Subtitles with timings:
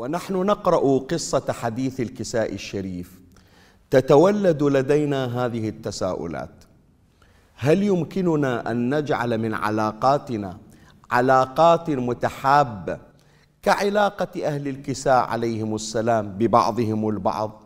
[0.00, 3.20] ونحن نقرأ قصة حديث الكساء الشريف.
[3.90, 6.64] تتولد لدينا هذه التساؤلات.
[7.54, 10.58] هل يمكننا أن نجعل من علاقاتنا
[11.10, 12.98] علاقات متحابه
[13.62, 17.62] كعلاقة أهل الكساء عليهم السلام ببعضهم البعض؟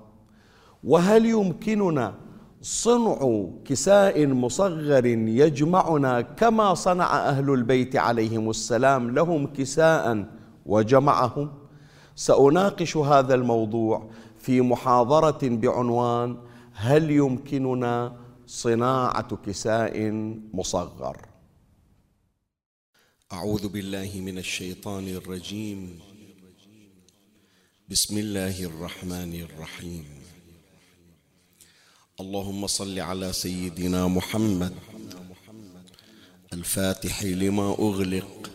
[0.85, 2.14] وهل يمكننا
[2.62, 10.27] صنع كساء مصغر يجمعنا كما صنع أهل البيت عليهم السلام لهم كساء
[10.66, 11.63] وجمعهم؟
[12.16, 16.38] سأناقش هذا الموضوع في محاضرة بعنوان
[16.72, 20.10] هل يمكننا صناعة كساء
[20.55, 21.16] مصغر؟
[23.32, 25.98] أعوذ بالله من الشيطان الرجيم.
[27.88, 30.05] بسم الله الرحمن الرحيم.
[32.20, 34.74] اللهم صل على سيدنا محمد.
[36.52, 38.50] الفاتح لما أغلق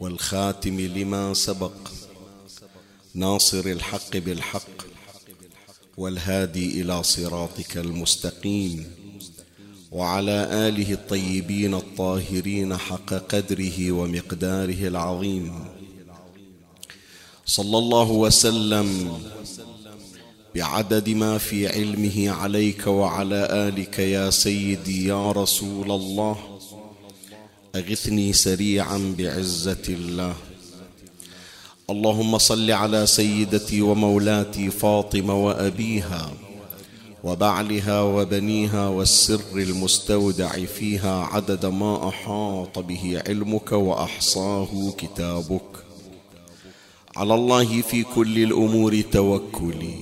[0.00, 2.01] والخاتم لما سبق.
[3.14, 4.86] ناصر الحق بالحق
[5.96, 8.86] والهادي إلى صراطك المستقيم
[9.90, 15.64] وعلى آله الطيبين الطاهرين حق قدره ومقداره العظيم.
[17.46, 19.18] صلى الله وسلم
[20.54, 26.58] بعدد ما في علمه عليك وعلى آلك يا سيدي يا رسول الله.
[27.74, 30.36] أغثني سريعا بعزة الله.
[31.90, 36.30] اللهم صل على سيدتي ومولاتي فاطمة وأبيها
[37.24, 45.62] وبعلها وبنيها والسر المستودع فيها عدد ما أحاط به علمك وأحصاه كتابك.
[47.16, 49.94] على الله في كل الأمور توكلي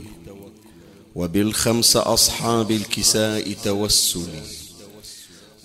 [1.15, 4.43] وبالخمس أصحاب الكساء توسلي.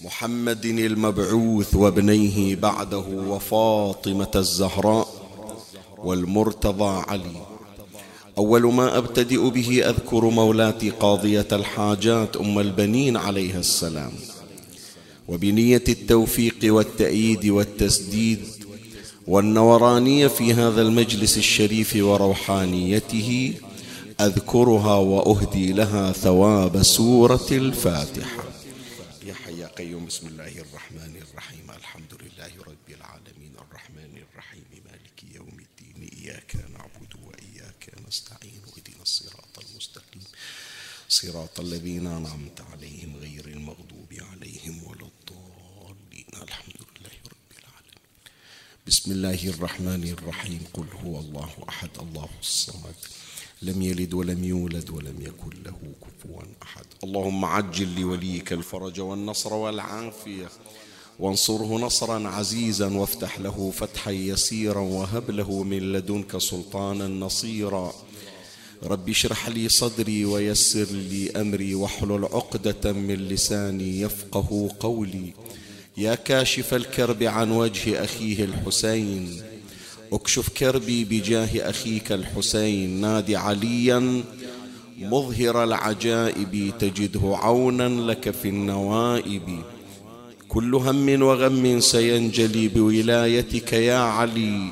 [0.03, 5.24] محمد المبعوث وابنيه بعده وفاطمة الزهراء
[6.05, 7.45] والمرتضى علي.
[8.37, 14.11] أول ما أبتدئ به أذكر مولاتي قاضية الحاجات أم البنين عليها السلام.
[15.27, 18.39] وبنية التوفيق والتأييد والتسديد
[19.27, 23.53] والنورانية في هذا المجلس الشريف وروحانيته
[24.21, 28.43] أذكرها وأهدي لها ثواب سورة الفاتحة.
[29.25, 35.35] يا حي يا قيوم بسم الله الرحمن الرحيم الحمد لله رب العالمين الرحمن الرحيم مالك
[35.35, 40.23] يوم الدين اياك نعبد واياك نستعين اهدنا الصراط المستقيم
[41.21, 46.43] صراط الذين أنعمت عليهم غير المغضوب عليهم ولا الضالين.
[46.43, 48.01] الحمد لله رب العالمين.
[48.87, 50.61] بسم الله الرحمن الرحيم.
[50.73, 52.95] قل هو الله أحد الله الصمد.
[53.61, 56.85] لم يلد ولم يولد ولم يكن له كفوا أحد.
[57.03, 60.49] اللهم عجل لوليك الفرج والنصر والعافية.
[61.19, 67.93] وانصره نصرا عزيزا وافتح له فتحا يسيرا وهب له من لدنك سلطانا نصيرا.
[68.85, 75.33] رب اشرح لي صدري ويسر لي أمري واحلل عقدة من لساني يفقه قولي.
[75.97, 79.41] يا كاشف الكرب عن وجه أخيه الحسين.
[80.13, 83.01] أكشف كربي بجاه أخيك الحسين.
[83.01, 84.23] نادي عليا
[84.99, 86.73] مظهر العجائب.
[86.79, 89.63] تجده عونا لك في النوائب.
[90.47, 94.71] كل هم وغم سينجلي بولايتك يا علي.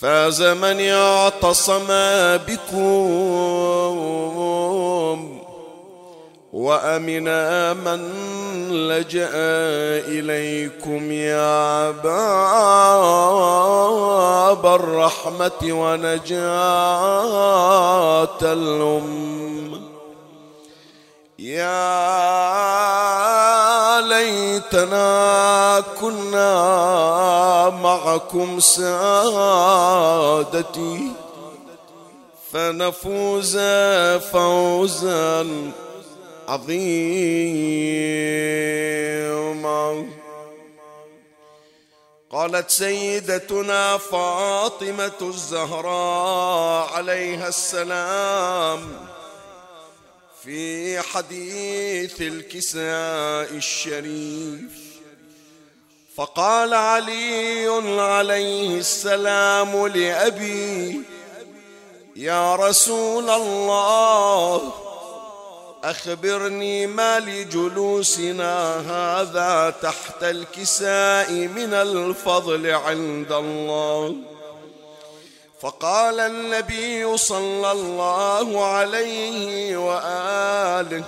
[0.00, 1.86] فاز من اعتصم
[2.46, 2.90] بكم.
[6.52, 8.00] وأمنا من
[8.88, 9.30] لجأ
[10.08, 13.40] إليكم يا باب
[14.66, 16.42] الرحمة ونجاة
[18.42, 19.90] الام
[21.38, 21.80] يا
[24.00, 26.50] ليتنا كنا
[27.82, 29.70] معكم سادتي
[32.52, 33.58] فنفوز
[34.32, 35.46] فوزا
[36.50, 36.90] عظيما
[42.30, 49.06] قالت سيدتنا فاطمة الزهراء عليها السلام
[50.42, 54.90] في حديث الكساء الشريف.
[56.16, 57.68] فقال علي
[58.00, 61.02] عليه السلام لأبي
[62.16, 64.89] يا رسول الله
[65.84, 74.16] أخبرني ما لجلوسنا هذا تحت الكساء من الفضل عند الله.
[75.60, 81.04] فقال النبي صلى الله عليه وآله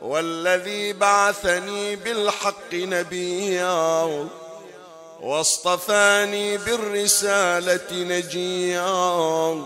[0.00, 4.28] والذي بعثني بالحق نبيا
[5.20, 9.62] واصطفاني بالرسالة نجيا.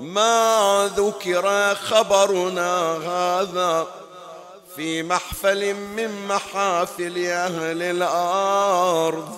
[0.00, 3.86] ما ذكر خبرنا هذا
[4.76, 9.28] في محفل من محافل أهل الأرض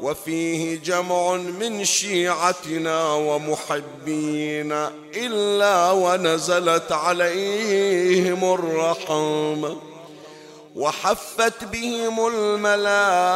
[0.00, 9.76] وفيه جمع من شيعتنا ومحبينا إلا ونزلت عليهم الرحمة
[10.76, 13.28] وحفت بهم الملائكة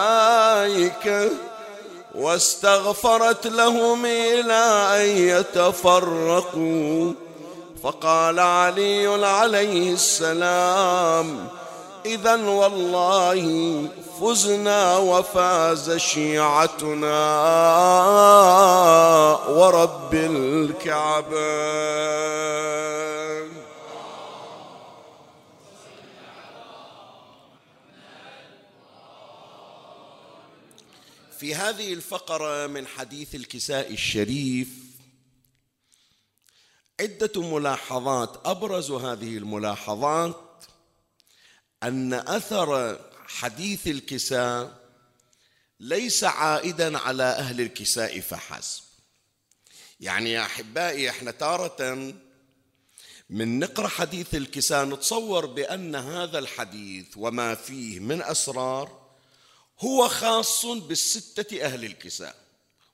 [2.15, 7.13] واستغفرت لهم إلى أن يتفرقوا.
[7.83, 11.47] فقال علي عليه السلام
[12.07, 13.75] إذا والله
[14.21, 17.23] فزنا وفاز شيعتنا
[19.49, 21.37] ورب الكعبة.
[31.43, 34.69] في هذه الفقرة من حديث الكساء الشريف
[37.01, 38.47] عدة ملاحظات.
[38.47, 40.65] أبرز هذه الملاحظات
[41.83, 44.89] أن أثر حديث الكساء
[45.81, 48.83] ليس عائدا على أهل الكساء فحسب.
[50.01, 52.13] يعني يا أحبائي إحنا تارة
[53.31, 59.02] من نقرأ حديث الكساء نتصور بأن هذا الحديث وما فيه من أسرار
[59.83, 62.37] هو خاص بالستة أهل الكساء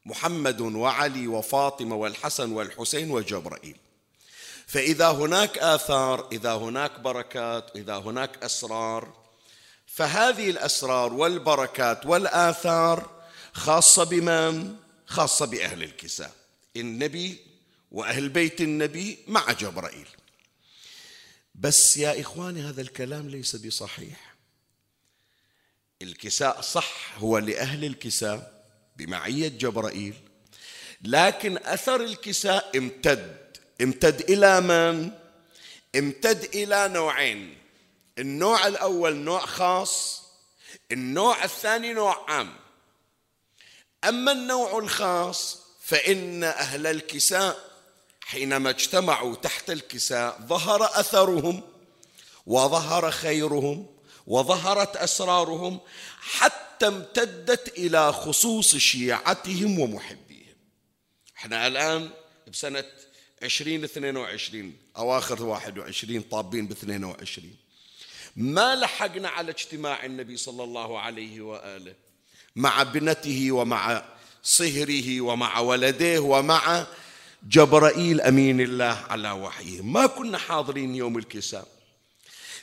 [0.06, 3.76] محمد وعلي وفاطمة والحسن والحسين وجبرائيل.
[4.66, 9.12] فإذا هناك آثار إذا هناك بركات إذا هناك أسرار
[9.86, 13.10] فهذه الأسرار والبركات والآثار
[13.52, 14.76] خاصة بمن؟
[15.06, 16.32] خاصة بأهل الكساء
[16.76, 17.38] النبي
[17.92, 20.08] وأهل بيت النبي مع جبرائيل.
[21.54, 24.27] بس يا إخواني هذا الكلام ليس بصحيح.
[26.02, 28.64] الكساء صح هو لأهل الكساء
[28.96, 30.14] بمعية جبرائيل
[31.02, 33.36] لكن أثر الكساء امتد.
[33.82, 35.10] امتد إلى من؟
[35.96, 37.58] امتد إلى نوعين.
[38.18, 40.22] النوع الأول نوع خاص
[40.92, 42.56] النوع الثاني نوع عام.
[44.04, 47.56] أما النوع الخاص فإن أهل الكساء
[48.20, 51.62] حينما اجتمعوا تحت الكساء ظهر أثرهم
[52.46, 53.97] وظهر خيرهم.
[54.28, 55.80] وظهرت أسرارهم
[56.20, 60.56] حتى امتدت إلى خصوص شيعتهم ومحبيهم.
[61.36, 61.66] إحنا
[63.84, 67.56] اثنين وعشرين أواخر واحد وعشرين طابين باثنين وعشرين.
[68.36, 71.94] ما لحقنا على اجتماع النبي صلى الله عليه وآله
[72.56, 74.04] مع ابنته ومع
[74.42, 76.86] صهره ومع ولديه ومع
[77.42, 79.82] جبرائيل أمين الله على وحيه.
[79.82, 81.77] ما كنا حاضرين يوم الكساء.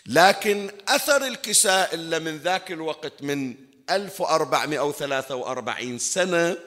[0.08, 3.56] لكن أثر الكساء إلا من ذاك الوقت من
[3.90, 6.58] 1443 سنة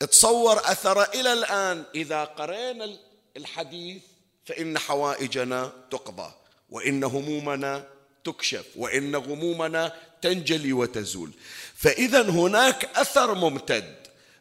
[0.00, 1.84] تصور أثر إلى الآن.
[1.94, 2.96] إذا قرينا
[3.36, 4.02] الحديث
[4.44, 6.32] فإن حوائجنا تقضى
[6.70, 7.88] وإن همومنا
[8.24, 9.92] تكشف وإن غمومنا
[10.22, 11.30] تنجلي وتزول.
[11.74, 13.94] فإذا هناك أثر ممتد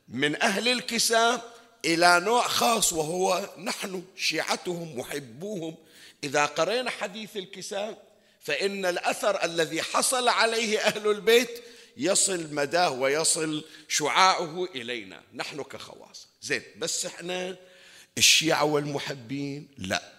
[0.08, 1.52] من أهل الكساء
[1.86, 5.76] إلى نوع خاص وهو نحن شيعتهم محبوهم.
[6.24, 8.11] إذا قرينا حديث الكساء
[8.42, 11.64] فإن الأثر الذي حصل عليه أهل البيت
[11.98, 15.22] يصل مداه ويصل شعاعه إلينا.
[15.34, 16.28] نحن كخواص.
[16.42, 17.58] زين بس إحنا
[18.18, 20.14] الشيعة والمحبين؟ لا.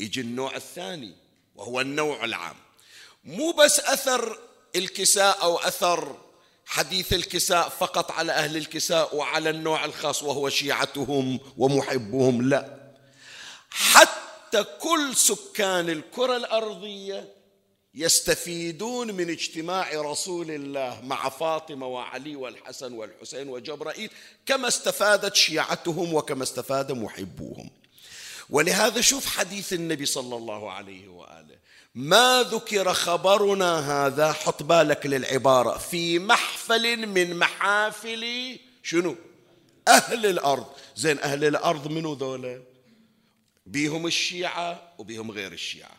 [0.00, 1.14] يجي النوع الثاني
[1.56, 2.56] وهو النوع العام.
[3.24, 4.38] مو بس أثر
[4.76, 6.16] الكساء أو أثر
[6.66, 12.92] حديث الكساء فقط على أهل الكساء وعلى النوع الخاص وهو شيعتهم ومحبهم لا.
[13.70, 17.38] حتى كل سكان الكرة الأرضية
[17.94, 24.10] يستفيدون من اجتماع رسول الله مع فاطمة وعلي والحسن والحسين وجبرائيل
[24.46, 27.70] كما استفادت شيعتهم وكما استفاد محبوهم.
[28.50, 31.58] ولهذا شوف حديث النبي صلى الله عليه وآله.
[31.94, 35.78] ما ذكر خبرنا هذا حط بالك للعبارة.
[35.78, 39.16] في محفل من محافل شنو؟
[39.88, 40.66] أهل الأرض.
[40.96, 42.62] زين أهل الأرض منو ذولا؟
[43.68, 45.96] بيهم الشيعة وبيهم غير الشيعة.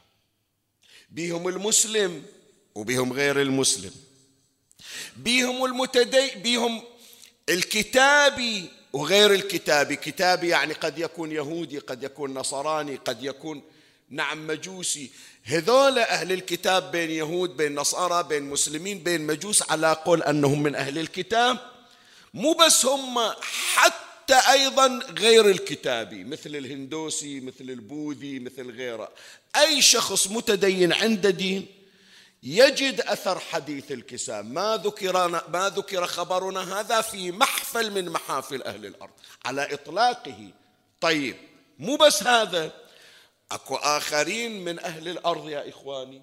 [1.10, 2.24] بيهم المسلم
[2.76, 3.92] وبيهم غير المسلم.
[5.18, 6.82] بيهم المتدي بيهم
[7.50, 9.96] الكتابي وغير الكتابي.
[9.96, 13.62] كتابي يعني قد يكون يهودي قد يكون نصراني قد يكون
[14.10, 15.12] نعم مجوسي.
[15.44, 20.76] هذول أهل الكتاب بين يهود بين نصارى بين مسلمين بين مجوس على قول أنهم من
[20.76, 21.58] أهل الكتاب.
[22.34, 23.34] مو بس هم
[23.74, 29.12] حتى أيضا غير الكتابي مثل الهندوسي مثل البوذي مثل غيره.
[29.56, 31.68] أي شخص متدين عنده دين
[32.44, 34.44] يجد أثر حديث الكساء.
[34.44, 39.14] ما ذكر ما ذكر خبرنا هذا في محفل من محافل أهل الأرض.
[39.46, 40.50] على إطلاقه.
[41.02, 41.36] طيب
[41.80, 42.72] مو بس هذا.
[43.52, 46.22] أكو آخرين من أهل الأرض يا إخواني.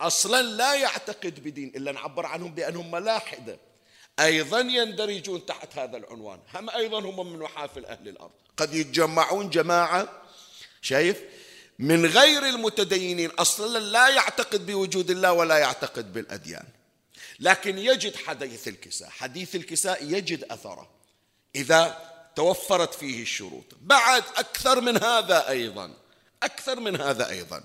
[0.00, 3.58] أصلا لا يعتقد بدين إلا نعبر عنهم بأنهم ملاحدة.
[4.20, 6.40] أيضا يندرجون تحت هذا العنوان.
[6.54, 8.30] هم أيضا هم من محافل أهل الأرض.
[8.56, 10.22] قد يتجمعون جماعة
[10.82, 11.22] شايف؟
[11.78, 13.30] من غير المتدينين.
[13.30, 16.64] أصلا لا يعتقد بوجود الله ولا يعتقد بالأديان.
[17.40, 19.08] لكن يجد حديث الكساء.
[19.08, 20.90] حديث الكساء يجد أثره.
[21.56, 23.64] إذا توفرت فيه الشروط.
[23.80, 25.94] بعد أكثر من هذا أيضا.
[26.42, 27.64] أكثر من هذا أيضا.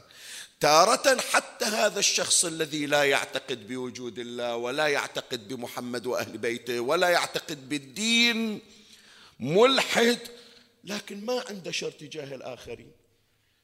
[0.59, 7.09] تارة حتى هذا الشخص الذي لا يعتقد بوجود الله ولا يعتقد بمحمد وأهل بيته ولا
[7.09, 8.59] يعتقد بالدين
[9.39, 10.19] ملحد
[10.83, 12.91] لكن ما عنده شر تجاه الآخرين.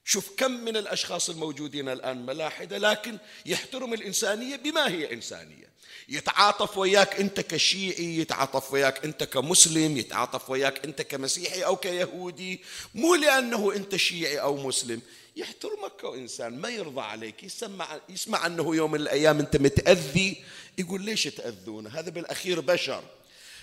[0.06, 5.74] شوف كم من الأشخاص الموجودين الآن ملاحدة لكن يحترم الإنسانية بما هي إنسانية.
[6.10, 12.62] يتعاطف وياك أنت كشيعي يتعاطف وياك أنت كمسلم يتعاطف وياك أنت كمسيحي أو كيهودي.
[12.96, 15.02] مو لأنه أنت شيعي أو مسلم.
[15.36, 17.44] يحترمك كإنسان ما يرضى عليك.
[17.44, 20.44] يسمع, يسمع أنه يوم من الأيام أنت متأذي.
[20.78, 23.04] يقول ليش تأذون هذا بالأخير بشر.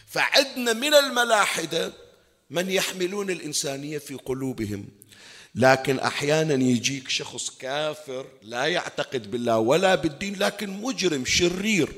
[0.06, 1.92] فعدنا من الملاحدة
[2.50, 4.99] من يحملون الإنسانية في قلوبهم.
[5.54, 11.92] لكن أحيانا يجيك شخص كافر لا يعتقد بالله ولا بالدين لكن مجرم شرير.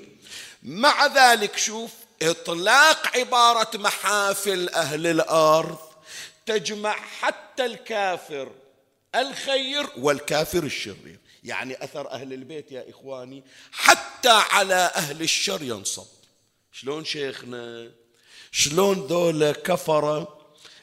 [0.62, 1.90] مع ذلك شوف
[2.22, 5.78] إطلاق عبارة محافل أهل الأرض
[6.46, 8.52] تجمع حتى الكافر
[9.14, 11.18] الخير والكافر الشرير.
[11.44, 13.42] يعني أثر أهل البيت يا إخواني
[13.72, 16.06] حتى على أهل الشر ينصب.
[16.72, 17.90] شلون شيخنا؟
[18.52, 20.41] شلون ذولا كفره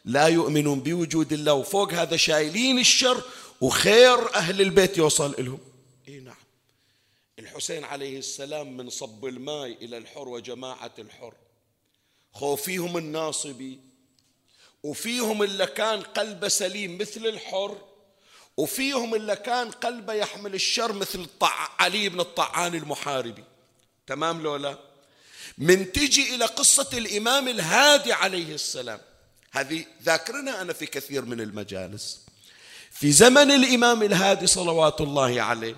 [0.10, 3.24] لا يؤمنون بوجود الله وفوق هذا شايلين الشر
[3.62, 5.60] وخير أهل البيت يوصل لهم
[6.08, 6.36] إيه نعم.
[7.40, 11.34] الحسين عليه السلام من صب الماء إلى الحر وجماعة الحر.
[12.34, 13.80] خوفيهم الناصبي
[14.84, 17.78] وفيهم اللي كان قلبه سليم مثل الحر
[18.58, 21.28] وفيهم اللي كان قلبه يحمل الشر مثل
[21.80, 23.44] علي بن الطعان المحاربي.
[24.08, 24.80] تمام لولا
[25.58, 29.09] من تجي إلى قصة الإمام الهادي عليه السلام.
[29.52, 32.20] هذه ذاكرنا أنا في كثير من المجالس.
[32.92, 35.76] في زمن الإمام الهادي صلوات الله عليه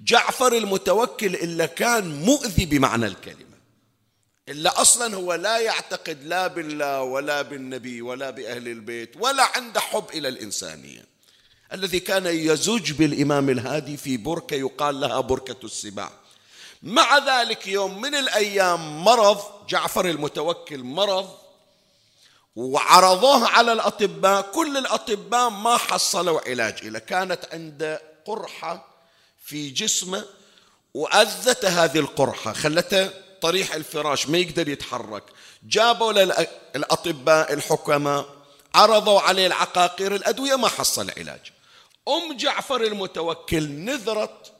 [0.00, 3.54] جعفر المتوكل إلا كان مؤذي بمعنى الكلمة.
[4.48, 10.04] إلا أصلا هو لا يعتقد لا بالله ولا بالنبي ولا بأهل البيت ولا عنده حب
[10.14, 11.04] إلى الإنسانية.
[11.72, 16.12] الذي كان يزج بالإمام الهادي في بركة يقال لها بركة السباع.
[16.82, 21.43] مع ذلك يوم من الأيام مرض جعفر المتوكل مرض
[22.56, 26.78] وعرضوه على الأطباء كل الأطباء ما حصلوا علاج.
[26.82, 28.86] إلى كانت عنده قرحة
[29.44, 30.24] في جسمه
[30.94, 33.10] وأذت هذه القرحة خلته
[33.42, 35.22] طريح الفراش ما يقدر يتحرك.
[35.62, 38.26] جابوا للأطباء الحكماء
[38.74, 41.52] عرضوا عليه العقاقير الأدوية ما حصل علاج.
[42.08, 44.52] أم جعفر المتوكل نذرت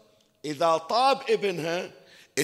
[0.45, 1.91] إذا طاب ابنها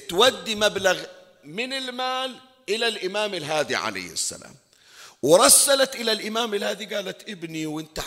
[0.09, 0.99] تودي مبلغ
[1.45, 2.37] من المال
[2.69, 4.54] إلى الإمام الهادي عليه السلام.
[5.23, 8.00] ورسلت إلى الإمام الهادي قالت ابني وانت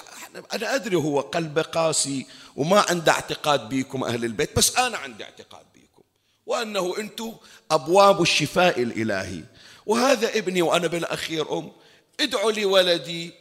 [0.54, 5.66] أنا أدري هو قلبه قاسي وما عنده اعتقاد بيكم أهل البيت بس أنا عندي اعتقاد
[5.74, 6.02] بيكم
[6.46, 7.36] وأنه أنتم
[7.72, 9.44] أبواب الشفاء الإلهي.
[9.86, 11.72] وهذا ابني وأنا بالأخير أم
[12.20, 13.32] ادعوا لي ولدي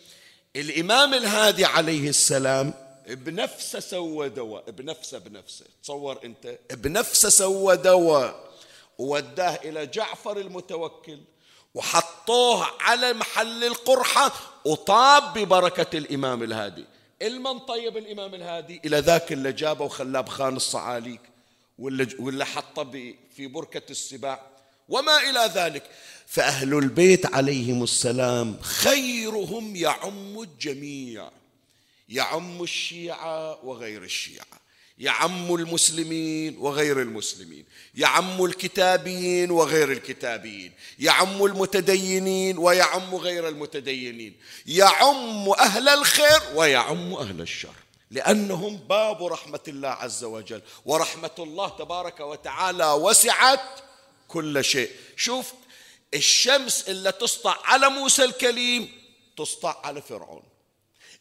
[0.57, 2.75] الإمام الهادي عليه السلام
[3.09, 5.65] بنفسه سوى دواء بنفسه بنفسه.
[5.83, 8.53] تصور أنت بنفسه سوى دواء
[8.99, 11.19] ووداه إلى جعفر المتوكل.
[11.75, 14.33] وحطوه على محل القرحة
[14.65, 16.85] وطاب ببركة الإمام الهادي.
[17.23, 21.21] المن طيب الإمام الهادي؟ إلى ذاك اللي جابه وخلاه بخان الصعاليك
[21.79, 24.47] ولا ولا حطه في بركة السباع.
[24.89, 25.91] وما إلى ذلك.
[26.27, 31.31] فأهل البيت عليهم السلام خيرهم يعم الجميع
[32.09, 34.62] يعم الشيعة وغير الشيعة.
[35.03, 45.89] يعم المسلمين وغير المسلمين يعم الكتابيين وغير الكتابيين يعم المتدينين ويعم غير المتدينين يعم أهل
[45.89, 47.75] الخير ويعم أهل الشر
[48.11, 53.81] لأنهم باب رحمة الله عز وجل ورحمة الله تبارك وتعالى وسعت
[54.29, 54.91] كل شيء.
[55.17, 55.53] شوف
[56.15, 58.93] الشمس اللي تسطع على موسى الكليم
[59.37, 60.43] تسطع على فرعون.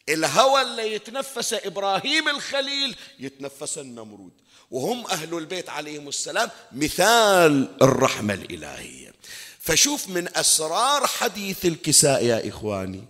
[0.10, 4.32] الهوى اللي يتنفس إبراهيم الخليل يتنفس النمرود.
[4.72, 9.14] وهم أهل البيت عليهم السلام مثال الرحمة الإلهية.
[9.60, 13.04] فشوف من أسرار حديث الكساء يا إخواني.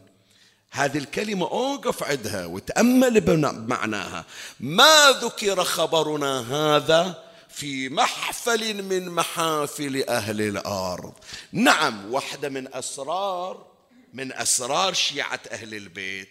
[0.72, 4.26] هذه الكلمة أوقف عندها وتأمل بمعناها.
[4.60, 11.14] ما ذكر خبرنا هذا في محفل من محافل أهل الأرض.
[11.52, 13.72] نعم واحدة من أسرار
[14.14, 16.30] من أسرار شيعة أهل البيت.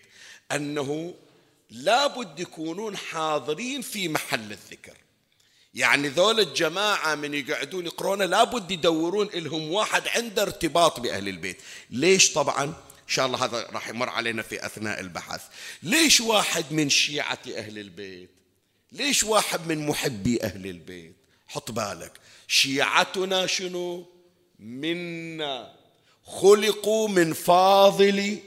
[0.53, 1.15] أنه
[1.71, 4.97] لابد يكونون حاضرين في محل الذكر.
[5.75, 11.57] يعني ذول الجماعة من يقعدون يقرون لابد يدورون لهم واحد عنده ارتباط بأهل البيت.
[11.91, 15.43] ليش طبعا؟ إن شاء الله هذا راح يمر علينا في أثناء البحث.
[15.83, 18.31] ليش واحد من شيعة أهل البيت؟
[18.93, 21.17] ليش واحد من محبي أهل البيت؟
[21.49, 22.13] حط بالك.
[22.49, 24.07] شيعتنا شنو؟
[24.59, 25.73] منا.
[26.25, 28.39] خلقوا من فاضل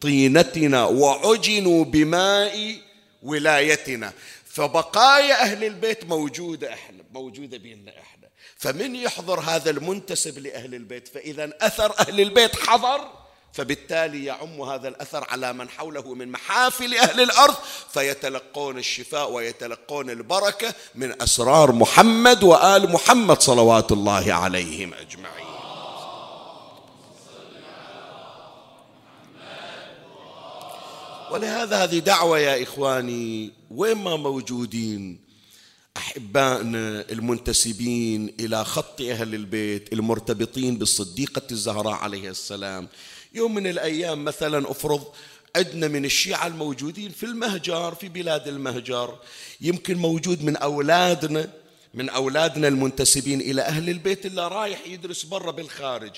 [0.00, 2.76] طينتنا وعجنوا بماء
[3.22, 4.12] ولايتنا.
[4.46, 8.28] فبقايا أهل البيت موجودة إحنا موجودة بيننا إحنا.
[8.58, 13.00] فمن يحضر هذا المنتسب لأهل البيت؟ فإذا أثر أهل البيت حضر
[13.52, 17.54] فبالتالي يعم هذا الأثر على من حوله من محافل أهل الأرض
[17.92, 25.39] فيتلقون الشفاء ويتلقون البركة من أسرار محمد وآل محمد صلوات الله عليهم أجمعين.
[31.30, 35.20] ولهذا هذه دعوة يا إخواني وين ما موجودين
[35.96, 42.88] أحبائنا المنتسبين إلى خط أهل البيت المرتبطين بالصديقة الزهراء عليه السلام.
[43.34, 45.04] يوم من الأيام مثلا أفرض
[45.56, 49.18] عندنا من الشيعة الموجودين في المهجر في بلاد المهجر.
[49.60, 51.50] يمكن موجود من أولادنا
[51.94, 56.12] من أولادنا المنتسبين إلى أهل البيت اللي رايح يدرس برا بالخارج.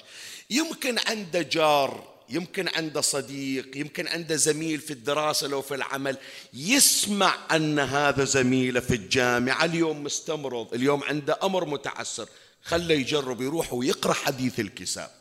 [0.50, 6.16] يمكن عنده جار يمكن عنده صديق يمكن عنده زميل في الدراسة لو في العمل
[6.54, 12.28] يسمع أن هذا زميله في الجامعة اليوم مستمرض اليوم عنده أمر متعسر.
[12.62, 15.14] خله يجرب يروح ويقرأ حديث الكساء.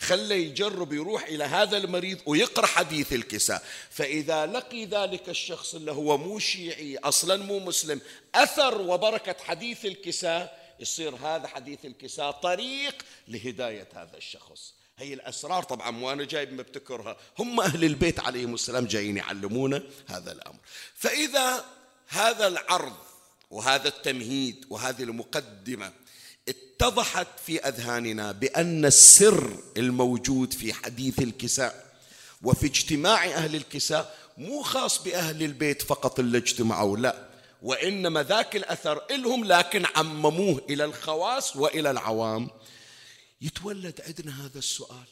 [0.00, 3.62] خله يجرب يروح إلى هذا المريض ويقرأ حديث الكساء.
[3.90, 8.00] فإذا لقي ذلك الشخص اللي هو مو شيعي أصلا مو مسلم
[8.34, 14.79] أثر وبركة حديث الكساء يصير هذا حديث الكساء طريق لهداية هذا الشخص.
[15.00, 17.16] هي الأسرار طبعا مو أنا جاي مبتكرها.
[17.38, 20.58] هم أهل البيت عليهم السلام جايين يعلمونا هذا الأمر.
[20.94, 21.64] فإذا
[22.08, 22.96] هذا العرض
[23.50, 25.92] وهذا التمهيد وهذه المقدمة
[26.48, 31.90] اتضحت في أذهاننا بأن السر الموجود في حديث الكساء
[32.42, 37.28] وفي اجتماع أهل الكساء مو خاص بأهل البيت فقط اللي اجتمعوا لا.
[37.62, 42.50] وإنما ذاك الأثر إلهم لكن عمموه إلى الخواص وإلى العوام.
[43.40, 45.06] يتولد عندنا هذا السؤال.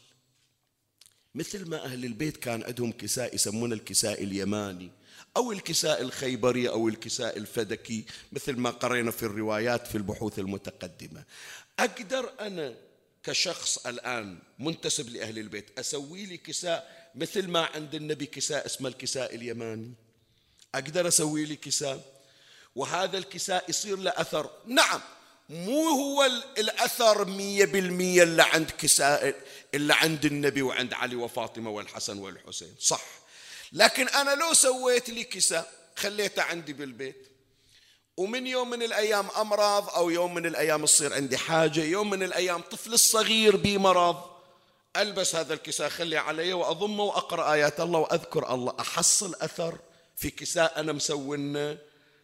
[1.35, 4.91] مثل ما أهل البيت كان عندهم كساء يسمونه الكساء اليماني
[5.37, 11.25] أو الكساء الخيبري أو الكساء الفدكي مثل ما قرينا في الروايات في البحوث المتقدمة.
[11.79, 12.75] أقدر أنا
[13.23, 19.35] كشخص الآن منتسب لأهل البيت أسوي لي كساء مثل ما عند النبي كساء اسمه الكساء
[19.35, 19.95] اليماني؟
[20.75, 22.23] أقدر أسوي لي كساء؟
[22.75, 25.01] وهذا الكساء يصير له أثر؟ نعم.
[25.49, 26.25] مو هو
[26.59, 29.35] الأثر مية بالمية اللي عند كساء
[29.75, 32.75] اللي عند النبي وعند علي وفاطمة والحسن والحسين.
[32.81, 33.03] صح.
[33.73, 37.29] لكن أنا لو سويت لي كساء خليته عندي بالبيت.
[38.17, 42.61] ومن يوم من الأيام أمراض أو يوم من الأيام تصير عندي حاجة يوم من الأيام
[42.61, 44.17] طفل الصغير بي مرض
[44.97, 48.75] ألبس هذا الكساء خلي علي وأضمه وأقرأ آيات الله وأذكر الله.
[48.81, 49.79] أحصل أثر
[50.17, 51.79] في كساء أنا مسوينه.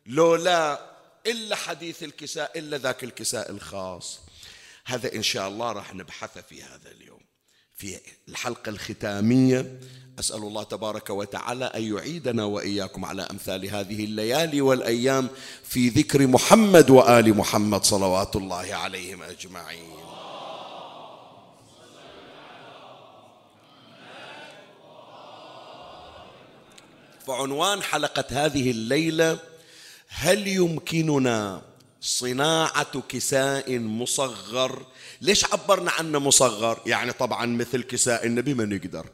[0.06, 0.93] لو لا
[1.26, 4.20] إلا حديث الكساء إلا ذاك الكساء الخاص.
[4.84, 7.20] هذا إن شاء الله راح نبحث في هذا اليوم.
[7.76, 9.80] في الحلقة الختامية
[10.18, 15.28] أسأل الله تبارك وتعالى أن يعيدنا وإياكم على أمثال هذه الليالي والأيام
[15.64, 19.96] في ذكر محمد وآل محمد صلوات الله عليهم أجمعين.
[27.26, 29.38] فعنوان حلقة هذه الليلة
[30.16, 31.62] هل يمكننا
[32.00, 34.86] صناعة كساء مصغر؟
[35.20, 39.06] ليش عبرنا عنه مصغر؟ يعني طبعا مثل كساء النبي ما نقدر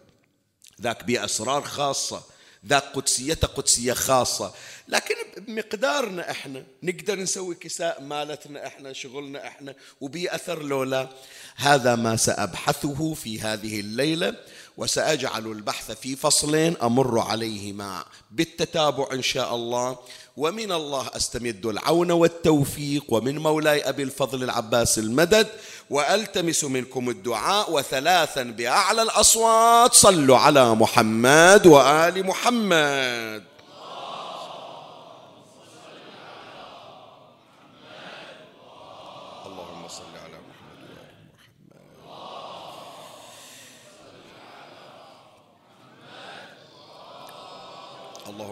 [0.80, 2.22] ذاك بأسرار خاصة
[2.66, 4.52] ذاك قدسيته قدسية خاصة.
[4.88, 11.08] لكن بمقدارنا إحنا نقدر نسوي كساء مالتنا إحنا شغلنا إحنا وبي اثر لولا.
[11.56, 14.34] هذا ما سأبحثه في هذه الليلة.
[14.76, 19.98] وسأجعل البحث في فصلين أمر عليهما بالتتابع إن شاء الله.
[20.36, 23.04] ومن الله أستمد العون والتوفيق.
[23.08, 25.46] ومن مولاي أبي الفضل العباس المدد.
[25.90, 29.94] وألتمس منكم الدعاء وثلاثا بأعلى الأصوات.
[29.94, 33.49] صلوا على محمد وآل محمد.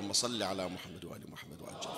[0.09, 1.89] اللهم صل على محمد وآل محمد وعجل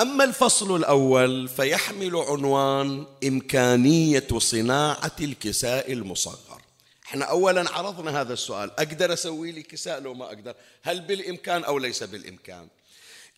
[0.00, 6.62] أما الفصل الأول فيحمل عنوان إمكانية صناعة الكساء المصغر.
[7.04, 11.78] إحنا أولا عرضنا هذا السؤال أقدر أسوي لي كساء لو ما أقدر؟ هل بالإمكان أو
[11.78, 12.68] ليس بالإمكان؟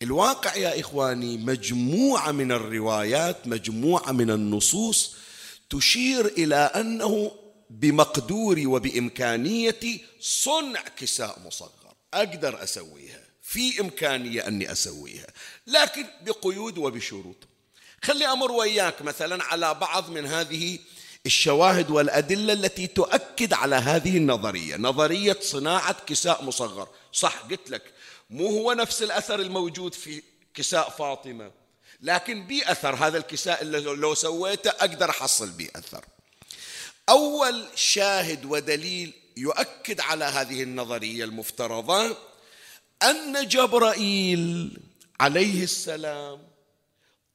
[0.03, 5.17] الواقع يا إخواني مجموعة من الروايات مجموعة من النصوص
[5.71, 11.95] تشير إلى أنه بمقدوري وبإمكانيتي صنع كساء مصغر.
[12.15, 13.21] أقدر أسويها.
[13.43, 15.27] في إمكانية أني أسويها.
[15.67, 17.37] لكن بقيود وبشروط.
[18.03, 20.79] خلي أمر وياك مثلا على بعض من هذه
[21.27, 24.77] الشواهد والأدلة التي تؤكد على هذه النظرية.
[24.77, 26.89] نظرية صناعة كساء مصغر.
[27.13, 27.83] صح قلت لك.
[28.31, 30.23] مو هو نفس الأثر الموجود في
[30.55, 31.51] كساء فاطمة.
[32.01, 36.05] لكن بي أثر هذا الكساء اللي لو سويته أقدر أحصل بي أثر
[37.09, 42.17] أول شاهد ودليل يؤكد على هذه النظرية المفترضة
[43.03, 44.77] أن جبرائيل
[45.21, 46.43] عليه السلام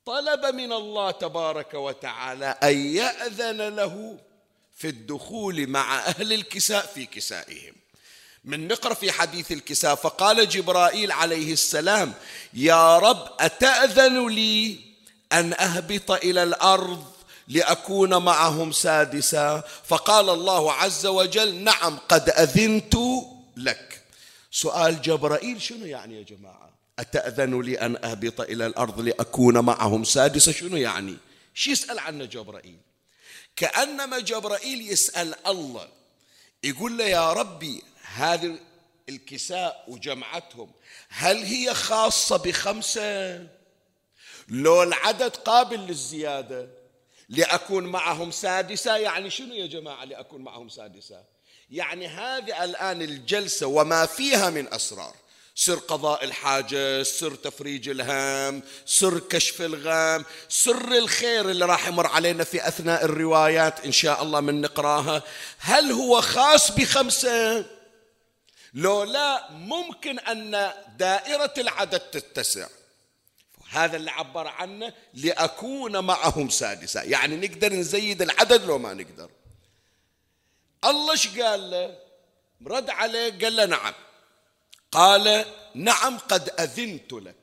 [0.05, 4.17] طلب من الله تبارك وتعالى أن يأذن له
[4.77, 7.73] في الدخول مع أهل الكساء في كسائهم.
[8.45, 12.13] من نقرأ في حديث الكساء فقال جبرائيل عليه السلام
[12.53, 14.79] يا رب أتأذن لي
[15.31, 17.08] أن أهبط إلى الأرض
[17.49, 19.63] لأكون معهم سادسا.
[19.83, 22.95] فقال الله عز وجل نعم قد أذنت
[23.57, 24.03] لك.
[24.51, 30.51] سؤال جبرائيل شنو يعني يا جماعة؟ أتأذن لي أن أهبط إلى الأرض لأكون معهم سادسا
[30.51, 31.17] شنو يعني؟
[31.53, 32.77] شو يسأل عنه جبرائيل؟
[33.55, 35.87] كأنما جبرائيل يسأل الله.
[36.63, 37.83] يقول له يا ربي
[38.15, 38.59] هذه
[39.09, 40.71] الكساء وجمعتهم
[41.09, 43.47] هل هي خاصة بخمسة؟
[44.49, 46.78] لو العدد قابل للزيادة.
[47.29, 48.97] لأكون معهم سادسة.
[48.97, 51.23] يعني شنو يا جماعة لأكون معهم سادسة؟
[51.71, 55.15] يعني هذه الآن الجلسة وما فيها من أسرار.
[55.55, 62.43] سر قضاء الحاجة سر تفريج الهام سر كشف الغام سر الخير اللي راح يمر علينا
[62.43, 65.23] في أثناء الروايات إن شاء الله من نقراها.
[65.59, 67.65] هل هو خاص بخمسة؟
[68.73, 72.67] لو لا ممكن أن دائرة العدد تتسع.
[73.69, 79.29] هذا اللي عبر عنه لأكون معهم سادسا يعني نقدر نزيد العدد لو ما نقدر.
[80.85, 81.97] الله إيش قال له؟
[82.67, 83.93] رد عليه قال له نعم.
[84.91, 87.35] قال نعم قد أذنت لك.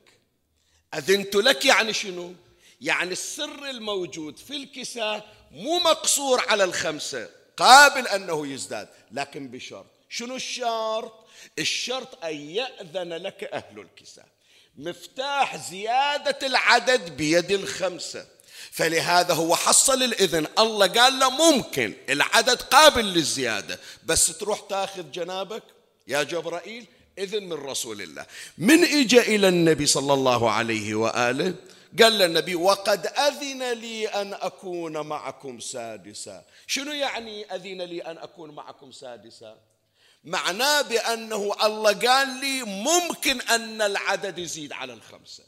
[0.93, 2.33] أذنت لك يعني شنو؟
[2.81, 9.85] يعني السر الموجود في الكساء مو مقصور على الخمسة قابل أنه يزداد لكن بشرط.
[10.09, 11.27] شنو الشرط؟
[11.59, 14.36] الشرط أن يأذن لك أهل الكساء.
[14.77, 18.25] مفتاح زيادة العدد بيد الخمسة.
[18.71, 20.47] فلهذا هو حصل الإذن.
[20.59, 25.63] الله قال له ممكن العدد قابل للزيادة بس تروح تاخذ جنابك
[26.07, 26.85] يا جبرائيل
[27.17, 28.25] إذن من رسول الله.
[28.57, 31.55] من إجا إلى النبي صلى الله عليه وآله؟
[32.01, 36.43] قال للنبي وقد أذن لي أن أكون معكم سادسا.
[36.67, 39.57] شنو يعني أذن لي أن أكون معكم سادسا؟
[40.23, 45.43] معناه بأنه الله قال لي ممكن أن العدد يزيد على الخمسة.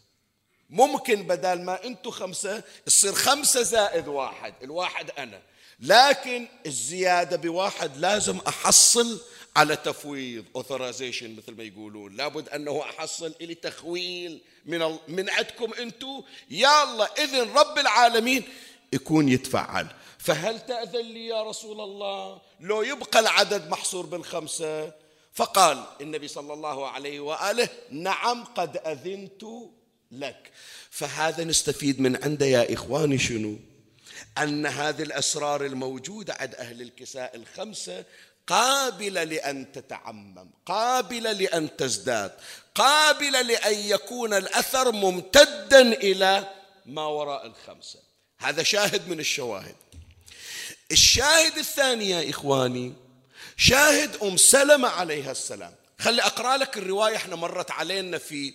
[0.70, 5.42] ممكن بدل ما أنتم خمسة يصير خمسة زائد واحد الواحد أنا.
[5.80, 9.22] لكن الزيادة بواحد لازم أحصل
[9.56, 12.16] على تفويض اوثرايزيشن مثل ما يقولون.
[12.16, 14.98] لابد أنه أحصل الي تخويل من.
[15.08, 15.72] من عندكم
[16.50, 18.44] يا الله إذن رب العالمين
[18.94, 19.88] يكون يتفعل
[20.20, 24.92] فهل تأذن لي يا رسول الله؟ لو يبقى العدد محصور بالخمسة
[25.34, 29.44] فقال النبي صلى الله عليه وآله نعم قد أذنت
[30.12, 30.52] لك.
[30.90, 33.56] فهذا نستفيد من عنده يا إخواني شنو؟
[34.38, 38.06] أن هذه الأسرار الموجودة عند أهل الكساء الخمسة
[38.48, 42.32] قابلة لأن تتعمم قابلة لأن تزداد
[42.76, 46.48] قابلة لأن يكون الأثر ممتدا إلى
[46.86, 48.00] ما وراء الخمسة.
[48.38, 49.76] هذا شاهد من الشواهد.
[50.92, 52.94] الشاهد الثاني يا إخواني
[53.58, 55.76] شاهد أم سلمة عليها السلام.
[56.00, 58.54] خلي أقرأ لك الرواية إحنا مرت علينا في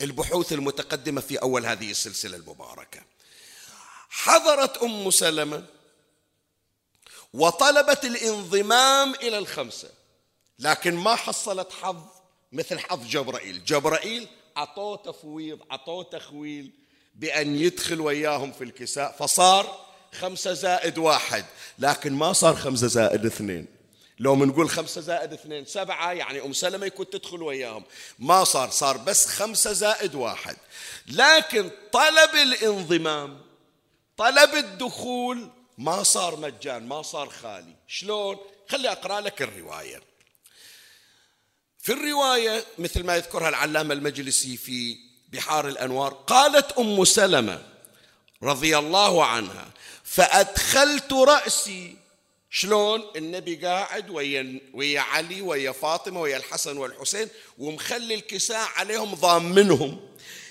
[0.00, 3.02] البحوث المتقدمة في أول هذه السلسلة المباركة.
[4.10, 5.64] حضرت أم سلمة
[7.32, 9.88] وطلبت الانضمام إلى الخمسة
[10.58, 12.02] لكن ما حصلت حظ
[12.52, 13.64] مثل حظ جبرائيل.
[13.64, 16.72] جبرائيل عطوه تفويض عطوه تخويل
[17.14, 21.44] بأن يدخل وياهم في الكساء فصار خمسة زائد واحد.
[21.78, 23.66] لكن ما صار خمسة زائد اثنين.
[24.18, 27.84] لو بنقول خمسة زائد اثنين سبعة يعني أم سلمة يكون تدخل وياهم.
[28.18, 30.56] ما صار صار بس خمسة زائد واحد.
[31.06, 33.40] لكن طلب الانضمام
[34.16, 35.48] طلب الدخول
[35.78, 37.76] ما صار مجان ما صار خالي.
[37.88, 38.36] شلون؟
[38.68, 40.00] خلي أقرأ لك الرواية.
[41.78, 44.96] في الرواية مثل ما يذكرها العلامة المجلسي في
[45.32, 47.73] بحار الأنوار قالت أم سلمة
[48.42, 49.70] رضي الله عنها.
[50.04, 51.96] فأدخلت رأسي.
[52.50, 60.00] شلون؟ النبي قاعد ويا ويا علي ويا فاطمة ويا الحسن والحسين ومخلي الكساء عليهم ضامنهم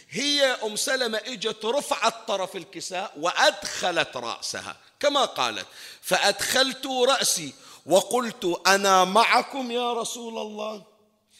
[0.10, 4.78] هي أم سلمة إجت رفعت طرف الكساء وأدخلت رأسها.
[5.00, 5.66] كما قالت
[6.02, 7.54] فأدخلت رأسي
[7.86, 10.84] وقلت أنا معكم يا رسول الله.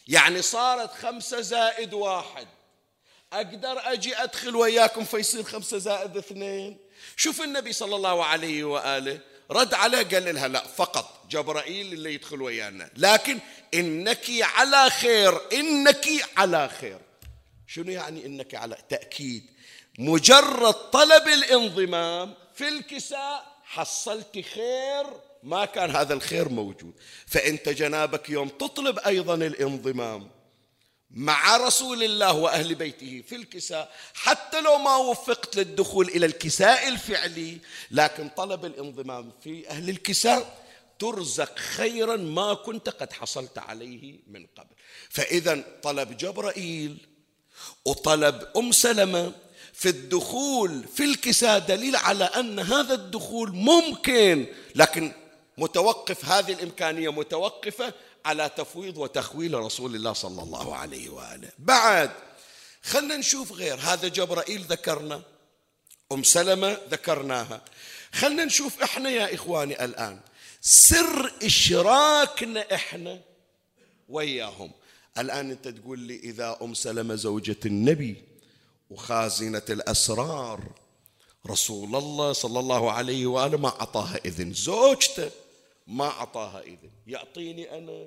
[0.08, 2.46] يعني صارت خمسة زائد واحد.
[3.34, 6.78] أقدر أجي أدخل وياكم فيصير خمسة زائد اثنين.
[7.16, 9.20] شوف النبي صلى الله عليه وآله
[9.50, 12.90] رد عليه قال لها لا فقط جبرائيل اللي يدخل ويانا.
[12.96, 13.38] لكن
[13.74, 16.98] إنك على خير إنك على خير.
[17.66, 19.50] شنو يعني إنك على تأكيد؟
[19.98, 25.06] مجرد طلب الانضمام في الكساء حصلت خير
[25.42, 26.94] ما كان هذا الخير موجود.
[27.26, 30.30] فإنت جنابك يوم تطلب أيضا الانضمام
[31.14, 33.92] مع رسول الله وأهل بيته في الكساء.
[34.14, 37.58] حتى لو ما وفقت للدخول إلى الكساء الفعلي
[37.90, 40.64] لكن طلب الانضمام في أهل الكساء
[40.98, 44.74] ترزق خيرا ما كنت قد حصلت عليه من قبل.
[45.10, 46.96] فاذا طلب جبرائيل
[47.84, 49.32] وطلب أم سلمة
[49.72, 55.12] في الدخول في الكساء دليل على أن هذا الدخول ممكن لكن
[55.58, 61.50] متوقف هذه الإمكانية متوقفة على تفويض وتخويل رسول الله صلى الله عليه وآله.
[61.58, 62.10] بعد
[62.82, 63.78] خلنا نشوف غير.
[63.80, 65.22] هذا جبرائيل ذكرنا
[66.12, 67.64] أم سلمة ذكرناها.
[68.12, 70.20] خلنا نشوف إحنا يا إخواني الآن.
[70.60, 73.20] سر إشراكنا إحنا
[74.08, 74.70] وياهم.
[75.18, 78.24] الآن أنت تقول لي إذا أم سلمة زوجة النبي
[78.90, 80.60] وخازنة الأسرار
[81.46, 84.52] رسول الله صلى الله عليه وآله ما أعطاها إذن.
[84.52, 85.30] زوجته
[85.86, 86.90] ما أعطاها إذن.
[87.06, 88.06] يعطيني أنا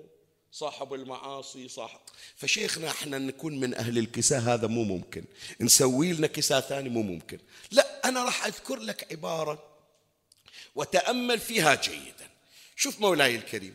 [0.51, 1.99] صاحب المعاصي صاحب.
[2.35, 5.23] فشيخنا إحنا نكون من أهل الكساء هذا مو ممكن.
[5.61, 7.39] نسوي لنا كساء ثاني مو ممكن.
[7.71, 9.63] لا أنا راح أذكر لك عبارة
[10.75, 12.29] وتأمل فيها جيدا.
[12.75, 13.73] شوف مولاي الكريم.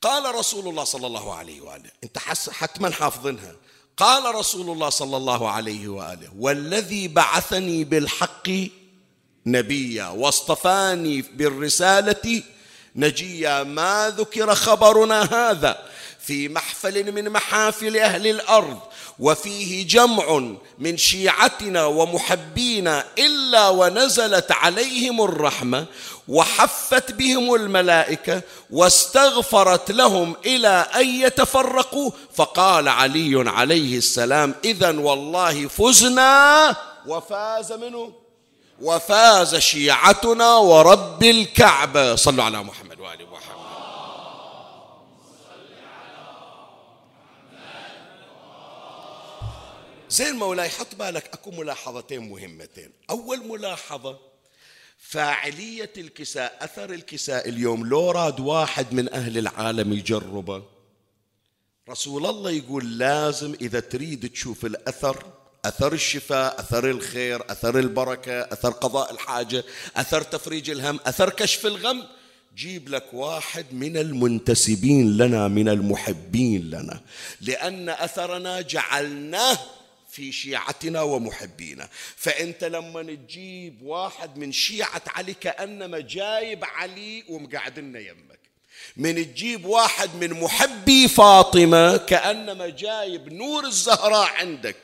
[0.00, 1.90] قال رسول الله صلى الله عليه وآله.
[2.04, 3.56] أنت حتما حافظنها.
[3.96, 6.32] قال رسول الله صلى الله عليه وآله.
[6.38, 8.48] والذي بعثني بالحق
[9.46, 12.42] نبيا واصطفاني بالرسالة
[12.96, 15.78] نجيا ما ذكر خبرنا هذا.
[16.26, 18.78] في محفل من محافل أهل الأرض
[19.18, 25.86] وفيه جمع من شيعتنا ومحبينا إلا ونزلت عليهم الرحمة
[26.28, 32.10] وحفت بهم الملائكة واستغفرت لهم إلى أن يتفرقوا.
[32.34, 36.76] فقال علي عليه السلام اذا والله فزنا
[37.06, 38.21] وفاز منه.
[38.82, 42.14] وفاز شيعتنا ورب الكعبة.
[42.16, 43.62] صلوا على محمد وآل محمد.
[50.10, 52.92] زين مولاي حط بالك أكو ملاحظتين مهمتين.
[53.10, 54.18] أول ملاحظة
[54.98, 60.62] فاعلية الكساء أثر الكساء اليوم لو راد واحد من أهل العالم يجربه
[61.88, 65.24] رسول الله يقول لازم إذا تريد تشوف الأثر
[65.64, 69.64] أثر الشفاء أثر الخير أثر البركة أثر قضاء الحاجة
[69.96, 72.04] أثر تفريج الهم أثر كشف الغم.
[72.56, 77.00] جيب لك واحد من المنتسبين لنا من المحبين لنا
[77.40, 79.58] لأن أثرنا جعلناه
[80.10, 81.88] في شيعتنا ومحبينا.
[82.16, 88.40] فأنت لما تجيب واحد من شيعة علي كأنما جايب علي ومقعدنا يمك.
[88.96, 94.76] من تجيب واحد من محبي فاطمة كأنما جايب نور الزهراء عندك.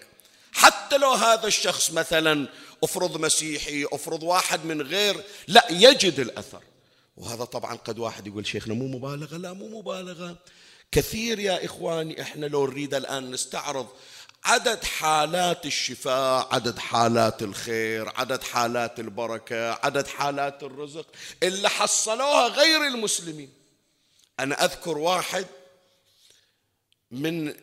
[0.53, 2.49] حتى لو هذا الشخص مثلا
[2.85, 6.63] أفرض مسيحي أفرض واحد من غير لا يجد الأثر.
[7.17, 10.37] وهذا طبعا قد واحد يقول شيخنا مو مبالغة لا مو مبالغة.
[10.93, 13.87] كثير يا إخواني إحنا لو نريد الآن نستعرض
[14.45, 21.07] عدد حالات الشفاء عدد حالات الخير عدد حالات البركة عدد حالات الرزق
[21.43, 23.53] اللي حصلوها غير المسلمين.
[24.41, 25.47] أنا أذكر واحد
[27.11, 27.55] من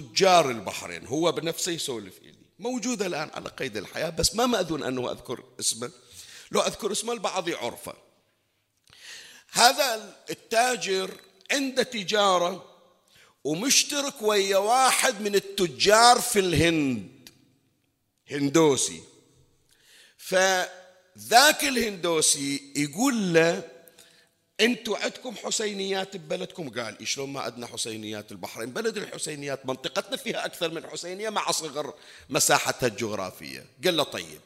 [0.00, 2.34] تجار البحرين هو بنفسه يسولف إلي.
[2.58, 5.90] موجود الآن على قيد الحياة بس ما مأذون أنه أذكر اسمه.
[6.50, 7.94] لو أذكر اسمه البعض يعرفه
[9.52, 11.10] هذا التاجر
[11.50, 12.64] عنده تجارة
[13.44, 17.28] ومشترك ويا واحد من التجار في الهند.
[18.30, 19.02] هندوسي.
[20.18, 23.71] فذاك الهندوسي يقول له
[24.62, 30.70] أنتم عندكم حسينيات ببلدكم؟ قال شلون ما عندنا حسينيات البحرين بلد الحسينيات منطقتنا فيها أكثر
[30.70, 31.94] من حسينية مع صغر
[32.28, 33.66] مساحتها الجغرافية.
[33.84, 34.40] قال له طيب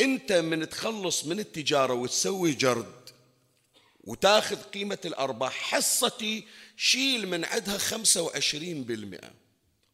[0.00, 3.10] أنت من تخلص من التجارة وتسوي جرد
[4.04, 6.44] وتاخذ قيمة الأرباح حصتي
[6.76, 9.20] شيل من عندها 25%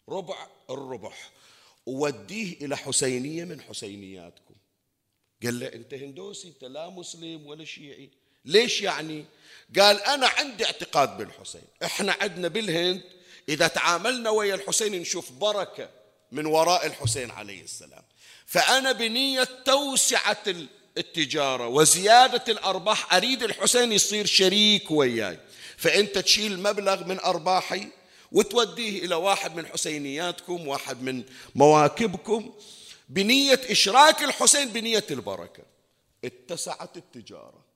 [0.09, 1.31] ربع الربح
[1.87, 4.55] ووديه إلى حسينية من حسينياتكم.
[5.43, 8.11] قال له أنت هندوسي أنت لا مسلم ولا شيعي.
[8.45, 9.25] ليش يعني؟
[9.79, 11.65] قال أنا عندي اعتقاد بالحسين.
[11.85, 13.03] إحنا عندنا بالهند
[13.49, 15.91] إذا تعاملنا ويا الحسين نشوف بركة
[16.33, 18.03] من وراء الحسين عليه السلام.
[18.47, 20.45] فأنا بنية توسعة
[20.99, 25.39] التجارة وزيادة الأرباح أريد الحسين يصير شريك وياي.
[25.77, 27.89] فأنت تشيل مبلغ من أرباحي
[28.33, 31.25] وتوديه إلى واحد من حسينياتكم واحد من
[31.55, 32.55] مواكبكم.
[33.09, 35.63] بنية إشراك الحسين بنية البركة.
[36.25, 37.68] اتسعت التجارة.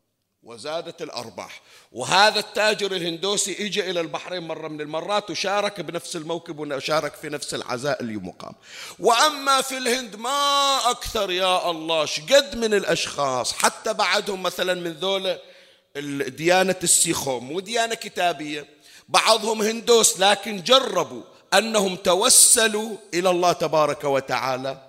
[0.43, 1.61] وزادت الأرباح.
[1.93, 7.55] وهذا التاجر الهندوسي اجى إلى البحرين مرة من المرات وشارك بنفس الموكب وشارك في نفس
[7.55, 8.55] العزاء اللي مقام.
[8.99, 15.39] وأما في الهند ما أكثر يا الله شقد من الأشخاص حتى بعدهم مثلا من ذولا
[16.29, 18.67] ديانة السيخوم وديانة كتابية.
[19.09, 21.23] بعضهم هندوس لكن جربوا
[21.55, 24.89] أنهم توسلوا إلى الله تبارك وتعالى.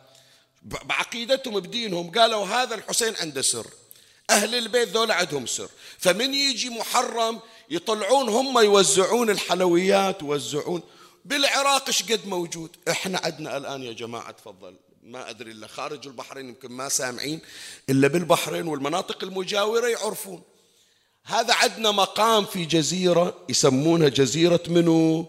[0.61, 3.67] بعقيدتهم بدينهم قالوا هذا الحسين عنده سر.
[4.29, 5.69] أهل البيت ذول عندهم سر.
[5.97, 10.81] فمن يجي محرم يطلعون هم يوزعون الحلويات يوزعون.
[11.25, 14.75] بالعراق إيش قد موجود؟ إحنا عندنا الآن يا جماعة تفضل.
[15.03, 17.39] ما أدري إلا خارج البحرين يمكن ما سامعين
[17.89, 20.41] إلا بالبحرين والمناطق المجاورة يعرفون.
[21.25, 25.25] هذا عندنا مقام في جزيرة يسمونها جزيرة منو؟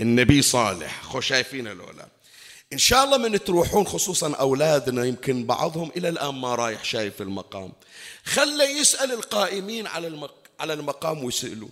[0.00, 1.02] النبي صالح.
[1.02, 2.08] خو شايفين الأولاد
[2.72, 7.72] إن شاء الله من تروحون خصوصا أولادنا يمكن بعضهم إلى الآن ما رايح شايف المقام.
[8.24, 10.34] خلى يسأل القائمين على المق...
[10.60, 11.68] على المقام ويسألوا.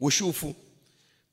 [0.00, 0.52] وشوفوا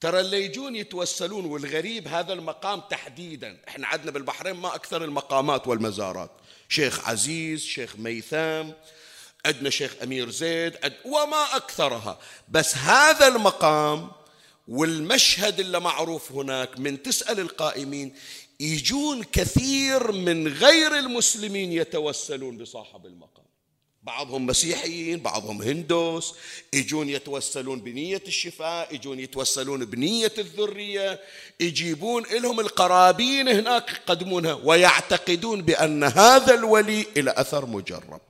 [0.01, 3.57] ترى اللي يجون يتوسلون والغريب هذا المقام تحديدا.
[3.67, 6.31] إحنا عندنا بالبحرين ما أكثر المقامات والمزارات.
[6.69, 8.73] شيخ عزيز شيخ ميثام
[9.45, 10.93] عندنا شيخ أمير زيد عد...
[11.05, 12.19] وما أكثرها.
[12.49, 14.11] بس هذا المقام
[14.67, 18.15] والمشهد اللي معروف هناك من تسأل القائمين
[18.59, 23.45] يجون كثير من غير المسلمين يتوسلون بصاحب المقام.
[24.03, 26.33] بعضهم مسيحيين بعضهم هندوس.
[26.73, 31.19] يجون يتوسلون بنية الشفاء يجون يتوسلون بنية الذرية.
[31.59, 38.21] يجيبون لهم القرابين هناك يقدمونها ويعتقدون بأن هذا الولي إلى أثر مجرب.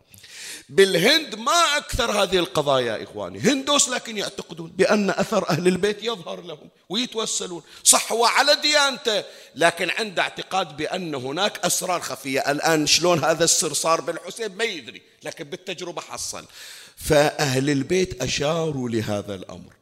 [0.69, 3.39] بالهند ما أكثر هذه القضايا إخواني.
[3.39, 7.61] هندوس لكن يعتقدون بأن أثر أهل البيت يظهر لهم ويتوسلون.
[7.83, 9.23] صح هو على ديانته
[9.55, 12.39] لكن عنده اعتقاد بأن هناك أسرار خفية.
[12.51, 16.45] الآن شلون هذا السر صار بالحسين ما يدري لكن بالتجربة حصل.
[16.97, 19.73] فأهل البيت أشاروا لهذا الأمر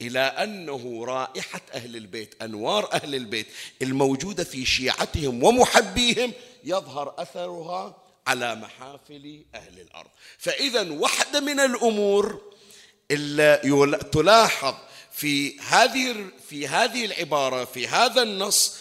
[0.00, 3.46] إلى أنه رائحة أهل البيت أنوار أهل البيت
[3.82, 6.32] الموجودة في شيعتهم ومحبيهم
[6.64, 10.10] يظهر أثرها على محافل أهل الأرض.
[10.38, 12.52] فإذا واحدة من الأمور
[13.10, 14.74] اللي تلاحظ
[15.12, 18.78] في هذه في هذه العبارة في هذا النص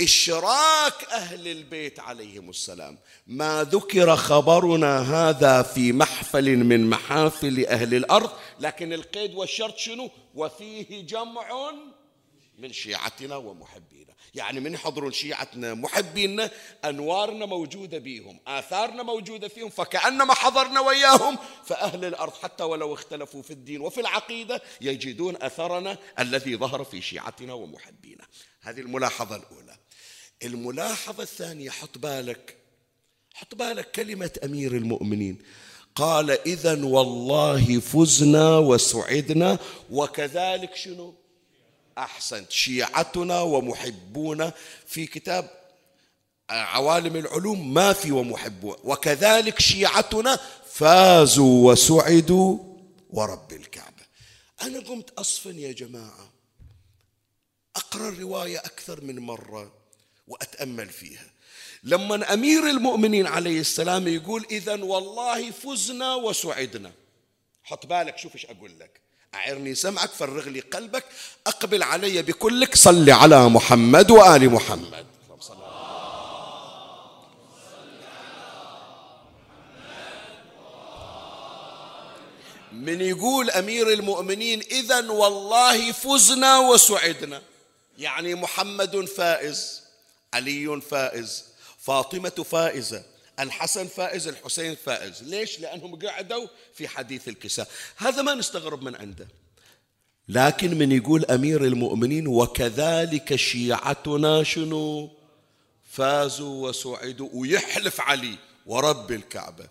[0.00, 2.98] إشراك أهل البيت عليهم السلام.
[3.26, 11.06] ما ذكر خبرنا هذا في محفل من محافل أهل الأرض لكن القيد والشرط شنو؟ وفيه
[11.06, 11.72] جمع
[12.58, 14.14] من شيعتنا ومحبينا.
[14.34, 16.50] يعني من يحضرون شيعتنا محبينا
[16.84, 23.50] أنوارنا موجودة بيهم آثارنا موجودة فيهم فكأنما حضرنا وياهم فأهل الأرض حتى ولو اختلفوا في
[23.50, 28.24] الدين وفي العقيدة يجدون أثرنا الذي ظهر في شيعتنا ومحبينا.
[28.60, 29.76] هذه الملاحظة الأولى.
[30.42, 32.56] الملاحظة الثانية حط بالك
[33.34, 35.38] حط بالك كلمة أمير المؤمنين.
[35.94, 39.58] قال إذا والله فزنا وسعدنا
[39.90, 41.14] وكذلك شنو؟
[41.98, 44.52] أحسنت شيعتنا ومحبونا
[44.86, 45.50] في كتاب
[46.50, 50.38] عوالم العلوم ما في ومحبون وكذلك شيعتنا
[50.72, 52.58] فازوا وسعدوا
[53.10, 54.02] ورب الكعبة.
[54.62, 56.32] أنا قمت أصفن يا جماعة
[57.76, 59.72] أقرأ الرواية أكثر من مرة
[60.28, 61.30] وأتأمل فيها.
[61.82, 66.92] لما أمير المؤمنين عليه السلام يقول إذا والله فزنا وسعدنا.
[67.62, 69.00] حط بالك شوف إيش أقول لك.
[69.34, 71.04] أعرني سمعك فرغ لي قلبك
[71.46, 75.06] أقبل علي بكلك صل على محمد وآل محمد.
[82.72, 87.42] من يقول أمير المؤمنين إذا والله فزنا وسعدنا.
[87.98, 89.82] يعني محمد فائز
[90.34, 91.44] علي فائز
[91.78, 93.02] فاطمة فائزة
[93.40, 95.22] الحسن فائز الحسين فائز.
[95.22, 97.68] ليش؟ لأنهم قعدوا في حديث الكساء.
[97.96, 99.28] هذا ما نستغرب من عنده.
[100.28, 105.10] لكن من يقول أمير المؤمنين وكذلك شيعتنا شنو؟
[105.84, 109.68] فازوا وسعدوا ويحلف علي ورب الكعبة.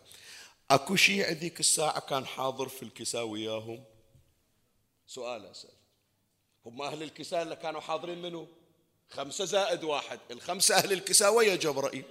[0.71, 3.83] أكو شيعي ذيك الساعة كان حاضر في الكساء وياهم؟
[5.07, 5.69] سؤال أسأل.
[6.65, 8.47] هم أهل الكساء اللي كانوا حاضرين منه
[9.09, 10.19] خمسة زائد واحد.
[10.31, 12.03] الخمسة أهل الكساء ويا جبرائيل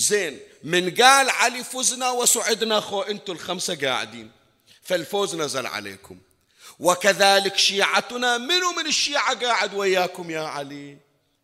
[0.00, 4.30] زين من قال علي فزنا وسعدنا خو أنتم الخمسة قاعدين.
[4.82, 6.18] فالفوز نزل عليكم.
[6.78, 10.96] وكذلك شيعتنا منو من الشيعة قاعد وياكم يا علي؟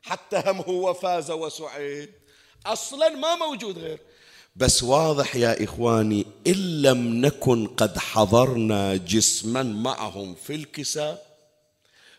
[0.02, 2.10] حتى هم هو فاز وسعد
[2.66, 3.98] أصلا ما موجود غير.
[4.56, 11.26] بس واضح يا إخواني إن لم نكن قد حضرنا جسما معهم في الكساء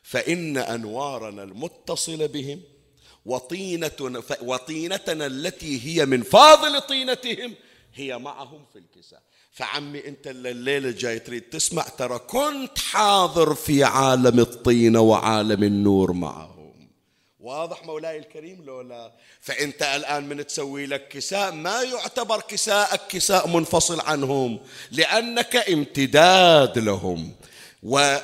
[0.03, 2.61] فإن أنوارنا المتصلة بهم
[3.27, 7.53] وطينتنا, وطينتنا التي هي من فاضل طينتهم
[7.93, 9.21] هي معهم في الكساء.
[9.51, 16.89] فعمي انت الليلة جاي تريد تسمع ترى كنت حاضر في عالم الطينة وعالم النور معهم.
[17.39, 19.11] واضح مولاي الكريم لو لا؟
[19.41, 24.59] فأنت الآن من تسوي لك كساء ما يعتبر كساءك كساء منفصل عنهم
[24.91, 27.35] لأنك امتداد لهم.
[27.83, 28.17] و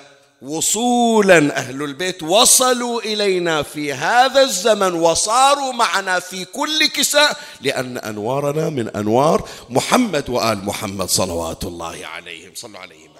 [0.43, 8.69] وصولا أهل البيت وصلوا إلينا في هذا الزمن وصاروا معنا في كل كساء لأن أنوارنا
[8.69, 12.51] من أنوار محمد وآل محمد صلوات الله عليهم.
[12.55, 13.13] صلوا عليهم.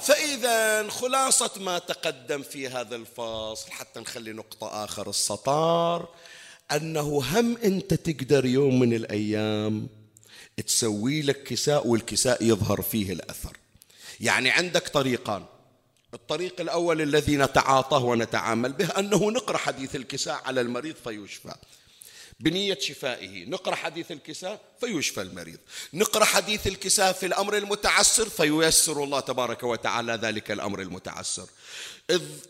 [0.00, 6.08] فإذا خلاصة ما تقدم في هذا الفصل حتى نخلي نقطة آخر السطار
[6.72, 9.88] أنه هم أنت تقدر يوم من الأيام
[10.62, 13.56] تسوي لك كساء والكساء يظهر فيه الأثر.
[14.20, 15.44] يعني عندك طريقان.
[16.14, 21.54] الطريق الأول الذي نتعاطاه ونتعامل به أنه نقرأ حديث الكساء على المريض فيشفى.
[22.40, 25.58] بنية شفائه نقرأ حديث الكساء فيشفى المريض.
[25.94, 31.46] نقرأ حديث الكساء في الأمر المتعسر فييسر الله تبارك وتعالى ذلك الأمر المتعسر.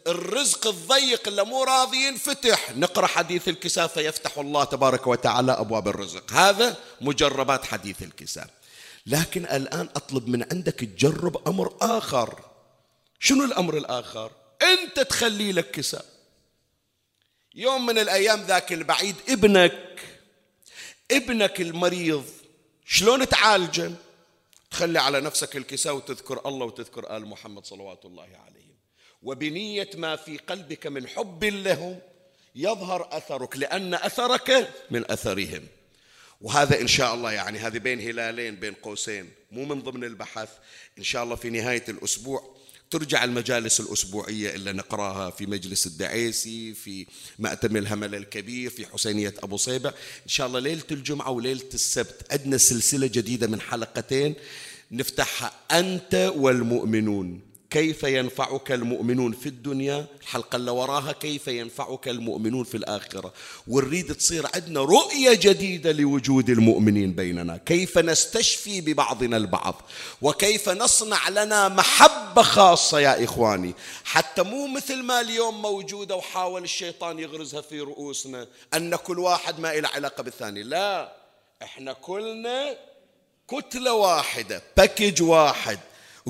[0.06, 6.32] الرزق الضيق اللي مو راضي ينفتح نقرأ حديث الكساء فيفتح الله تبارك وتعالى أبواب الرزق.
[6.32, 8.50] هذا مجربات حديث الكساء
[9.06, 12.40] لكن الآن أطلب من عندك تجرب أمر آخر.
[13.20, 14.30] شنو الأمر الآخر؟
[14.62, 16.04] أنت تخلي لك كساء
[17.54, 20.00] يوم من الأيام ذاك البعيد ابنك
[21.10, 22.24] ابنك المريض
[22.86, 23.92] شلون تعالجه؟
[24.70, 28.57] تخلي على نفسك الكساء وتذكر الله وتذكر آل محمد صلوات الله عليهم
[29.22, 31.98] وبنية ما في قلبك من حب لهم
[32.54, 35.62] يظهر أثرك لأن أثرك من أثرهم.
[36.40, 40.48] وهذا إن شاء الله يعني هذه بين هلالين بين قوسين مو من ضمن البحث.
[40.98, 42.58] إن شاء الله في نهاية الأسبوع
[42.90, 47.06] ترجع المجالس الأسبوعية اللي نقراها في مجلس الدعيسي في
[47.38, 49.88] مأتم الهمل الكبير في حسينية أبو صيبة.
[50.24, 54.34] إن شاء الله ليلة الجمعة وليلة السبت عندنا سلسلة جديدة من حلقتين
[54.90, 57.47] نفتحها أنت والمؤمنون.
[57.70, 63.32] كيف ينفعك المؤمنون في الدنيا؟ الحلقة اللي وراها كيف ينفعك المؤمنون في الآخرة؟
[63.68, 67.56] ونريد تصير عندنا رؤية جديدة لوجود المؤمنين بيننا.
[67.56, 69.82] كيف نستشفي ببعضنا البعض؟
[70.22, 77.18] وكيف نصنع لنا محبة خاصة يا إخواني؟ حتى مو مثل ما اليوم موجودة وحاول الشيطان
[77.18, 80.62] يغرزها في رؤوسنا أن كل واحد ما له علاقة بالثاني.
[80.62, 81.12] لا
[81.62, 82.76] إحنا كلنا
[83.48, 85.78] كتلة واحدة package واحد.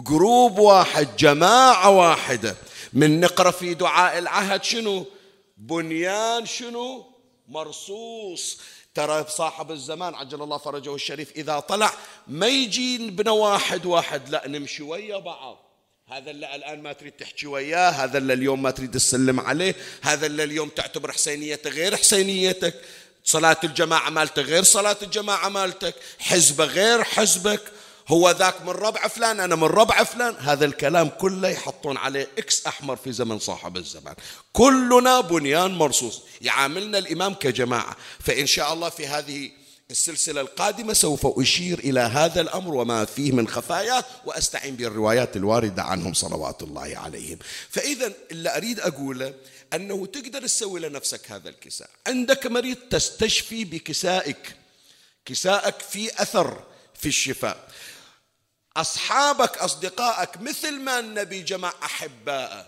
[0.01, 2.57] group واحد جماعة واحدة.
[2.93, 5.07] من نقرأ في دعاء العهد شنو؟
[5.57, 7.07] بنيان شنو؟
[7.49, 8.61] مرصوص.
[8.95, 11.93] ترى صاحب الزمان عجل الله فرجه الشريف إذا طلع
[12.27, 15.69] ما يجي نبنى واحد واحد لا نمشي ويا بعض.
[16.09, 20.27] هذا اللي الآن ما تريد تحكي وياه هذا اللي اليوم ما تريد تسلم عليه هذا
[20.27, 22.75] اللي اليوم تعتبر حسينيته غير حسينيتك.
[23.25, 27.63] صلاة الجماعة مالته غير صلاة الجماعة مالتك حزبه غير حزبك.
[28.09, 30.35] هو ذاك من ربع فلان أنا من ربع فلان.
[30.39, 34.15] هذا الكلام كله يحطون عليه إكس أحمر في زمن صاحب الزمان.
[34.53, 37.97] كلنا بنيان مرصوص يعاملنا الإمام كجماعة.
[38.21, 39.51] فإن شاء الله في هذه
[39.91, 46.15] السلسلة القادمة سوف أشير إلى هذا الأمر وما فيه من خفايا وأستعين بالروايات الواردة عنهم
[46.15, 47.39] صلوات الله عليهم.
[47.71, 49.35] فإذا اللي أريد أقوله
[49.75, 51.91] أنه تقدر تسوي لنفسك هذا الكساء.
[52.07, 54.57] عندك مريض تستشفي بكسائك
[55.25, 56.63] كسائك في أثر
[56.95, 57.68] في الشفاء.
[58.77, 62.67] أصحابك أصدقائك مثل ما النبي جمع أحباءه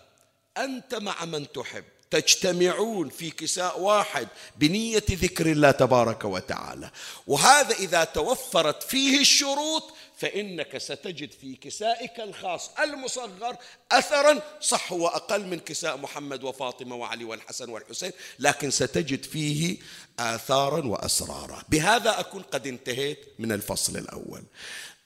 [0.56, 1.84] أنت مع من تحب.
[2.10, 6.90] تجتمعون في كساء واحد بنية ذكر الله تبارك وتعالى.
[7.26, 13.56] وهذا إذا توفرت فيه الشروط فإنك ستجد في كسائك الخاص المصغر
[13.92, 19.76] أثرا صح هو أقل من كساء محمد وفاطمة وعلي والحسن والحسين لكن ستجد فيه
[20.18, 21.62] آثارا وأسرارا.
[21.68, 24.42] بهذا أكون قد انتهيت من الفصل الأول.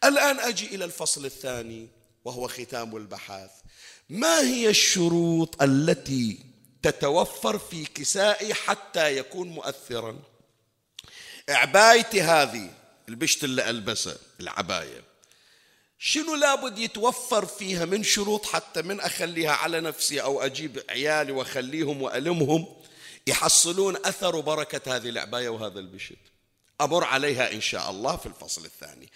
[0.04, 1.88] الآن أجي إلى الفصل الثاني
[2.24, 3.50] وهو ختام البحث
[4.08, 6.38] ما هي الشروط التي
[6.82, 10.18] تتوفر في كسائي حتى يكون مؤثرا؟
[11.48, 12.70] عبايتي هذه
[13.08, 15.04] البشت اللي ألبسه العباية.
[15.98, 22.02] شنو لابد يتوفر فيها من شروط حتى من أخليها على نفسي أو أجيب عيالي وأخليهم
[22.02, 22.66] وألمهم
[23.26, 26.18] يحصلون أثر وبركة هذه العباية وهذا البشت؟
[26.80, 29.08] أمر عليها إن شاء الله في الفصل الثاني.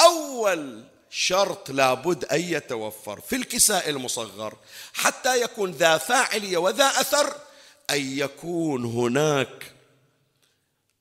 [0.00, 4.54] أول شرط لابد أن يتوفر في الكساء المصغر
[4.94, 7.34] حتى يكون ذا فاعلية وذا أثر
[7.90, 9.72] أن يكون هناك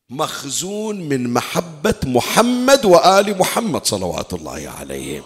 [0.09, 5.23] مخزون من محبة محمد وآل محمد صلوات الله عليهم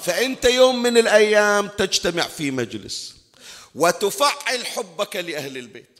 [0.00, 3.16] فأنت يوم من الأيام تجتمع في مجلس
[3.74, 5.95] وتفعل حبك لأهل البيت.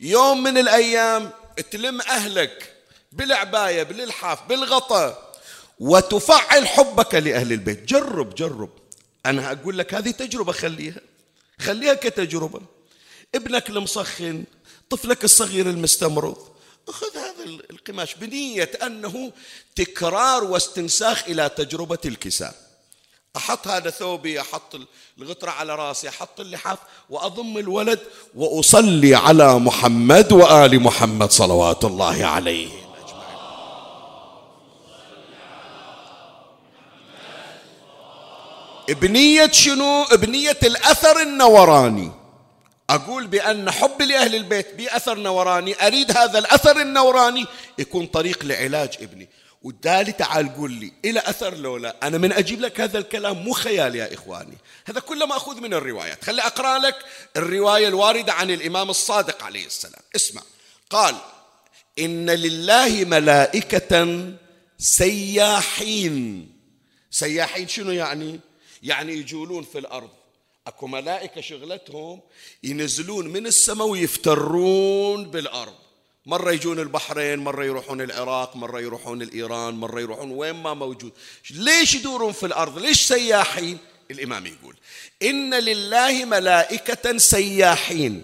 [0.00, 1.30] يوم من الأيام
[1.70, 2.74] تلم أهلك
[3.12, 5.38] بالعباية باللحاف بالغطاء
[5.78, 7.84] وتفعل حبك لأهل البيت.
[7.84, 8.70] جرب جرب.
[9.26, 11.00] أنا أقول لك هذه تجربة خليها.
[11.60, 12.60] خليها كتجربة.
[13.34, 14.44] ابنك المسخن
[14.90, 16.48] طفلك الصغير المستمرض.
[16.88, 19.32] خذ هذا القماش بنية أنه
[19.76, 22.67] تكرار واستنساخ إلى تجربة الكساء.
[23.38, 24.76] أحط هذا ثوبي أحط
[25.18, 26.78] الغطرة على رأسي أحط اللحاف
[27.10, 28.00] وأضم الولد
[28.34, 32.68] وأصلي على محمد وآل محمد صلوات الله عليه.
[38.90, 42.12] ابنية شنو؟ ابنية الأثر النوراني.
[42.90, 47.46] أقول بأن حب لأهل البيت بأثر نوراني أريد هذا الأثر النوراني
[47.78, 49.28] يكون طريق لعلاج ابني.
[49.62, 53.96] والدالي تعال قول لي إلى أثر لولا أنا من أجيب لك هذا الكلام مو خيال
[53.96, 54.56] يا إخواني.
[54.84, 56.24] هذا كله مأخوذ من الروايات.
[56.24, 56.96] خلي أقرأ لك
[57.36, 60.02] الرواية الواردة عن الإمام الصادق عليه السلام.
[60.16, 60.42] اسمع.
[60.90, 61.16] قال
[61.98, 64.32] إن لله ملائكة
[64.78, 66.48] سياحين.
[67.10, 68.40] سياحين شنو يعني؟
[68.82, 70.10] يعني يجولون في الأرض.
[70.66, 72.20] أكو ملائكة شغلتهم
[72.62, 75.87] ينزلون من السماء ويفترون بالأرض.
[76.28, 81.12] مرة يجون البحرين مرة يروحون العراق مرة يروحون الإيران مرة يروحون وين ما موجود.
[81.50, 83.78] ليش يدورون في الأرض؟ ليش سياحين؟
[84.10, 84.76] الإمام يقول
[85.22, 88.22] إن لله ملائكة سياحين.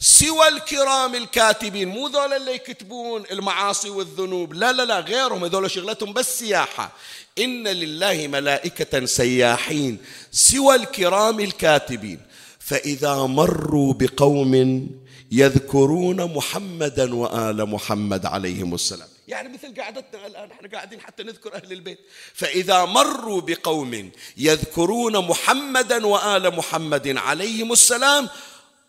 [0.00, 4.54] سوى الكرام الكاتبين مو ذولا اللي يكتبون المعاصي والذنوب.
[4.54, 6.92] لا لا لا غيرهم هذول شغلتهم بس سياحة.
[7.38, 9.98] إن لله ملائكة سياحين
[10.32, 12.20] سوى الكرام الكاتبين.
[12.58, 14.86] فإذا مروا بقوم
[15.30, 19.08] يذكرون محمدا وآل محمد عليهم السلام.
[19.28, 21.98] يعني مثل قعدتنا الآن إحنا قاعدين حتى نذكر أهل البيت.
[22.34, 28.28] فإذا مروا بقوم يذكرون محمدا وآل محمد عليهم السلام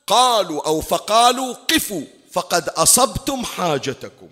[0.07, 4.29] قالوا أو فقالوا قفوا فقد أصبتم حاجتكم.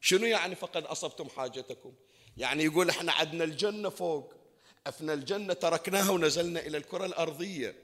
[0.00, 1.92] شنو يعني فقد أصبتم حاجتكم؟
[2.36, 4.32] يعني يقول إحنا عدنا الجنة فوق
[4.86, 7.74] أفنى الجنة تركناها ونزلنا إلى الكرة الأرضية.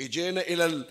[0.00, 0.84] إجينا إلى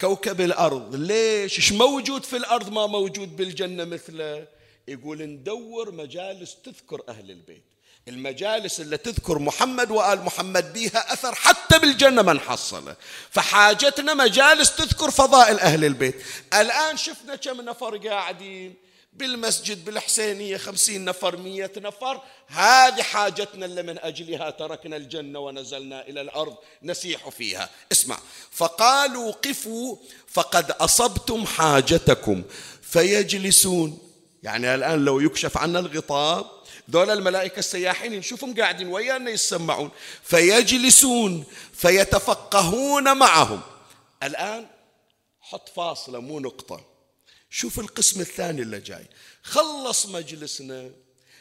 [0.00, 0.94] كوكب الأرض.
[0.94, 4.46] ليش؟ إيش موجود في الأرض ما موجود بالجنة مثله؟
[4.88, 7.62] يقول ندور مجالس تذكر أهل البيت.
[8.08, 12.96] المجالس اللي تذكر محمد وآل محمد بيها أثر حتى بالجنة ما نحصله
[13.30, 16.22] فحاجتنا مجالس تذكر فضائل أهل البيت.
[16.54, 18.74] الآن شفنا كم نفر قاعدين.
[19.12, 22.20] بالمسجد بالحسينية خمسين نفر مية نفر.
[22.46, 27.70] هذه حاجتنا اللي من أجلها تركنا الجنة ونزلنا إلى الأرض نسيح فيها.
[27.92, 28.18] اسمع.
[28.50, 29.96] فقالوا قفوا
[30.28, 32.42] فقد أصبتم حاجتكم.
[32.82, 33.98] فيجلسون.
[34.42, 39.90] يعني الآن لو يكشف عنا الغطاء ذول الملائكة السياحين نشوفهم قاعدين ويانا يسمعون.
[40.22, 43.60] فيجلسون فيتفقهون معهم.
[44.22, 44.66] الآن
[45.40, 46.91] حط فاصلة مو نقطة.
[47.54, 49.06] شوف القسم الثاني اللي جاي.
[49.42, 50.90] خلص مجلسنا.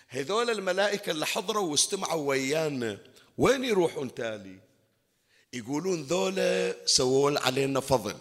[0.07, 2.97] هذول الملائكة اللي حضروا واستمعوا ويانا
[3.37, 4.59] وين يروحون تالي؟
[5.53, 8.15] يقولون ذولا سووا علينا فضل.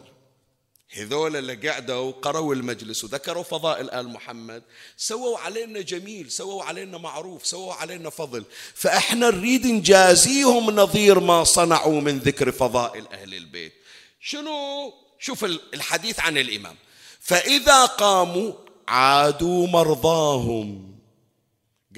[0.93, 4.63] هذول اللي قعدوا قروا المجلس وذكروا فضائل آل محمد.
[4.97, 8.45] سووا علينا جميل سووا علينا معروف سووا علينا فضل.
[8.75, 13.73] فإحنا نريد نجازيهم نظير ما صنعوا من ذكر فضائل أهل البيت.
[14.21, 16.77] شنو؟ شوف الحديث عن الإمام.
[17.21, 18.53] فإذا قاموا
[18.89, 20.91] عادوا مرضاهم.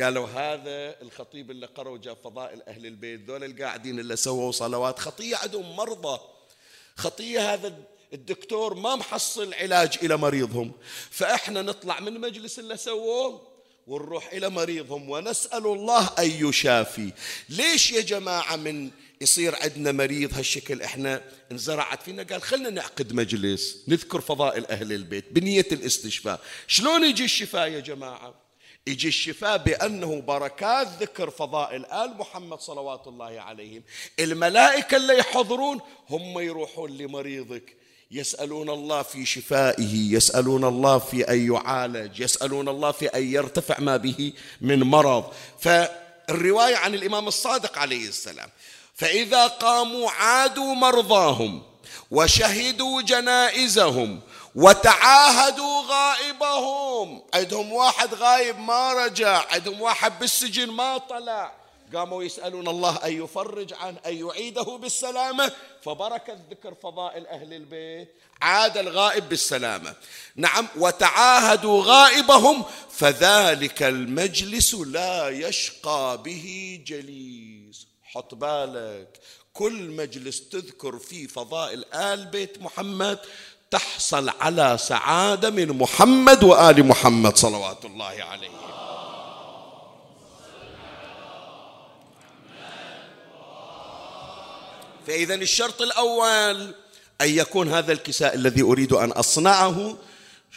[0.00, 5.36] قالوا هذا الخطيب اللي قرأ جاب فضائل أهل البيت ذول القاعدين اللي سووا صلوات خطية
[5.36, 6.20] عندهم مرضى.
[6.96, 7.74] خطية هذا
[8.12, 10.72] الدكتور ما محصل علاج إلى مريضهم.
[11.10, 13.52] فإحنا نطلع من مجلس اللي سووه
[13.86, 17.12] ونروح إلى مريضهم ونسأل الله أن يشافي.
[17.48, 18.90] ليش يا جماعة من
[19.22, 22.22] يصير عندنا مريض هالشكل إحنا انزرعت فينا.
[22.22, 26.40] قال خلنا نعقد مجلس نذكر فضائل أهل البيت بنية الاستشفاء.
[26.66, 28.34] شلون يجي الشفاء يا جماعة؟
[28.86, 33.82] يجي الشفاء بأنه بركات ذكر فضائل آل محمد صلوات الله عليهم.
[34.18, 37.76] الملائكة اللي يحضرون هم يروحون لمريضك.
[38.10, 43.96] يسألون الله في شفائه يسألون الله في أن يعالج يسألون الله في أن يرتفع ما
[43.96, 45.32] به من مرض.
[45.60, 48.48] فالرواية عن الإمام الصادق عليه السلام.
[48.94, 51.62] فإذا قاموا عادوا مرضاهم
[52.10, 54.20] وشهدوا جنائزهم
[54.54, 57.22] وتعاهدوا غائبهم.
[57.34, 61.52] عندهم واحد غايب ما رجع عندهم واحد بالسجن ما طلع.
[61.94, 65.52] قاموا يسألون الله أن يفرج عنه أن يعيده بالسلامة.
[65.82, 68.08] فبركة ذكر فضائل أهل البيت.
[68.42, 69.94] عاد الغائب بالسلامة.
[70.36, 77.61] نعم وتعاهدوا غائبهم فذلك المجلس لا يشقى به جليس
[78.14, 79.20] حط بالك.
[79.52, 83.18] كل مجلس تذكر فيه فضائل آل بيت محمد
[83.70, 88.50] تحصل على سعادة من محمد وآل محمد صلوات الله عليه
[95.06, 96.74] فإذا الشرط الأول
[97.20, 99.98] أن يكون هذا الكساء الذي أريد أن أصنعه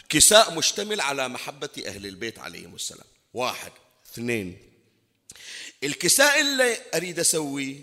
[0.08, 3.06] كساء مشتمل على محبة أهل البيت عليهم السلام.
[3.34, 3.72] واحد.
[4.12, 4.65] اثنين.
[5.84, 7.80] الكساء اللي أريد أسويه.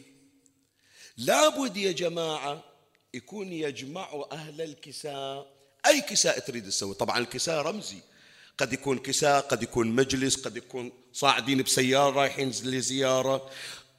[1.17, 2.63] لابد يا جماعة
[3.13, 5.53] يكون يجمع أهل الكساء.
[5.85, 7.97] أي كساء تريد تسوي؟ طبعا الكساء رمزي.
[8.57, 13.49] قد يكون كساء قد يكون مجلس قد يكون صاعدين بسيارة رايحين لزيارة.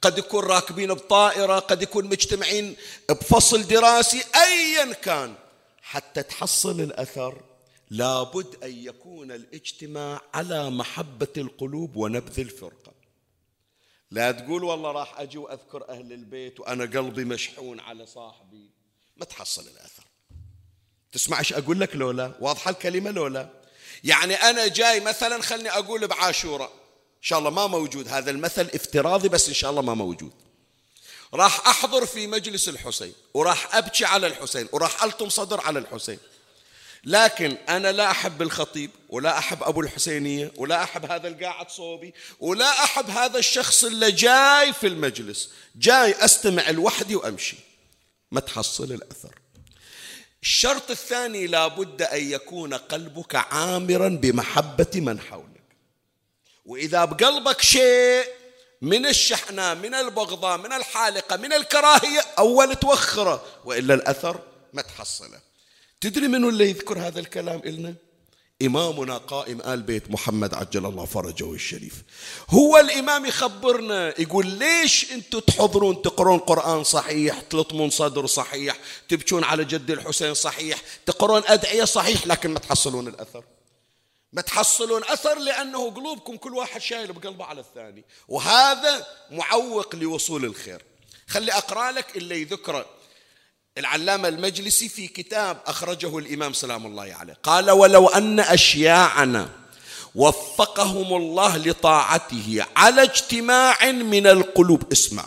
[0.01, 2.75] قد يكون راكبين بطائرة قد يكون مجتمعين
[3.09, 4.23] بفصل دراسي.
[4.35, 5.35] أيا كان.
[5.81, 7.41] حتى تحصل الأثر
[7.89, 12.94] لابد أن يكون الاجتماع على محبة القلوب ونبذ الفرقة.
[14.15, 18.69] لا تقول والله راح أجي وأذكر أهل البيت وأنا قلبي مشحون على صاحبي.
[19.17, 20.03] ما تحصل الأثر.
[21.11, 23.49] تسمع إيش أقول لك لولا؟ واضحة الكلمة لولا؟
[24.03, 26.65] يعني أنا جاي مثلا خلني أقول بعاشورة.
[27.17, 28.07] إن شاء الله ما موجود.
[28.07, 30.33] هذا المثل افتراضي بس إن شاء الله ما موجود.
[31.33, 36.19] راح أحضر في مجلس الحسين وراح أبكي على الحسين وراح ألطم صدر على الحسين.
[37.05, 42.83] لكن أنا لا أحب الخطيب ولا أحب أبو الحسينية ولا أحب هذا القاعد صوبي ولا
[42.83, 45.49] أحب هذا الشخص اللي جاي في المجلس.
[45.75, 47.57] جاي أستمع لوحدي وأمشي.
[48.31, 49.35] ما تحصل الأثر.
[50.43, 55.45] الشرط الثاني لابد أن يكون قلبك عامرا بمحبة من حولك.
[56.65, 58.25] وإذا بقلبك شيء
[58.81, 63.45] من الشحنة من البغضاء من الحالقة من الكراهية أول توخره.
[63.65, 64.39] وإلا الأثر
[64.73, 65.54] ما تحصله.
[66.05, 67.95] تدري منو اللي يذكر هذا الكلام إلنا؟
[68.61, 71.93] إمامنا قائم آل بيت محمد عجل الله فرجه الشريف.
[72.49, 78.77] هو الإمام يخبرنا يقول ليش أنتم تحضرون تقرون قرآن صحيح تلطمون صدر صحيح
[79.09, 83.43] تبكون على جد الحسين صحيح تقرون أدعية صحيح لكن ما تحصلون الأثر.
[84.33, 88.03] ما تحصلون أثر لأنه قلوبكم كل واحد شايل بقلبه على الثاني.
[88.27, 90.81] وهذا معوق لوصول الخير.
[91.27, 92.85] خلي أقرأ لك اللي يذكره.
[93.77, 97.37] العلامة المجلسي في كتاب أخرجه الإمام سلام الله عليه.
[97.43, 99.49] قال ولو أن أشياعنا
[100.15, 104.91] وفقهم الله لطاعته على اجتماع من القلوب.
[104.91, 105.25] اسمع.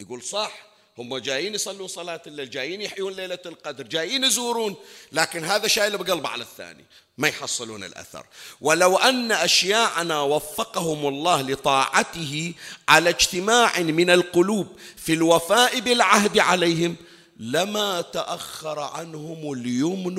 [0.00, 0.52] يقول صح
[0.98, 4.76] هم جايين يصلون صلاة الليل جايين يحيون ليلة القدر جايين يزورون
[5.12, 6.84] لكن هذا شايل بقلبه على الثاني
[7.18, 8.26] ما يحصلون الأثر.
[8.60, 12.52] ولو أن أشياعنا وفقهم الله لطاعته
[12.88, 14.66] على اجتماع من القلوب
[14.96, 16.96] في الوفاء بالعهد عليهم
[17.36, 20.14] لما تأخر عنهم اليمن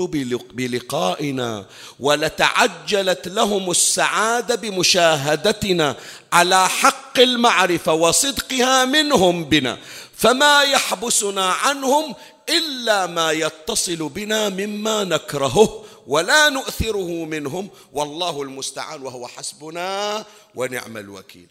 [0.52, 1.66] بلقائنا
[2.00, 5.96] ولتعجلت لهم السعادة بمشاهدتنا
[6.34, 9.78] على حق المعرفة وصدقها منهم بنا.
[10.14, 12.16] فما يحبسنا عنهم
[12.50, 17.70] إلا ما يتصل بنا مما نكرهه ولا نؤثره منهم.
[17.94, 21.48] والله المستعان وهو حسبنا ونعم الوكيل.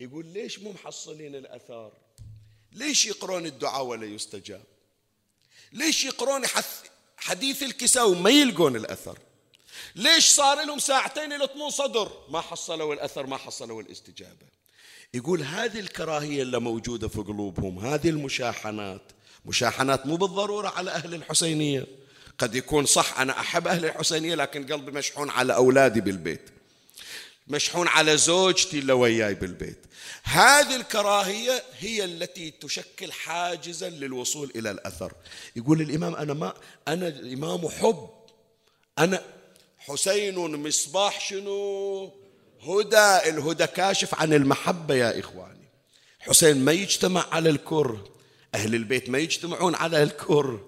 [0.00, 1.92] يقول ليش مو محصلين الأثار؟
[2.72, 4.71] ليش يقرون الدعاء ولا يستجاب؟
[5.72, 6.42] ليش يقرون
[7.16, 9.18] حديث الكساء وما يلقون الأثر؟
[9.94, 14.46] ليش صار لهم ساعتين يلطمون صدر؟ ما حصلوا الأثر ما حصلوا الاستجابة.
[15.14, 19.02] يقول هذه الكراهية اللي موجودة في قلوبهم هذه المشاحنات.
[19.44, 21.86] مشاحنات مو بالضرورة على أهل الحسينية.
[22.38, 26.50] قد يكون صح أنا أحب أهل الحسينية لكن قلبي مشحون على أولادي بالبيت.
[27.46, 29.86] مشحون على زوجتي اللي وياي بالبيت.
[30.22, 35.12] هذه الكراهية هي التي تشكل حاجزا للوصول إلى الأثر.
[35.56, 36.54] يقول الإمام أنا ما
[36.88, 38.08] أنا الإمام حب.
[38.98, 39.22] أنا
[39.78, 42.12] حسين مصباح شنو؟
[42.62, 43.30] هدى.
[43.30, 45.68] الهدى كاشف عن المحبة يا إخواني.
[46.20, 47.98] حسين ما يجتمع على الكر.
[48.54, 50.60] أهل البيت ما يجتمعون على الكر.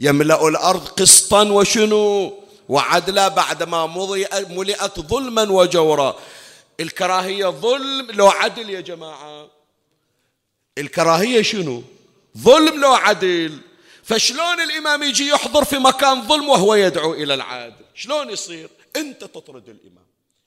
[0.00, 3.86] يملأ الأرض قسطا وشنو؟ وعدلا بعدما
[4.48, 6.16] ملئت ظلما وجورا.
[6.80, 9.50] الكراهية ظلم لو عدل يا جماعة.
[10.78, 11.82] الكراهية شنو؟
[12.38, 13.58] ظلم لو عدل.
[14.02, 19.68] فشلون الإمام يجي يحضر في مكان ظلم وهو يدعو إلى العادل شلون يصير؟ أنت تطرد
[19.68, 20.04] الإمام.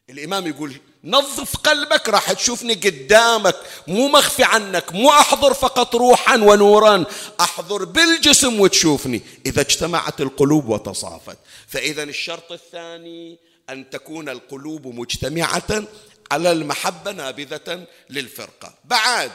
[0.09, 0.75] الإمام يقول
[1.07, 3.55] نظف قلبك راح تشوفني قدامك.
[3.87, 7.05] مو مخفي عنك مو أحضر فقط روحا ونورا
[7.39, 9.21] أحضر بالجسم وتشوفني.
[9.45, 11.37] إذا اجتمعت القلوب وتصافت.
[11.67, 13.39] فإذا الشرط الثاني
[13.69, 15.83] أن تكون القلوب مجتمعة
[16.31, 18.73] على المحبة نابذة للفرقة.
[18.85, 19.31] بعد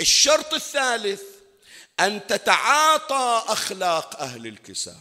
[0.00, 1.22] الشرط الثالث
[2.00, 4.96] أن تتعاطى أخلاق أهل الكساء.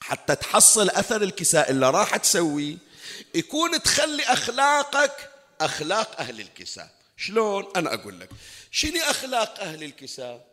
[0.00, 2.76] حتى تحصل أثر الكساء اللي راح تسويه
[3.34, 5.30] يكون تخلي أخلاقك
[5.60, 6.94] أخلاق أهل الكساء.
[7.16, 8.30] شلون؟ أنا أقول لك.
[8.70, 10.46] شنو أخلاق أهل الكساء؟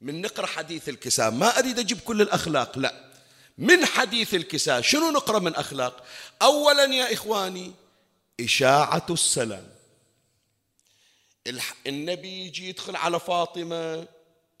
[0.00, 1.30] من نقرأ حديث الكساء.
[1.30, 3.08] ما أريد أجيب كل الأخلاق لا.
[3.58, 6.06] من حديث الكساء شنو نقرأ من أخلاق؟
[6.42, 7.74] أولا يا إخواني
[8.40, 9.68] إشاعة السلام.
[11.86, 14.08] النبي يجي يدخل على فاطمة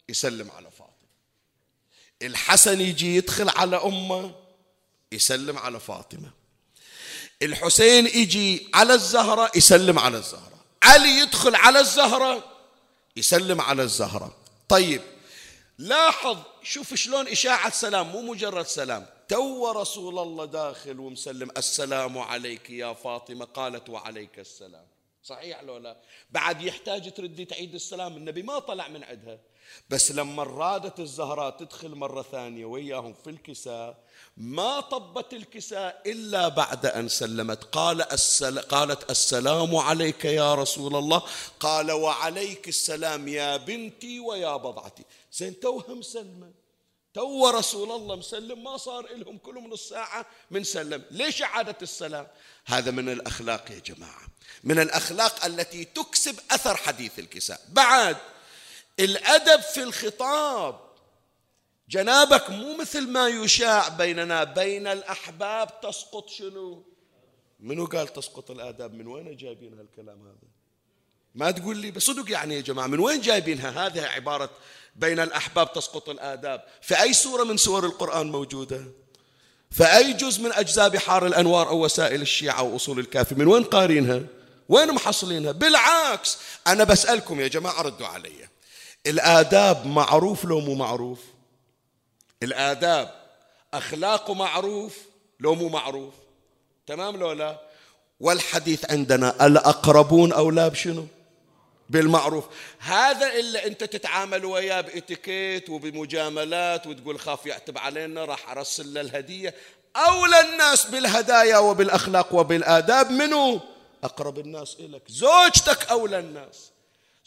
[0.08, 1.08] يسلم على فاطمة.
[2.22, 4.34] الحسن يجي يدخل على أمه
[5.12, 6.37] يسلم على فاطمة.
[7.42, 10.58] الحسين يجي على الزهرة يسلم على الزهرة.
[10.82, 12.44] علي يدخل على الزهرة
[13.16, 14.36] يسلم على الزهرة.
[14.68, 15.02] طيب
[15.78, 19.06] لاحظ شوف شلون إشاعة سلام مو مجرد سلام.
[19.28, 24.86] تو رسول الله داخل ومسلم السلام عليك يا فاطمة قالت وعليك السلام.
[25.22, 25.96] صحيح لو لا؟
[26.30, 29.38] بعد يحتاج تردي تعيد السلام؟ النبي ما طلع من عندها.
[29.90, 36.86] بس لما رادت الزهراء تدخل مرة ثانية وياهم في الكساء ما طبت الكساء إلا بعد
[36.86, 37.64] أن سلمت.
[37.64, 38.58] قال السل...
[38.58, 41.22] قالت السلام عليك يا رسول الله.
[41.60, 45.04] قال وعليك السلام يا بنتي ويا بضعتي.
[45.32, 46.52] زين توها مسلمة.
[47.14, 48.64] تو رسول الله مسلم.
[48.64, 51.04] ما صار لهم كل من الساعة من سلم.
[51.10, 52.26] ليش إعادة السلام؟
[52.66, 54.22] هذا من الأخلاق يا جماعة.
[54.64, 57.60] من الأخلاق التي تكسب أثر حديث الكساء.
[57.68, 58.16] بعد
[59.00, 60.80] الأدب في الخطاب.
[61.88, 66.84] جنابك مو مثل ما يشاع بيننا بين الأحباب تسقط شنو؟
[67.60, 70.48] منو قال تسقط الآداب؟ من وين جايبين هالكلام هذا؟
[71.34, 74.50] ما تقول لي بصدق يعني يا جماعة من وين جايبينها؟ هذه عبارة
[74.96, 76.64] بين الأحباب تسقط الآداب.
[76.82, 78.84] في أي سورة من سور القرآن موجودة؟
[79.70, 84.22] في أي جزء من أجزاء بحار الأنوار أو وسائل الشيعة وأصول الكافي؟ من وين قارينها؟
[84.68, 88.48] وين محصلينها؟ بالعكس أنا بسألكم يا جماعة ردوا علي.
[89.06, 91.20] الآداب معروف لو مو معروف؟
[92.42, 93.14] الآداب
[93.74, 94.98] أخلاقه معروف
[95.40, 96.14] لو مو معروف؟
[96.86, 97.60] تمام لو لا؟
[98.20, 101.06] والحديث عندنا الأقربون أولى بشنو
[101.90, 102.44] بالمعروف.
[102.78, 109.54] هذا اللي أنت تتعامل وياه بإتيكيت وبمجاملات وتقول خاف يعتب علينا راح أرسل له الهدية.
[109.96, 113.60] أولى الناس بالهدايا وبالأخلاق وبالآداب منو؟
[114.04, 115.02] أقرب الناس إليك.
[115.08, 116.70] زوجتك أولى الناس.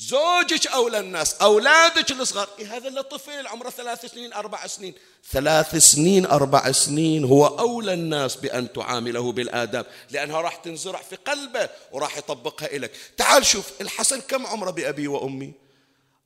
[0.02, 2.49] زوجك أولى الناس أولادك الصغار.
[2.60, 4.93] إيه هذا اللي طفل عمره ثلاث سنين أربع سنين؟
[5.32, 11.70] ثلاث سنين أربع سنين هو أولى الناس بأن تعامله بالآداب لأنها راح تنزرع في قلبه
[11.91, 15.54] وراح يطبقها لك تعال شوف الحسن كم عمره بأبي وأمي؟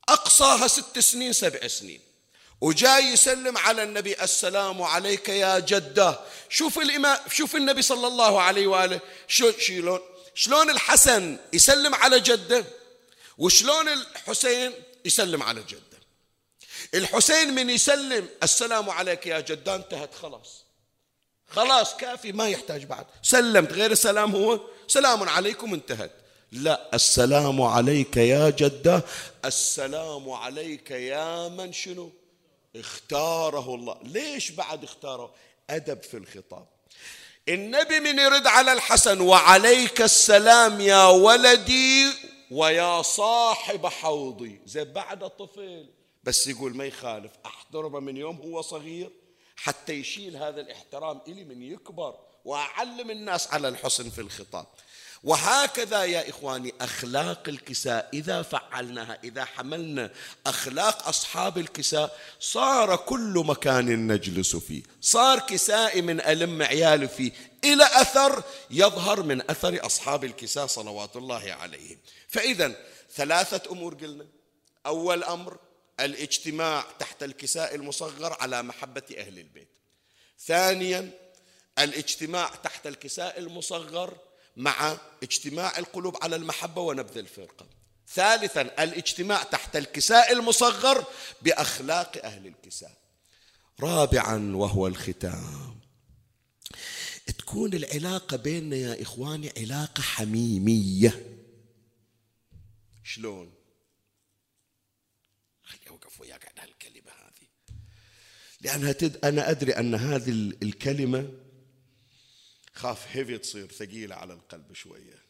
[0.09, 1.99] أقصاها ست سنين سبع سنين.
[2.61, 6.19] وجاي يسلم على النبي السلام عليك يا جدة.
[6.49, 8.99] شوف الإمام شوف النبي صلى الله عليه وآله.
[9.27, 9.99] شلون
[10.35, 12.65] شلون الحسن يسلم على جدة؟
[13.37, 14.71] وشلون الحسين
[15.05, 15.95] يسلم على جده؟
[16.93, 20.65] الحسين من يسلم السلام عليك يا جدة انتهت خلاص.
[21.47, 23.05] خلاص كافي ما يحتاج بعد.
[23.21, 26.11] سلمت غير السلام هو؟ سلام عليكم انتهت.
[26.51, 29.01] لا السلام عليك يا جدة.
[29.45, 32.11] السلام عليك يا من شنو؟
[32.75, 33.99] اختاره الله.
[34.03, 35.35] ليش بعد اختاره؟
[35.69, 36.67] أدب في الخطاب.
[37.49, 42.11] النبي من يرد على الحسن وعليك السلام يا ولدي
[42.55, 44.61] ويا صاحب حوضي.
[44.65, 45.89] زي بعد الطفل.
[46.23, 49.11] بس يقول ما يخالف أحضره من يوم هو صغير
[49.55, 54.65] حتى يشيل هذا الاحترام إلي من يكبر وأعلم الناس على الحسن في الخطاب.
[55.23, 58.09] وهكذا يا إخواني أخلاق الكساء.
[58.13, 60.11] إذا فعلناها إذا حملنا
[60.47, 64.83] أخلاق أصحاب الكساء صار كل مكان نجلس فيه.
[65.01, 67.31] صار كسائي من ألم عيالي فيه.
[67.73, 71.97] إلى أثر يظهر من أثر أصحاب الكساء صلوات الله عليهم.
[72.27, 72.75] فإذا
[73.15, 74.27] ثلاثة أمور قلنا.
[74.85, 75.57] أول أمر
[75.99, 79.67] الاجتماع تحت الكساء المصغر على محبة أهل البيت.
[80.39, 81.11] ثانيا
[81.79, 84.17] الاجتماع تحت الكساء المصغر
[84.57, 87.65] مع اجتماع القلوب على المحبة ونبذ الفرقة.
[88.13, 91.05] ثالثا الاجتماع تحت الكساء المصغر
[91.41, 92.91] بأخلاق أهل الكساء.
[93.79, 95.74] رابعا وهو الختام.
[97.45, 101.39] تكون العلاقة بيننا يا إخواني علاقة حميمية.
[103.03, 103.53] شلون؟
[105.63, 107.47] خلي أوقف وياك عن هالكلمة هذه.
[108.61, 109.25] لأنها تد...
[109.25, 110.29] أنا أدري أن هذه
[110.63, 111.33] الكلمة
[112.73, 115.25] خاف هيفي تصير ثقيلة على القلب شوية.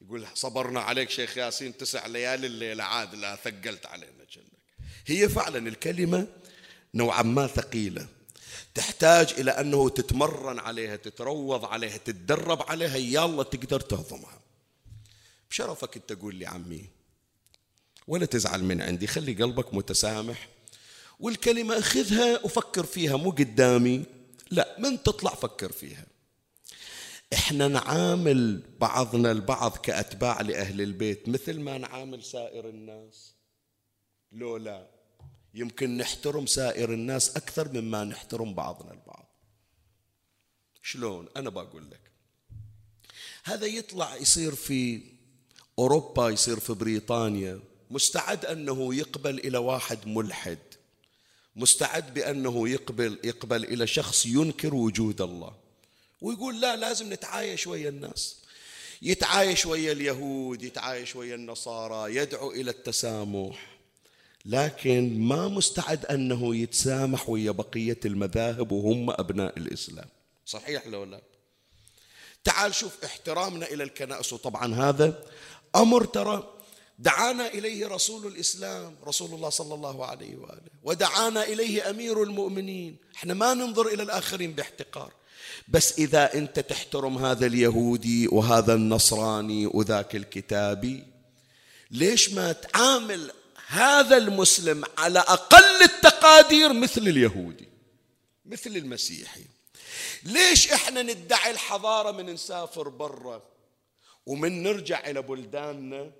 [0.00, 4.88] يقول صبرنا عليك شيخ ياسين تسع ليالي الليلة عاد لا ثقلت علينا جنك.
[5.06, 6.28] هي فعلا الكلمة
[6.94, 8.08] نوعا ما ثقيلة.
[8.78, 14.40] تحتاج إلى أنه تتمرن عليها تتروض عليها تتدرب عليها يلا تقدر تهضمها.
[15.50, 16.84] بشرفك أنت تقول لي عمي
[18.06, 20.48] ولا تزعل من عندي خلي قلبك متسامح
[21.20, 24.04] والكلمة أخذها وفكر فيها مو قدامي
[24.50, 26.06] لا من تطلع فكر فيها.
[27.32, 33.34] إحنا نعامل بعضنا البعض كأتباع لأهل البيت مثل ما نعامل سائر الناس.
[34.32, 34.97] لو لا
[35.54, 39.28] يمكن نحترم سائر الناس أكثر مما نحترم بعضنا البعض.
[40.82, 42.00] شلون؟ أنا بقول لك.
[43.44, 45.02] هذا يطلع يصير في
[45.78, 47.60] أوروبا يصير في بريطانيا.
[47.90, 50.58] مستعد أنه يقبل إلى واحد ملحد.
[51.56, 55.56] مستعد بأنه يقبل يقبل إلى شخص ينكر وجود الله.
[56.20, 58.36] ويقول لا لازم نتعايش ويا الناس.
[59.02, 63.77] يتعايش ويا اليهود يتعايش ويا النصارى يدعو إلى التسامح.
[64.44, 70.08] لكن ما مستعد أنه يتسامح ويا بقية المذاهب وهم أبناء الإسلام.
[70.46, 71.20] صحيح لو لا؟
[72.44, 74.32] تعال شوف احترامنا إلى الكنائس.
[74.32, 75.24] وطبعا هذا
[75.76, 76.54] أمر ترى
[76.98, 82.96] دعانا إليه رسول الإسلام رسول الله صلى الله عليه وآله ودعانا إليه أمير المؤمنين.
[83.16, 85.12] إحنا ما ننظر إلى الآخرين باحتقار.
[85.68, 91.04] بس إذا أنت تحترم هذا اليهودي وهذا النصراني وذاك الكتابي
[91.90, 93.30] ليش ما تعامل
[93.70, 97.68] هذا المسلم على أقل التقادير مثل اليهودي
[98.46, 99.44] مثل المسيحي.
[100.24, 103.42] ليش إحنا ندعي الحضارة من نسافر برا
[104.26, 106.10] ومن نرجع إلى بلداننا؟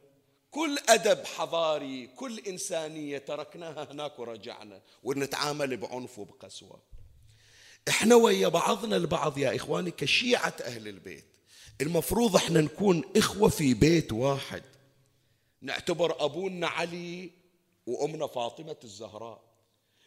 [0.51, 6.83] كل أدب حضاري كل إنسانية تركناها هناك ورجعنا ونتعامل بعنف وبقسوة.
[7.89, 11.25] إحنا ويا بعضنا البعض يا إخواني كشيعة أهل البيت
[11.81, 14.63] المفروض إحنا نكون إخوة في بيت واحد.
[15.63, 17.38] نعتبر أبونا علي
[17.89, 19.41] وأمنا فاطمة الزهراء.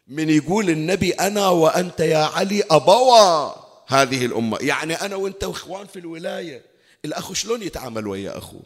[0.08, 3.52] من يقول النبي أنا وأنت يا علي أبوا.
[3.88, 4.58] هذه الأمة.
[4.62, 6.66] يعني أنا وأنت إخوان في الولاية.
[7.06, 8.64] الأخ شلون يتعامل ويا أخوه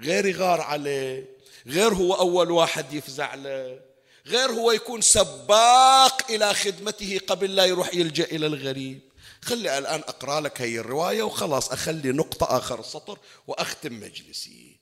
[0.00, 1.26] غير يغار عليه.
[1.66, 3.80] غير هو أول واحد يفزع له.
[4.26, 9.00] غير هو يكون سباق إلى خدمته قبل لا يروح يلجأ إلى الغريب.
[9.42, 11.72] خلي الآن أقرأ لك هي الرواية وخلاص.
[11.72, 14.76] أخلي نقطة آخر السطر وأختم مجلسي.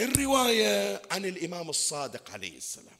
[0.00, 2.95] الرواية عن الإمام الصادق عليه السلام.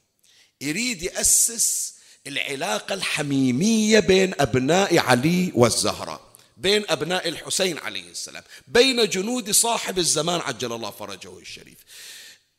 [0.61, 1.93] يريد يأسس
[2.27, 6.21] العلاقة الحميمية بين أبناء علي والزهراء
[6.57, 11.77] بين أبناء الحسين عليه السلام بين جنود صاحب الزمان عجل الله فرجه الشريف.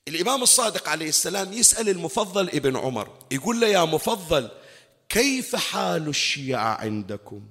[0.08, 4.50] الإمام الصادق عليه السلام يسأل المفضل ابن عمر يقول له يا مفضل
[5.08, 7.48] كيف حال الشيعة عندكم؟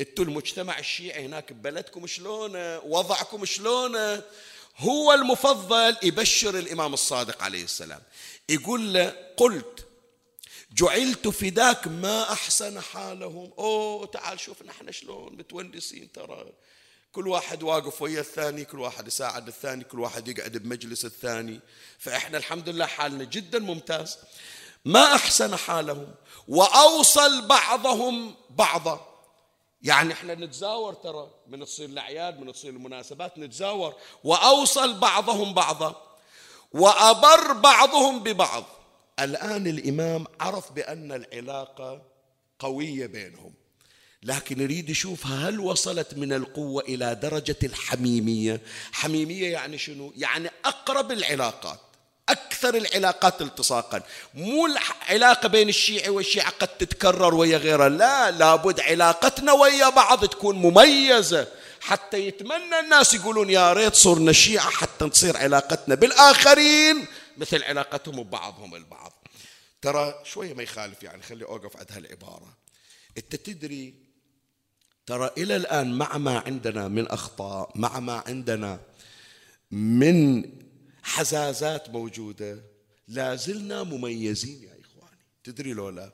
[0.00, 4.22] أنتوا المجتمع الشيعي هناك ببلدكم شلونه وضعكم شلونه
[4.78, 8.02] هو المفضل يبشر الإمام الصادق عليه السلام.
[8.48, 9.86] يقول له قلت
[10.72, 13.52] جعلت فداك ما أحسن حالهم.
[13.58, 16.52] أوه تعال شوف نحن شلون متونسين ترى.
[17.12, 21.60] كل واحد واقف ويا الثاني كل واحد يساعد الثاني كل واحد يقعد بمجلس الثاني.
[21.98, 24.18] فإحنا الحمد لله حالنا جدا ممتاز.
[24.84, 26.14] ما أحسن حالهم؟
[26.48, 29.15] وأوصل بعضهم بعضا.
[29.86, 33.94] يعني إحنا نتزاور ترى من تصير الأعياد من تصير المناسبات نتزاور.
[34.24, 36.16] وأوصل بعضهم بعضا
[36.72, 38.64] وأبر بعضهم ببعض.
[39.20, 42.02] الآن الإمام عرف بأن العلاقة
[42.58, 43.54] قوية بينهم
[44.22, 48.60] لكن يريد يشوفها هل وصلت من القوة إلى درجة الحميمية.
[48.92, 51.80] حميمية يعني شنو؟ يعني أقرب العلاقات.
[52.28, 54.02] أكثر العلاقات التصاقا.
[54.34, 60.56] مو العلاقة بين الشيعي والشيعة قد تتكرر ويا غيره لا لابد علاقتنا ويا بعض تكون
[60.56, 61.48] مميزة.
[61.80, 67.06] حتى يتمنى الناس يقولون يا ريت صرنا شيعة حتى تصير علاقتنا بالآخرين.
[67.36, 69.26] مثل علاقتهم ببعضهم البعض.
[69.82, 72.56] ترى شوية ما يخالف يعني خلي أوقف عند هالعبارة.
[73.18, 73.94] أنت تدري
[75.06, 78.80] ترى إلى الآن مع ما عندنا من أخطاء مع ما عندنا
[79.70, 80.42] من
[81.06, 82.60] حزازات موجودة.
[83.08, 85.22] لا زلنا مميزين يا إخواني.
[85.44, 86.12] تدري لو لا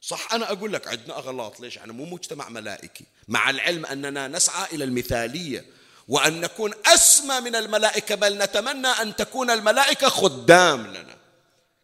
[0.00, 1.60] صح أنا أقول لك عندنا أغلاط.
[1.60, 3.04] ليش؟ يعني مو مجتمع ملائكي.
[3.28, 5.64] مع العلم أننا نسعى إلى المثالية
[6.08, 11.16] وأن نكون أسمى من الملائكة بل نتمنى أن تكون الملائكة خدام لنا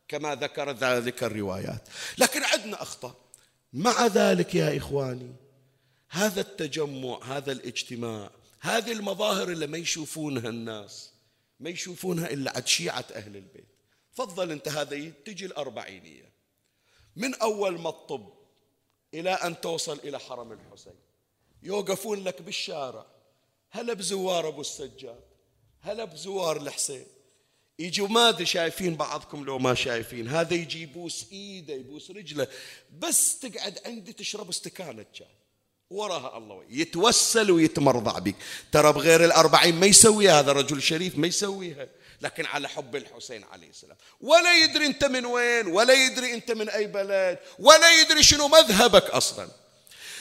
[0.08, 1.88] كما ذكر ذلك الروايات.
[2.18, 3.14] لكن عندنا أخطاء.
[3.72, 5.32] مع ذلك يا إخواني
[6.08, 8.30] هذا التجمع هذا الاجتماع
[8.60, 11.10] هذه المظاهر اللي ما يشوفونها الناس
[11.60, 13.68] ما يشوفونها إلا عند شيعة أهل البيت.
[14.12, 16.32] فضل أنت هذا تجي الأربعينية.
[17.16, 18.32] من أول ما الطب
[19.14, 20.94] إلى أن توصل إلى حرم الحسين.
[21.62, 23.06] يوقفون لك بالشارع.
[23.70, 25.24] هلا بزوار أبو السجاد.
[25.80, 27.06] هلا بزوار الحسين.
[27.78, 30.28] يجوا ما أدري شايفين بعضكم لو ما شايفين.
[30.28, 32.48] هذا يجي يبوس إيده يبوس رجله.
[32.98, 35.37] بس تقعد عندي تشرب استكانة شاي.
[35.90, 36.64] وراها الله.
[36.70, 38.34] يتوسل ويتمرضع بك.
[38.72, 41.86] ترى بغير الأربعين ما يسويها هذا رجل شريف ما يسويها.
[42.22, 43.96] لكن على حب الحسين عليه السلام.
[44.20, 49.04] ولا يدري أنت من وين ولا يدري أنت من أي بلد ولا يدري شنو مذهبك
[49.04, 49.48] أصلا.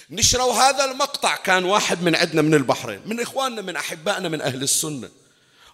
[0.10, 1.36] نشروا هذا المقطع.
[1.36, 5.10] كان واحد من عندنا من البحرين من إخواننا من أحبائنا من أهل السنة.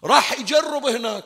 [0.04, 1.26] راح يجرب هناك.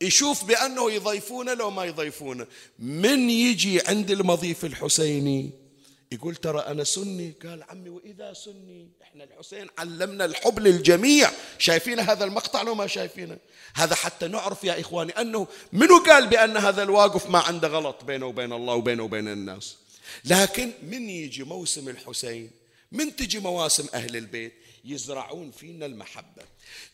[0.00, 2.46] يشوف بأنه يضيفونه لو ما يضيفونه.
[2.78, 5.63] من يجي عند المضيف الحسيني؟
[6.12, 11.30] يقول ترى أنا سني؟ قال عمي وإذا سني؟ إحنا الحسين علمنا الحب للجميع.
[11.58, 13.38] شايفين هذا المقطع لو ما شايفينه
[13.74, 18.26] هذا حتى نعرف يا إخواني أنه منو قال بأن هذا الواقف ما عنده غلط بينه
[18.26, 19.76] وبين الله وبينه وبين الناس؟
[20.24, 22.50] لكن من يجي موسم الحسين؟
[22.92, 24.52] من تجي مواسم أهل البيت؟
[24.84, 26.42] يزرعون فينا المحبة.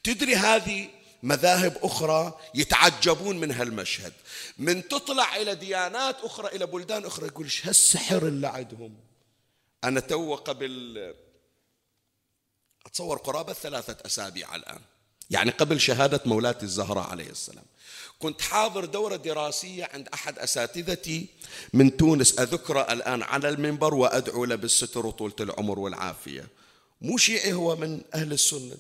[0.05, 0.89] تدري هذه
[1.23, 4.12] مذاهب أخرى يتعجبون من هالمشهد.
[4.59, 8.95] من تطلع إلى ديانات أخرى إلى بلدان أخرى يقول إيش هالسحر اللي عندهم؟
[9.85, 11.14] أنا تو قبل
[12.87, 14.81] أتصور قرابة ثلاثة أسابيع الآن
[15.31, 17.64] يعني قبل شهادة مولاتي الزهراء عليه السلام.
[18.18, 21.27] كنت حاضر دورة دراسية عند أحد أساتذتي
[21.73, 22.39] من تونس.
[22.39, 26.49] أذكره الآن على المنبر وأدعو له بالستر وطولة العمر والعافية.
[27.01, 28.77] مو شيعي هو من أهل السنة.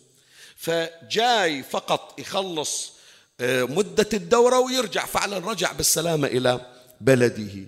[0.60, 2.92] فجاي فقط يخلص
[3.40, 5.06] آه، مدة الدورة ويرجع.
[5.06, 6.60] فعلا رجع بالسلامة إلى
[7.00, 7.66] بلده.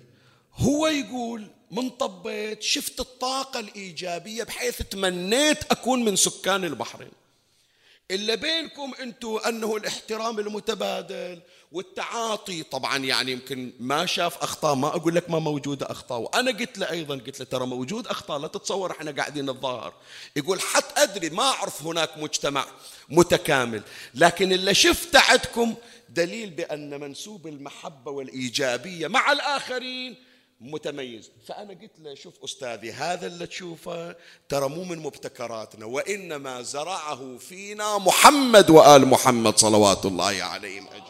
[0.55, 7.11] هو يقول من طبيت شفت الطاقة الإيجابية بحيث تمنيت أكون من سكان البحرين.
[8.13, 11.39] إلا بينكم أنتم أنه الاحترام المتبادل
[11.71, 12.63] والتعاطي.
[12.63, 16.19] طبعا يعني يمكن ما شاف أخطاء ما أقول لك ما موجودة أخطاء.
[16.19, 19.93] وأنا قلت له أيضا قلت له ترى موجود أخطاء لا تتصور إحنا قاعدين الظاهر.
[20.35, 22.65] يقول حتى أدري ما أعرف هناك مجتمع
[23.09, 23.81] متكامل.
[24.15, 25.75] لكن اللي شفته عندكم
[26.09, 30.15] دليل بأن منسوب المحبة والإيجابية مع الآخرين
[30.63, 31.31] متميز.
[31.47, 34.15] فأنا قلت له شوف أستاذي هذا اللي تشوفه
[34.49, 41.03] ترى مو من مبتكراتنا وإنما زرعه فينا محمد وآل محمد صلوات الله عليهم أجمعين.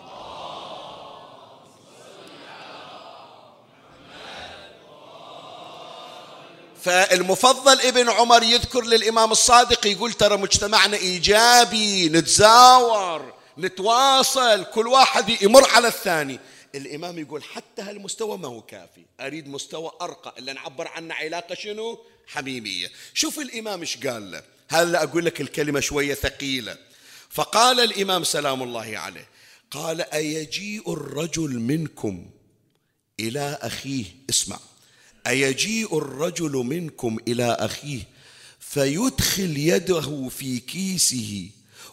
[6.82, 15.70] فالمفضل ابن عمر يذكر للإمام الصادق يقول ترى مجتمعنا إيجابي نتزاور نتواصل كل واحد يمر
[15.70, 16.40] على الثاني.
[16.76, 19.06] الإمام يقول حتى هالمستوى ما هو كافي.
[19.20, 20.36] أريد مستوى أرقى.
[20.38, 22.92] اللي نعبر عنه علاقة شنو؟ حميمية.
[23.14, 24.44] شوف الإمام إيش قال له.
[24.70, 26.78] هلا أقول لك الكلمة شوية ثقيلة؟
[27.30, 29.28] فقال الإمام سلام الله عليه
[29.72, 32.30] قال أيجيء الرجل منكم
[33.20, 34.60] إلى أخيه؟ اسمع.
[35.28, 38.02] أيجيء الرجل منكم إلى أخيه
[38.60, 41.50] فيدخل يده في كيسه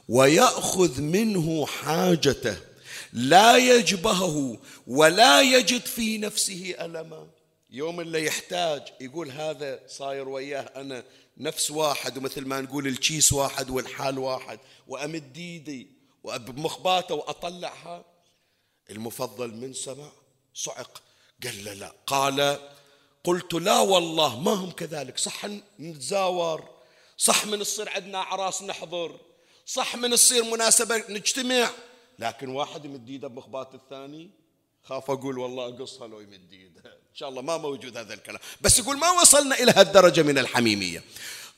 [0.09, 2.70] ويأخذ منه حاجته.
[3.13, 7.29] لا يجبهه ولا يجد في نفسه ألما
[7.71, 11.05] يوم اللي يحتاج يقول هذا صاير وياه أنا
[11.37, 15.87] نفس واحد ومثل ما نقول الكيس واحد والحال واحد وأمد ايدي
[16.25, 18.05] وبمخباته وأطلعها.
[18.91, 20.09] المفضل من سمع
[20.55, 21.03] صعق
[21.45, 22.59] قال له لا قال
[23.25, 25.47] قلت لا والله ما هم كذلك صح
[25.81, 26.69] نتزاور
[27.17, 29.21] صح من الصير عندنا أعراس نحضر
[29.67, 31.71] صح من الصير مناسبة نجتمع.
[32.21, 34.31] لكن واحد يمد ايده بمخبات الثاني
[34.83, 36.81] خاف أقول والله اقصها لو يمد ايده.
[36.85, 38.41] إن شاء الله ما موجود هذا الكلام.
[38.61, 41.03] بس يقول ما وصلنا إلى هالدرجة من الحميمية.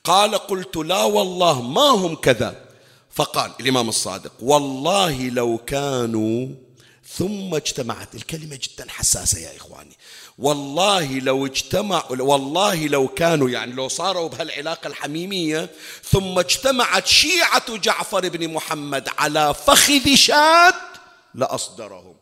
[0.04, 2.68] قال قلت لا والله ما هم كذا.
[3.10, 6.48] فقال الإمام الصادق والله لو كانوا
[7.06, 8.14] ثم اجتمعت.
[8.14, 9.96] الكلمة جدا حساسة يا إخواني.
[10.38, 15.70] والله لو اجتمع والله لو كانوا يعني لو صاروا بهالعلاقة الحميمية
[16.04, 20.74] ثم اجتمعت شيعة جعفر بن محمد على فخذ شاد
[21.34, 22.16] لأصدرهم.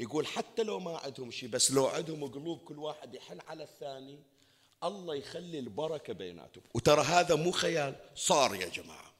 [0.00, 4.18] يقول حتى لو ما عندهم شيء بس لو عندهم قلوب كل واحد يحن على الثاني
[4.84, 6.62] الله يخلي البركة بيناتهم.
[6.74, 9.12] وترى هذا مو خيال صار يا جماعة.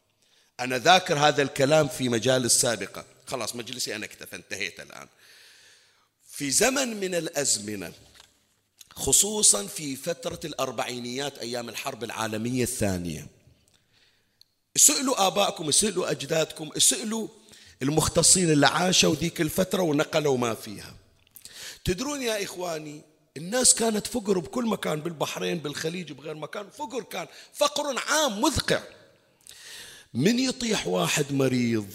[0.61, 5.09] أنا ذاكر هذا الكلام في مجالس سابقة خلاص مجلسي أنا اكتفى انتهيت الآن.
[6.31, 7.93] في زمن من الأزمنة
[8.91, 13.27] خصوصا في فترة الأربعينيات أيام الحرب العالمية الثانية
[14.77, 17.29] سألوا آبائكم سألوا أجدادكم سألوا
[17.83, 20.95] المختصين اللي عاشوا ذيك الفترة ونقلوا ما فيها.
[21.85, 23.03] تدرون يا إخواني
[23.37, 28.83] الناس كانت فقر بكل مكان بالبحرين بالخليج بغير مكان فقر كان فقر عام مذقع.
[30.14, 31.93] من يطيح واحد مريض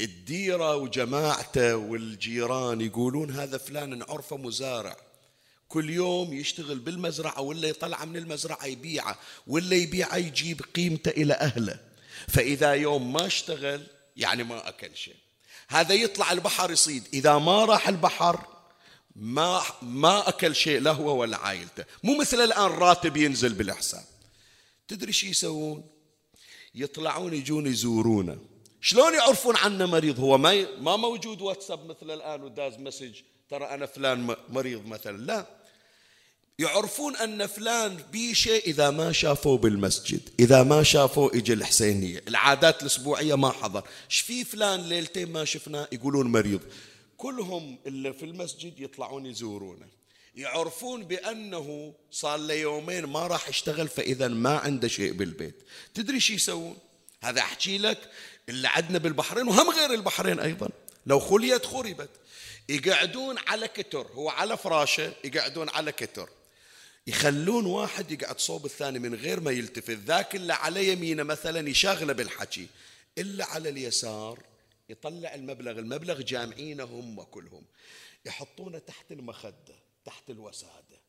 [0.00, 4.96] الديرة وجماعته والجيران يقولون هذا فلان عرفه مزارع.
[5.68, 11.80] كل يوم يشتغل بالمزرعة ولا يطلع من المزرعة يبيعه ولا يبيعه يجيب قيمته إلى أهله.
[12.28, 13.86] فإذا يوم ما اشتغل
[14.16, 15.16] يعني ما أكل شيء.
[15.68, 17.04] هذا يطلع البحر يصيد.
[17.12, 18.46] إذا ما راح البحر
[19.16, 21.84] ما ما أكل شيء له هو ولا عائلته.
[22.02, 24.04] مو مثل الآن راتب ينزل بالحساب.
[24.88, 25.90] تدري شو يسوون؟
[26.74, 28.55] يطلعون يجون يزورونه.
[28.86, 33.14] شلون يعرفون عنه مريض؟ هو ما ما موجود واتساب مثل الآن وداز message
[33.50, 35.16] ترى أنا فلان مريض مثلا.
[35.16, 35.46] لا.
[36.58, 42.22] يعرفون أن فلان بي شيء إذا ما شافوه بالمسجد إذا ما شافوه إجي الحسينية.
[42.28, 43.88] العادات الأسبوعية ما حضر.
[44.10, 45.88] إيش في فلان؟ ليلتين ما شفناه.
[45.92, 46.60] يقولون مريض.
[47.16, 49.86] كلهم اللي في المسجد يطلعون يزورونه.
[50.34, 55.62] يعرفون بأنه صار له يومين ما راح يشتغل فإذا ما عنده شيء بالبيت.
[55.94, 56.76] تدري شو يسوون؟
[57.20, 58.10] هذا أحكي لك.
[58.48, 60.68] اللي عندنا بالبحرين وهم غير البحرين أيضا.
[61.06, 62.10] لو خليت خربت
[62.68, 66.28] يقعدون على كتر هو على فراشه يقعدون على كتر.
[67.06, 69.98] يخلون واحد يقعد صوب الثاني من غير ما يلتفت.
[69.98, 72.66] ذاك اللي على يمينه مثلا يشغله بالحكي.
[73.18, 74.38] إلا على اليسار
[74.88, 77.64] يطلع المبلغ المبلغ جامعينه هم كلهم
[78.24, 79.74] يحطونه تحت المخدة
[80.04, 81.00] تحت الوسادة.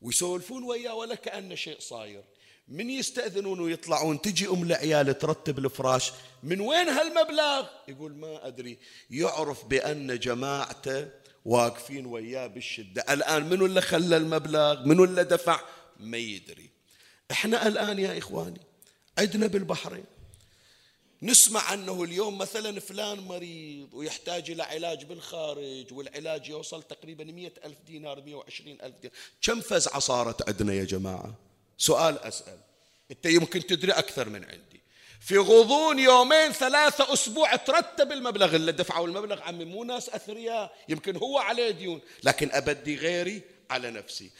[0.00, 2.24] ويسولفون وياه ولا كأنه شيء صاير.
[2.68, 6.12] من يستأذنون ويطلعون؟ تجي أم العيال ترتب الفراش
[6.42, 8.78] من وين هالمبلغ؟ يقول ما أدري.
[9.10, 11.08] يعرف بأن جماعته
[11.44, 13.04] واقفين وياه بالشدة.
[13.10, 15.60] الآن منو اللي خلى المبلغ؟ منو اللي دفع؟
[16.00, 16.70] ما يدري.
[17.30, 18.60] إحنا الآن يا إخواني
[19.18, 20.04] عندنا بالبحرين.
[21.22, 27.78] نسمع أنه اليوم مثلا فلان مريض ويحتاج إلى علاج بالخارج والعلاج يوصل تقريبا مئة ألف
[27.86, 29.16] دينار مئة وعشرين ألف دينار.
[29.42, 31.34] كم فزعة صارت عندنا يا جماعة؟
[31.78, 32.58] سؤال أسأل.
[33.10, 34.80] أنت يمكن تدري أكثر من عندي.
[35.20, 39.40] في غضون يومين ثلاثة أسبوع ترتب المبلغ اللي دفعوا المبلغ.
[39.40, 44.30] عمي مو ناس أثرياء يمكن هو عليه ديون لكن أبدي غيري على نفسي.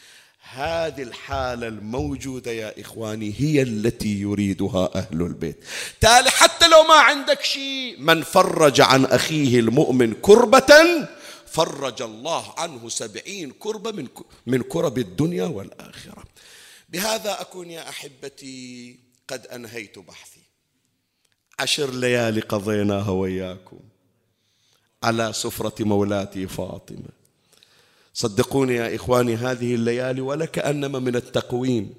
[0.51, 5.63] هذه الحالة الموجودة يا إخواني هي التي يريدها أهل البيت.
[6.01, 11.07] تالي حتى لو ما عندك شيء من فرج عن أخيه المؤمن كربة
[11.47, 14.07] فرج الله عنه سبعين كربة من
[14.45, 16.23] من كرب الدنيا والآخرة.
[16.95, 20.41] بهذا أكون يا أحبتي قد أنهيت بحثي.
[21.59, 23.79] عشر ليالي قضيناها وياكم
[25.03, 27.09] على سفرة مولاتي فاطمة.
[28.13, 31.93] صدقوني يا إخواني هذه الليالي ولا كأنما من التقويم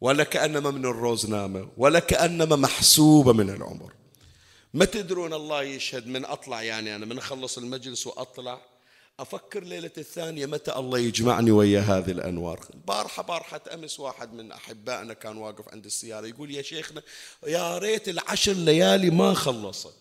[0.00, 3.92] ولا كأنما من الروزنامة ولا كأنما محسوبة من العمر.
[4.74, 8.60] ما تدرون الله يشهد من أطلع يعني أنا من أخلص المجلس وأطلع
[9.20, 12.66] أفكر ليلة الثانية متى الله يجمعني ويا هذه الأنوار.
[12.86, 17.02] بارحة بارحة أمس واحد من أحبائنا كان واقف عند السيارة يقول يا شيخنا
[17.46, 19.94] يا ريت العشر ليالي ما خلصت.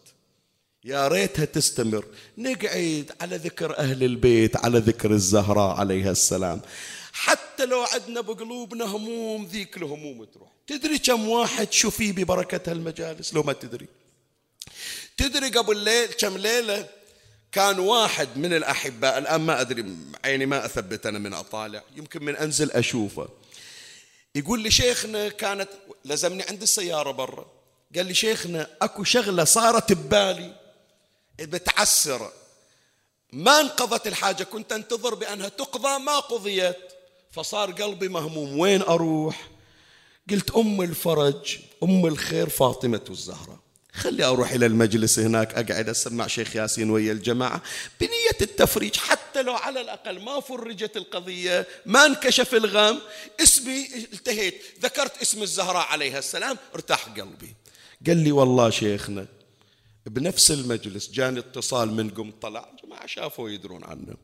[0.83, 2.05] يا ريتها تستمر.
[2.37, 6.61] نقعد على ذكر أهل البيت على ذكر الزهراء عليها السلام.
[7.13, 10.49] حتى لو عدنا بقلوبنا هموم ذيك الهموم تروح.
[10.67, 13.87] تدري كم واحد شوفي ببركة هالمجالس؟ لو ما تدري.
[15.17, 16.87] تدري قبل ليل كم ليلة
[17.55, 19.95] كان واحد من الأحباء الآن ما أدري
[20.25, 23.29] عيني ما أثبت أنا من أطالع يمكن من أنزل أشوفه.
[24.35, 25.69] يقول لي شيخنا كانت
[26.05, 27.45] لزمني عند السيارة برا
[27.95, 30.55] قال لي شيخنا أكو شغلة صارت ببالي
[31.39, 32.31] بتعسر.
[33.31, 36.77] ما انقضت الحاجة كنت أنتظر بأنها تقضى ما قضيت.
[37.31, 39.49] فصار قلبي مهموم وين أروح؟
[40.29, 43.64] قلت أم الفرج أم الخير فاطمة الزهراء.
[43.95, 47.61] خلي أروح إلى المجلس هناك أقعد أسمع شيخ ياسين ويا الجماعة.
[47.99, 52.99] بنية التفريج حتى لو على الأقل ما فرجت القضية ما انكشف الغم
[53.41, 54.61] اسمي التهيت.
[54.81, 57.55] ذكرت اسم الزهراء عليها السلام ارتاح قلبي.
[58.07, 59.25] قال لي والله شيخنا
[60.05, 64.15] بنفس المجلس جاني اتصال من قم طلع جماعة شافوا يدرون عنه.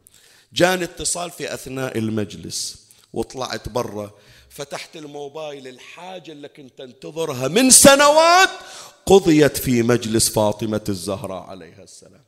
[0.53, 4.11] جاني اتصال في أثناء المجلس وطلعت برا.
[4.51, 8.49] فتحت الموبايل الحاجة اللي كنت انتظرها من سنوات
[9.05, 12.25] قضيت في مجلس فاطمة الزهراء عليها السلام.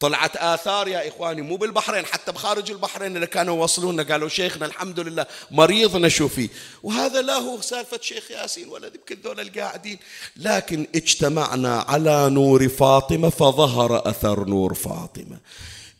[0.00, 5.00] طلعت آثار يا إخواني مو بالبحرين حتى بخارج البحرين اللي كانوا يوصلونا قالوا شيخنا الحمد
[5.00, 6.48] لله مريضنا شوفي
[6.82, 9.98] وهذا لا هو سالفة شيخ ياسين ولا يمكن ذول القاعدين.
[10.36, 15.40] لكن اجتمعنا على نور فاطمة فظهر أثر نور فاطمة.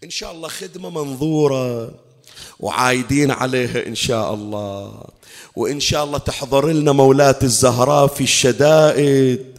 [0.04, 1.94] إن شاء الله خدمة منظورة.
[2.60, 5.04] وعايدين عليها إن شاء الله.
[5.56, 9.58] وإن شاء الله تحضر لنا مولات الزهراء في الشدائد.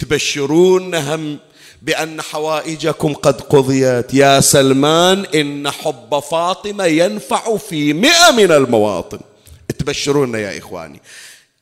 [0.00, 1.38] تبشرون هم
[1.82, 4.14] بأن حوائجكم قد قضيت.
[4.14, 9.20] يا سلمان إن حب فاطمة ينفع في مئة من المواطن.
[9.78, 11.00] تبشرونا يا إخواني.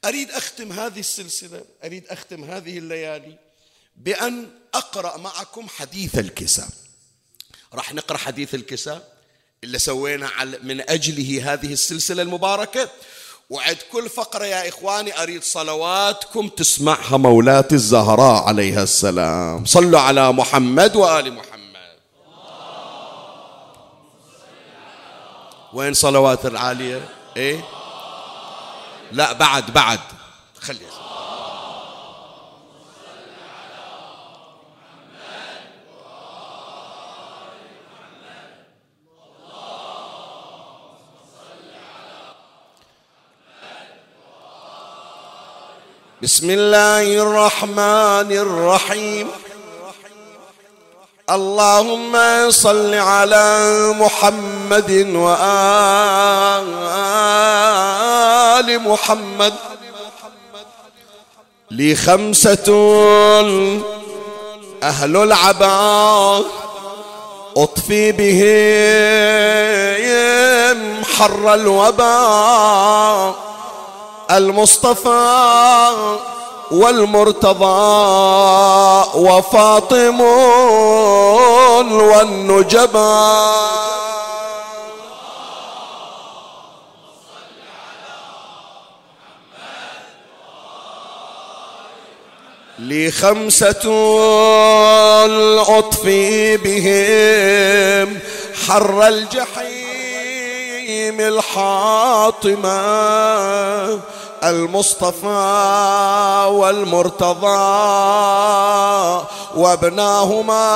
[0.05, 3.39] أريد أختم هذه السلسلة أريد أختم هذه الليالي
[3.97, 6.69] بأن أقرأ معكم حديث الكساء.
[7.75, 9.18] راح نقرأ حديث الكساء؟
[9.65, 10.31] اللي سوينا
[10.63, 12.89] من أجله هذه السلسلة المباركة.
[13.51, 19.65] وعد كل فقرة يا إخواني أريد صلواتكم تسمعها مولاتي الزهراء عليها السلام.
[19.65, 21.59] صلوا على محمد وآل محمد.
[25.73, 27.65] وين صلوات العالية؟ إيه؟
[29.13, 30.01] لا بعد بعد.
[30.61, 30.79] خلي
[46.23, 49.31] بسم الله الرحمن الرحيم.
[51.31, 52.15] اللهم
[52.51, 53.47] صل على
[53.95, 55.39] محمد وآل
[58.83, 59.55] محمد.
[61.71, 62.67] لي خمسة
[64.83, 66.45] أهل العباء
[67.57, 69.45] أطفي بهم
[71.05, 73.35] حر الوباء.
[74.31, 75.91] المصطفى
[76.71, 77.65] والمرتضى
[79.15, 80.21] وفاطم
[81.91, 83.39] والنجبا
[92.79, 93.85] لي خمسة
[95.79, 98.19] أطفي بهم
[98.67, 99.69] حر الجحيم
[101.21, 102.79] الحاطمة.
[104.45, 105.27] المصطفى
[106.51, 107.59] والمرتضى
[109.57, 110.69] وابناهما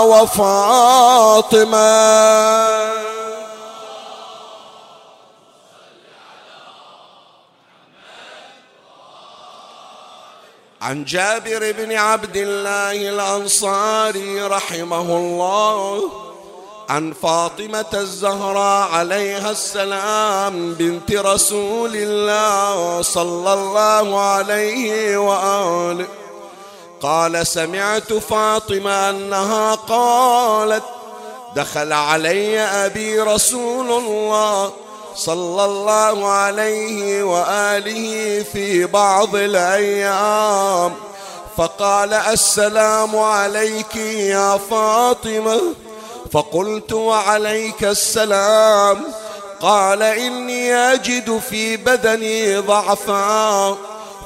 [0.00, 1.80] وفاطمة.
[10.82, 16.29] عن جابر بن عبد الله الأنصاري رحمه الله
[16.90, 26.06] عن فاطمة الزهراء عليها السلام بنت رسول الله صلى الله عليه وآله.
[27.02, 30.82] قال سمعت فاطمة أنها قالت
[31.56, 34.72] دخل علي أبي رسول الله
[35.16, 40.94] صلى الله عليه وآله في بعض الأيام.
[41.56, 45.60] فقال السلام عليك يا فاطمة.
[46.32, 48.98] فقلت وعليك السلام.
[49.60, 53.76] قال إني أجد في بدني ضعفا.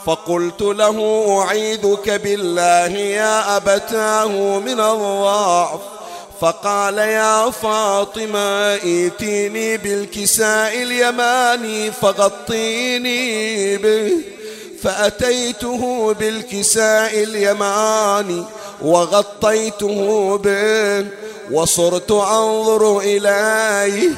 [0.06, 5.80] فقلت له أعيذك بالله يا أبتاه من الضعف.
[6.40, 14.33] فقال يا فاطمة ائتيني بالكساء اليماني فغطيني به.
[14.84, 18.44] فأتيته بالكساء اليماني
[18.82, 21.06] وغطيته به
[21.50, 24.10] وصرت أنظر إليه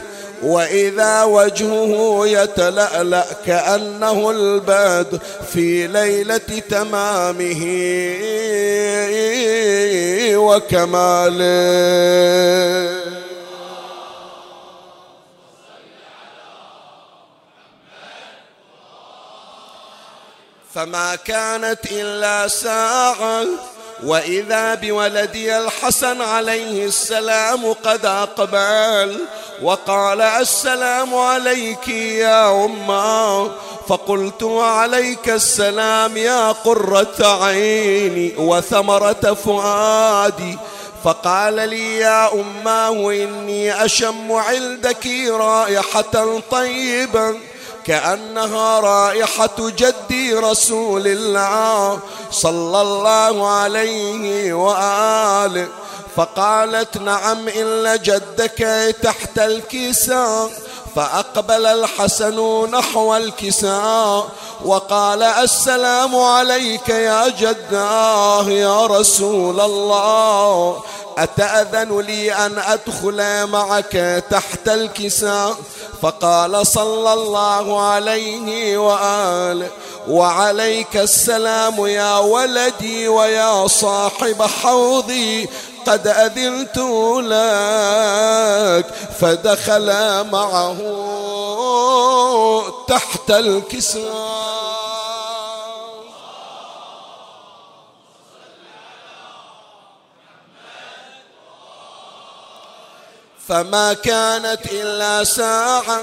[0.43, 5.19] وإذا وجهه يتلألأ كأنه البدر
[5.53, 7.63] في ليلة تمامه
[11.37, 11.47] وكماله.
[20.77, 23.45] فما كانت إلا ساعة
[24.05, 29.21] وإذا بولدي الحسن عليه السلام قد أقبل
[29.63, 33.51] وقال السلام عليك يا أمة
[33.89, 40.59] فقلت وعليك السلام يا قرة عيني وثمرة فؤادي.
[41.05, 47.35] فقال لي يا أماه إني أشم عندك رائحة طيبة.
[47.87, 52.01] كأنها رائحة جدي رسول الله
[52.31, 55.69] صلى الله عليه وآله.
[56.17, 60.51] فقالت نعم إلا جدك تحت الكساء
[60.97, 64.29] فأقبل الحسن نحو الكساء
[64.65, 70.83] وقال السلام عليك يا جداه يا رسول الله.
[71.19, 75.57] أتأذن لي أن أدخل معك تحت الكساء؟
[76.03, 79.69] فقال صلى الله عليه وآله
[80.09, 85.49] وعليك السلام يا ولدي ويا صاحب حوضي.
[85.87, 86.79] قد أذنت
[87.23, 88.87] لك
[89.21, 89.87] فدخل
[90.31, 90.79] معه
[92.89, 94.57] تحت الكساء
[103.49, 106.01] فما كانت إلا ساعة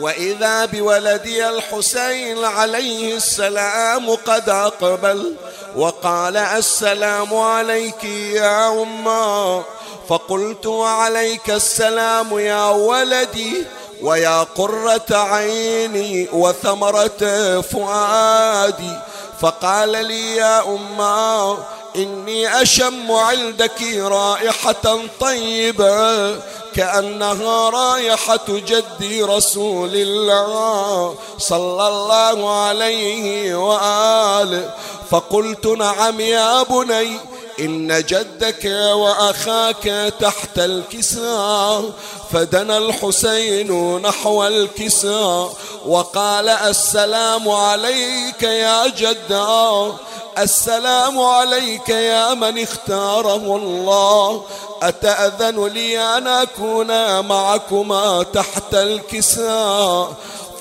[0.00, 5.34] وإذا بولدي الحسين عليه السلام قد أقبل
[5.76, 9.62] وقال السلام عليك يا أمة.
[10.08, 13.64] فقلت وعليك السلام يا ولدي
[14.02, 18.98] ويا قرة عيني وثمرة فؤادي.
[19.40, 21.58] فقال لي يا أمة
[21.96, 26.36] إني أشم عندك رائحة طيبة.
[26.74, 34.74] كأنها رايحة جدي رسول الله صلى الله عليه وآله.
[35.10, 37.16] فقلت نعم يا بني
[37.60, 38.64] إن جدك
[38.94, 41.90] وأخاك تحت الكساء
[42.32, 45.52] فدنا الحسين نحو الكساء
[45.86, 49.92] وقال السلام عليك يا جدا
[50.38, 54.44] السلام عليك يا من اختاره الله
[54.82, 60.12] أتأذن لي أن أكون معكما تحت الكساء؟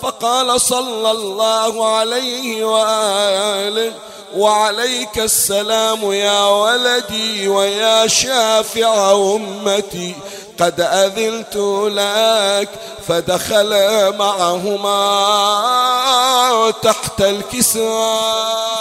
[0.02, 3.94] فقال صلى الله عليه وآله
[4.36, 10.16] وعليك السلام يا ولدي ويا شافع أمتي.
[10.60, 11.56] قد أذلت
[11.92, 12.70] لك
[13.08, 13.74] فدخل
[14.18, 15.02] معهما
[16.84, 18.81] تحت الكساء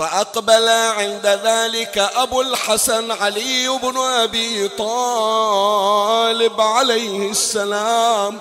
[0.00, 8.40] فأقبل عند ذلك أبو الحسن علي بن أبي طالب عليه السلام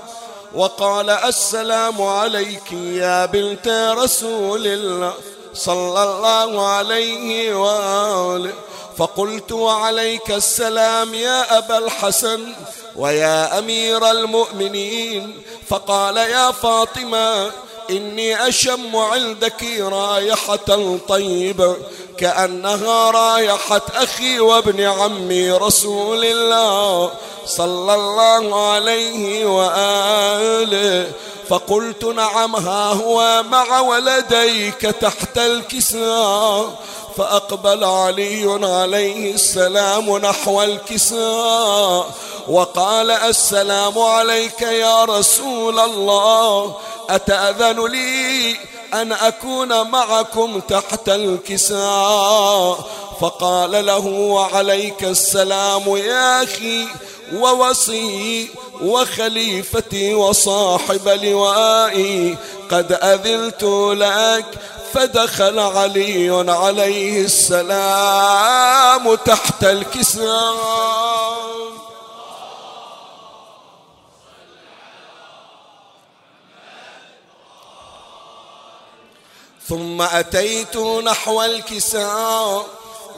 [0.53, 5.13] وقال السلام عليك يا بنت رسول الله
[5.53, 8.53] صلى الله عليه وآله.
[8.97, 12.53] فقلت وعليك السلام يا أبا الحسن
[12.95, 15.43] ويا أمير المؤمنين.
[15.69, 17.51] فقال يا فاطمة
[17.89, 21.75] إني أشم عندك رايحة طيبة
[22.17, 27.11] كأنها رايحة أخي وابن عمي رسول الله
[27.45, 31.11] صلى الله عليه وآله.
[31.49, 36.79] فقلت نعم ها هو مع ولديك تحت الكساء.
[37.19, 42.11] فأقبل علي عليه السلام نحو الكساء
[42.47, 46.75] وقال السلام عليك يا رسول الله
[47.09, 48.55] أتأذن لي
[48.93, 52.79] أن أكون معكم تحت الكساء؟
[53.21, 56.87] فقال له وعليك السلام يا أخي
[57.33, 58.49] ووصي
[58.81, 62.37] وخليفتي وصاحب لوائي.
[62.71, 64.45] قد أذلت لك
[64.93, 70.99] فدخل علي عليه السلام تحت الكساء
[79.67, 82.65] ثم أتيت نحو الكساء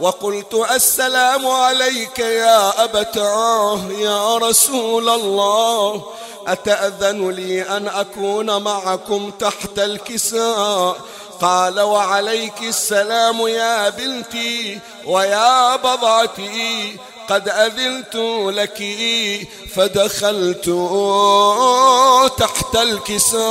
[0.02, 6.04] وقلت السلام عليك يا أبتاه يا رسول الله.
[6.48, 10.98] أتأذن لي أن أكون معكم تحت الكساء؟
[11.42, 16.98] قال وعليك السلام يا بنتي ويا بضعتي
[17.30, 18.16] قد أذنت
[18.58, 18.84] لك
[19.76, 20.70] فدخلت
[22.38, 23.42] تحت الكساء.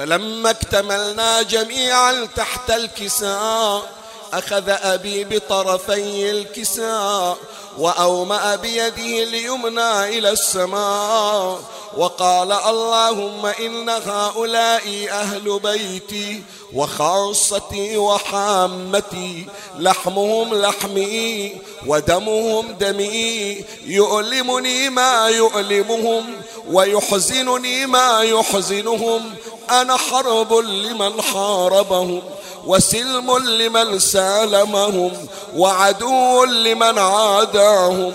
[0.00, 3.99] فلما اكتملنا جميعا تحت الكساء
[4.32, 7.36] أخذ أبي بطرفي الكساء
[7.78, 11.60] وأومأ بيده اليمنى إلى السماء
[11.96, 16.42] وقال اللهم إن هؤلاء أهل بيتي
[16.72, 19.46] وخاصتي وحامتي
[19.78, 26.24] لحمهم لحمي ودمهم دمي يؤلمني ما يؤلمهم
[26.68, 29.34] ويحزنني ما يحزنهم
[29.70, 32.22] أنا حرب لمن حاربهم
[32.66, 35.12] وسلم لمن سالمهم
[35.56, 38.12] وعدو لمن عاداهم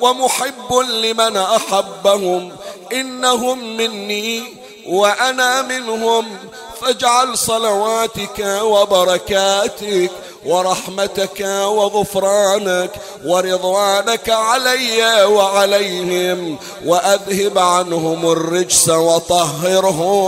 [0.00, 2.52] ومحب لمن أحبهم
[2.92, 4.42] إنهم مني
[4.86, 6.38] وأنا منهم
[6.80, 10.10] فاجعل صلواتك وبركاتك
[10.48, 12.90] ورحمتك وغفرانك
[13.24, 20.24] ورضوانك علي وعليهم وأذهب عنهم الرجس وطهرهم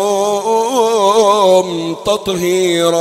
[1.94, 3.00] تطهيرا.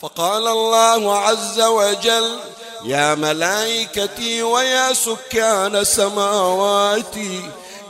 [0.00, 2.38] فقال الله عز وجل
[2.84, 7.42] يا ملائكتي ويا سكان سماواتي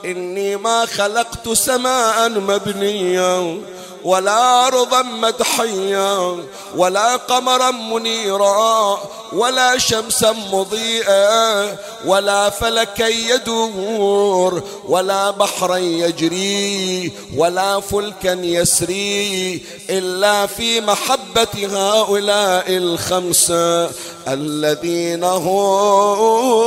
[0.04, 3.60] إني ما خلقت سماء مبنيا.
[4.04, 6.36] ولا أرضا مدحيا
[6.76, 9.00] ولا قمرا منيرا
[9.32, 21.68] ولا شمسا مضيئا ولا فلكا يدور ولا بحرا يجري ولا فلكا يسري إلا في محبة
[21.72, 23.90] هؤلاء الخمسة
[24.28, 26.64] الذين هم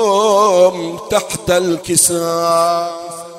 [1.12, 3.33] تحت الكساء.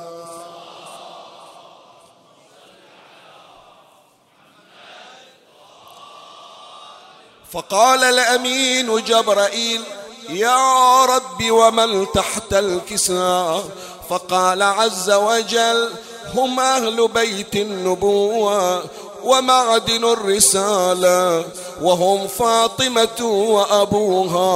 [7.55, 9.81] فقال الأمين جبرائيل
[10.29, 13.65] يا رب ومن تحت الكساء؟
[14.11, 15.91] فقال عز وجل
[16.35, 18.83] هم أهل بيت النبوة
[19.25, 21.45] ومعدن الرسالة
[21.83, 24.51] وهم فاطمة وأبوها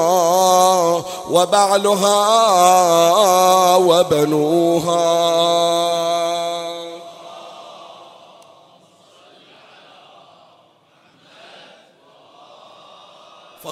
[1.31, 2.16] وبعلها
[3.77, 5.09] وبنوها.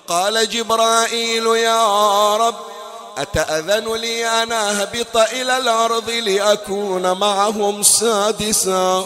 [0.09, 2.55] فقال جبرائيل يا رب
[3.19, 9.05] أتأذن لي أن أهبط إلى الأرض لأكون معهم سادسا؟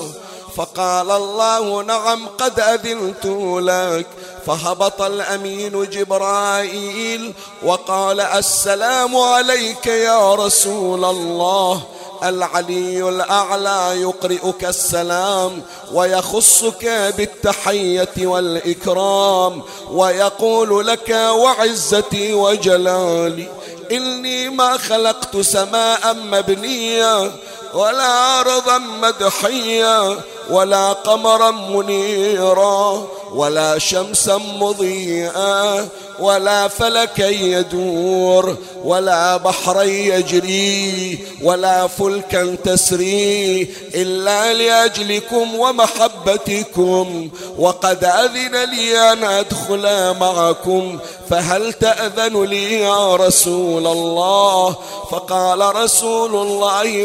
[0.56, 3.26] فقال الله نعم قد أذنت
[3.62, 4.06] لك.
[4.46, 11.82] فهبط الأمين جبرائيل وقال السلام عليك يا رسول الله.
[12.24, 23.48] العلي الأعلى يقرئك السلام ويخصك بالتحية والإكرام ويقول لك وعزتي وجلالي
[23.92, 27.30] إني ما خلقت سماء مبنية
[27.74, 30.18] ولا أرضا مدحية
[30.50, 35.88] ولا قمرا منيرا ولا شمسا مضيئا
[36.20, 47.28] ولا فلكا يدور ولا بحرا يجري ولا فلكا تسري إلا لأجلكم ومحبتكم
[47.58, 50.98] وقد أذن لي أن أدخل معكم
[51.30, 54.76] فهل تأذن لي يا رسول الله
[55.10, 57.04] فقال رسول الله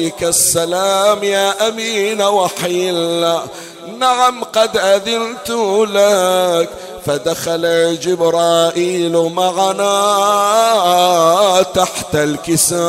[0.00, 3.46] وعليك السلام يا أمين وحي الله
[3.98, 5.50] نعم قد أذنت
[5.90, 6.68] لك
[7.06, 9.92] فدخل جبرائيل معنا
[11.74, 12.80] تحت الكساء.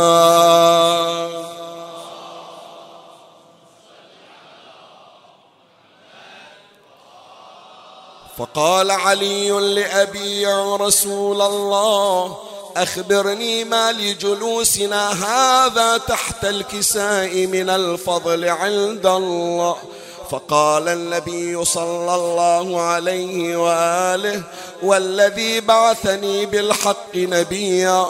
[8.37, 12.37] فقال علي لأبي يا رسول الله
[12.77, 19.77] أخبرني ما لجلوسنا هذا تحت الكساء من الفضل عند الله.
[20.31, 24.43] فقال النبي صلى الله عليه وآله
[24.83, 28.05] والذي بعثني بالحق نبيا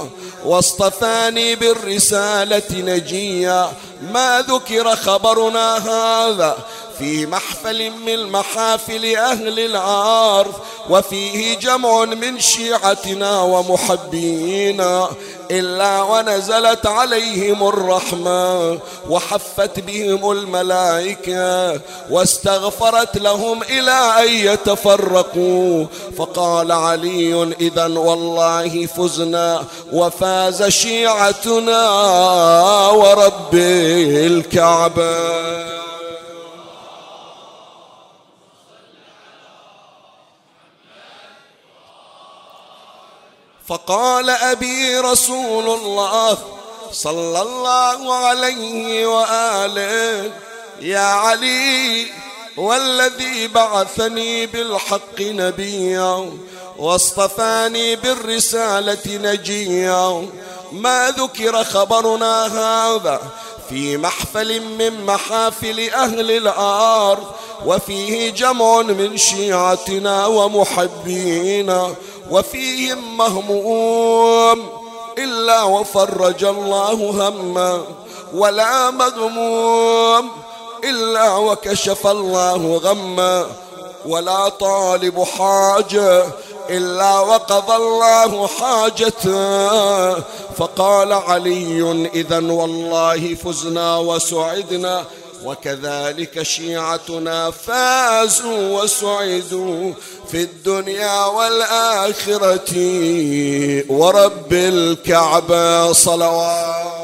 [0.46, 3.74] واصطفاني بالرسالة نجيا.
[4.14, 6.58] ما ذكر خبرنا هذا؟
[7.02, 10.54] في محفل من محافل أهل الأرض
[10.90, 15.10] وفيه جمع من شيعتنا ومحبينا
[15.52, 18.80] إلا ونزلت عليهم الرحمة
[19.10, 21.80] وحفت بهم الملائكة
[22.10, 25.86] واستغفرت لهم إلى أن يتفرقوا.
[26.18, 29.64] فقال علي إذا والله فزنا
[29.94, 31.90] وفاز شيعتنا
[32.90, 35.82] ورب الكعبة.
[43.72, 46.38] فقال أبي رسول الله
[46.92, 50.32] صلى الله عليه وآله
[50.82, 52.08] يا علي
[52.58, 56.32] والذي بعثني بالحق نبيا
[56.78, 60.28] واصطفاني بالرسالة نجيا
[60.72, 63.22] ما ذكر خبرنا هذا
[63.70, 67.24] في محفل من محافل أهل الأرض
[67.66, 71.96] وفيه جمع من شيعتنا ومحبينا.
[72.32, 74.70] وفيهم مهموم
[75.18, 77.84] إلا وفرج الله هما
[78.34, 80.30] ولا مغموم
[80.84, 83.46] إلا وكشف الله غما
[84.06, 86.26] ولا طالب حاجة
[86.70, 90.14] إلا وقضى الله حاجته
[90.58, 95.06] فقال علي إذا والله فزنا وسعدنا
[95.44, 99.94] وكذلك شيعتنا فازوا وسعدوا
[100.32, 102.74] في الدنيا والآخرة.
[103.90, 107.02] ورب الكعبة صلوات.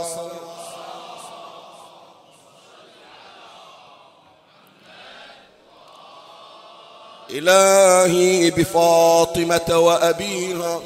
[7.30, 10.81] إلهي بفاطمة وأبيها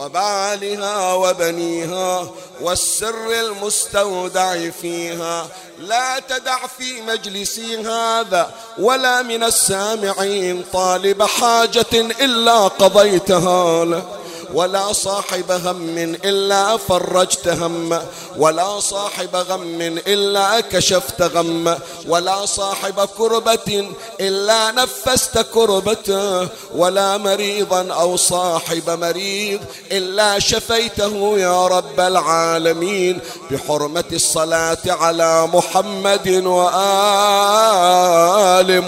[0.00, 5.46] وبعلها وبنيها والسر المستودع فيها.
[5.78, 14.19] لا تدع في مجلسي هذا ولا من السامعين طالب حاجة إلا قضيتها له.
[14.54, 17.98] ولا صاحب هم إلا فرجت هم.
[18.38, 21.74] ولا صاحب غم إلا كشفت غم.
[22.08, 23.88] ولا صاحب كربة
[24.20, 29.60] إلا نفست كربته ولا مريضا أو صاحب مريض
[29.92, 33.18] إلا شفيته يا رب العالمين.
[33.50, 36.90] بحرمة الصلاة على محمد وآل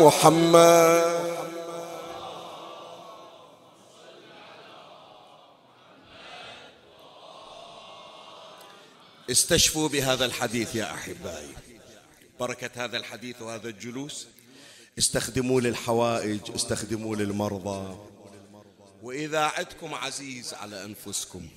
[0.02, 1.41] محمد.
[9.32, 11.48] استشفوا بهذا الحديث يا أحبائي.
[12.40, 14.26] بركة هذا الحديث وهذا الجلوس.
[14.98, 17.96] استخدموا للحوائج استخدموا للمرضى.
[19.02, 21.48] وإذا عدكم عزيز على أنفسكم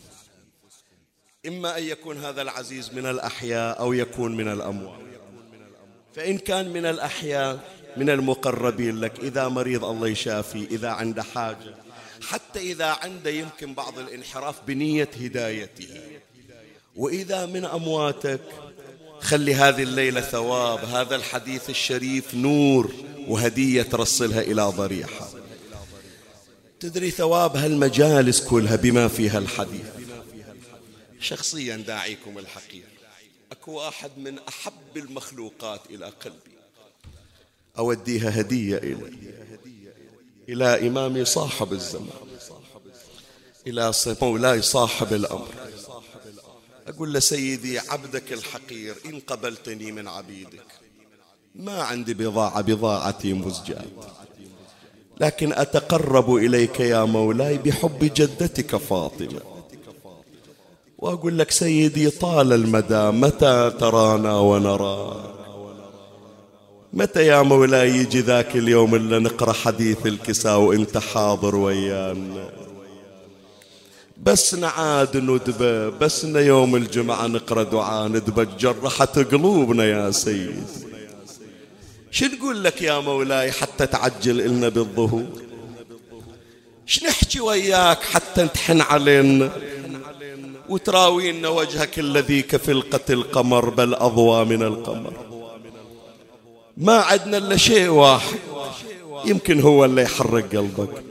[1.47, 4.99] إما أن يكون هذا العزيز من الأحياء أو يكون من الأموات.
[6.15, 7.59] فإن كان من الأحياء
[7.97, 11.75] من المقربين لك إذا مريض الله يشافي إذا عنده حاجة.
[12.21, 16.01] حتى إذا عنده يمكن بعض الانحراف بنية هدايته.
[16.95, 18.41] وإذا من أمواتك
[19.19, 22.93] خلي هذه الليلة ثواب هذا الحديث الشريف نور
[23.27, 25.29] وهدية ترسلها إلى ضريحة.
[26.79, 29.85] تدري ثواب هالمجالس كلها بما فيها الحديث.
[31.19, 32.85] شخصيا داعيكم الحقير
[33.51, 36.55] أكو واحد من أحب المخلوقات إلى قلبي.
[37.77, 39.13] أوديها هدية إلي.
[40.49, 42.09] إلى إمامي صاحب الزمان.
[43.67, 45.64] إلى مولاي صاحب الأمر.
[46.87, 50.65] أقول له سيدي عبدك الحقير إن قبلتني من عبيدك.
[51.55, 53.85] ما عندي بضاعة بضاعتي مزجات
[55.21, 59.41] لكن أتقرب إليك يا مولاي بحب جدتك فاطمة.
[60.97, 65.35] وأقول لك سيدي طال المدى متى ترانا ونراك
[66.93, 72.64] متى يا مولاي يجي ذاك اليوم اللي نقرأ حديث الكساء وإنت حاضر ويانا؟
[74.23, 80.63] بس نعاد ندبة بس يوم الجمعة نقرأ دعاء ندبة جرحت قلوبنا يا سيد.
[82.11, 85.25] شو نقول لك يا مولاي حتى تعجل إلنا بالظهور؟
[86.85, 89.51] شو نحكي وياك حتى تحن علينا؟
[90.69, 95.13] وتراوينا وجهك الذي كفلقة القمر بل أضوى من القمر.
[96.77, 98.39] ما عدنا إلا شيء واحد
[99.25, 101.03] يمكن هو اللي يحرك قلبك.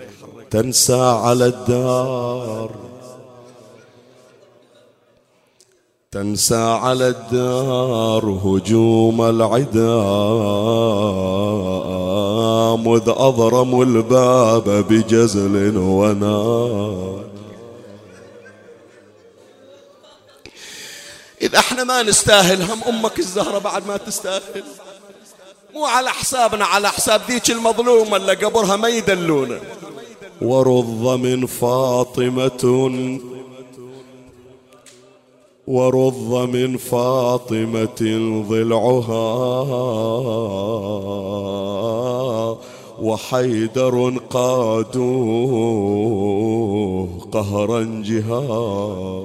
[0.50, 2.93] تنسى على الدار.
[6.14, 9.96] تنسى على الدار هجوم العدا
[12.76, 17.24] مذ أضرموا الباب بجزل ونار.
[21.42, 24.64] إذا إحنا ما نستاهل هم أمك الزهرة بعد ما تستاهل.
[25.74, 29.60] مو على حسابنا على حساب ذيك المظلومة اللي قبرها ما يدلونا
[30.42, 32.90] ورض من فاطمة
[35.68, 38.00] ورض من فاطمة
[38.48, 39.24] ضلعها.
[43.02, 45.52] وحيدر قادوه
[47.32, 49.24] قهرا جها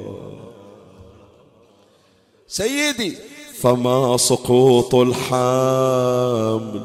[2.48, 3.18] سيدي.
[3.62, 6.82] فما سقوط الحامل.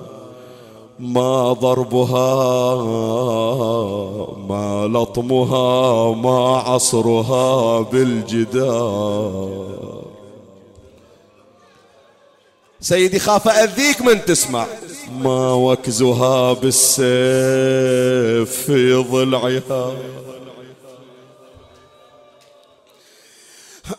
[0.99, 2.75] ما ضربها
[4.49, 9.55] ما لطمها ما عصرها بالجدار.
[12.81, 14.66] سيدي خاف أذيك من تسمع.
[15.21, 17.05] ما وكزها بالسيف
[18.66, 19.93] في ضلعها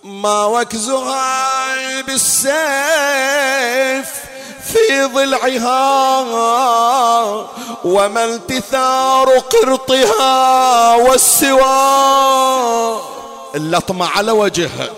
[0.04, 2.56] ما وكزها بالسيف
[4.74, 6.22] في ضلعها
[7.84, 12.36] وما التثار قرطها والسوار
[13.56, 14.90] اللطمة على وجهها.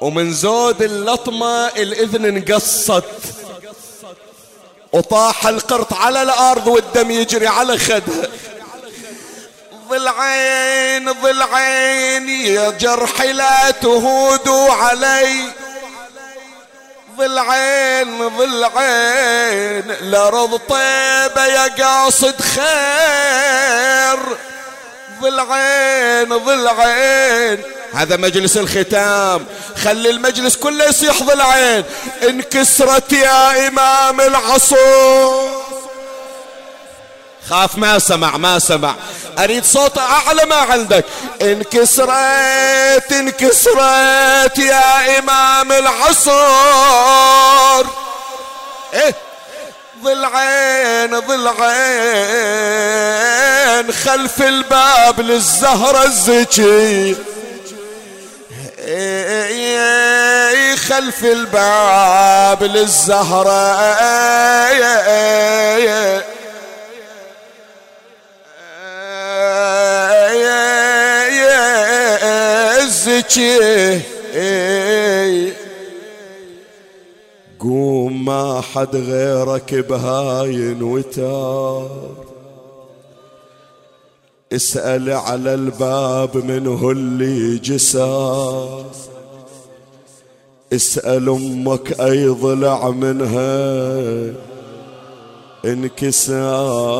[0.00, 3.04] ومن زود اللطمة الإذن انقصت.
[4.92, 8.28] وطاح القرط على الأرض والدم يجري على خدها
[9.88, 15.52] ضلعين ضلعين يا جرحي لا تهودوا علي.
[17.20, 24.18] ضلعين ضلعين لارض طيبة يا قاصد خير.
[25.20, 27.62] ضلعين ضلعين
[27.94, 29.46] هذا مجلس الختام.
[29.84, 31.84] خلي المجلس كله يصيح ضلعين
[32.28, 34.76] انكسرت يا إمام العصر
[37.50, 38.94] خاف ما سمع ما سمع.
[39.38, 41.04] أريد صوت أعلى ما عندك.
[41.42, 46.30] انكسرت انكسرت يا إمام العصر.
[48.94, 49.14] إيه؟
[50.02, 51.60] ضلعين ضلعين.
[53.92, 57.16] خلف الباب للزهرة الزكي.
[60.76, 63.50] خلف الباب للزهرة.
[72.82, 74.00] الزكي
[77.58, 81.90] قوم ما حد غيرك بهاين وتار
[84.52, 88.84] اسأل على الباب من هو اللي جسار.
[90.72, 94.49] اسأل أمك أي ضلع منها.
[95.64, 96.90] انكسار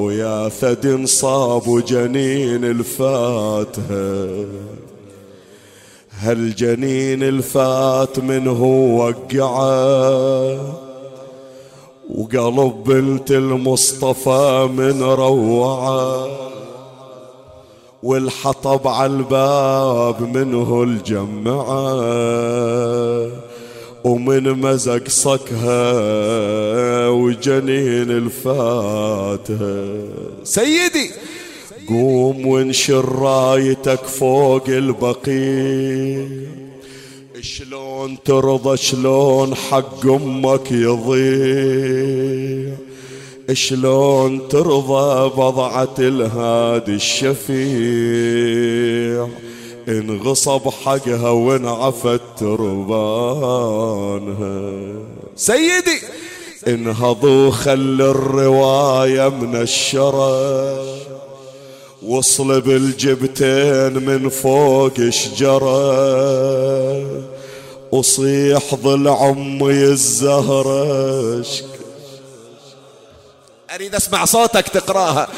[0.00, 4.44] ويا ثد صاب جنين الفاتحه
[6.10, 8.64] هالجنين الفات منه
[8.96, 10.58] وقعه
[12.10, 16.28] وقلب بنت المصطفى من روعه
[18.02, 21.66] والحطب على الباب منه الجمعه
[24.06, 25.88] ومن مزق صكها
[27.08, 29.84] وجنين الفاتحه
[30.44, 31.10] سيدي.
[31.88, 36.26] قوم وانشر رايتك فوق البقيع.
[37.40, 42.74] شلون ترضى شلون حق أمك يضيع.
[43.52, 47.56] شلون ترضى بضعة الهادي الشفيع.
[49.88, 53.76] انغصب حقها وانعفت تربانها
[55.36, 56.00] سيدي
[56.68, 60.96] انهضوا خل الرواية من الشرف
[62.02, 65.76] وصل بالجبتين من فوق شجرة
[67.92, 71.44] وصيح ظل عمي الزهرة
[73.74, 75.28] أريد أسمع صوتك تقراها.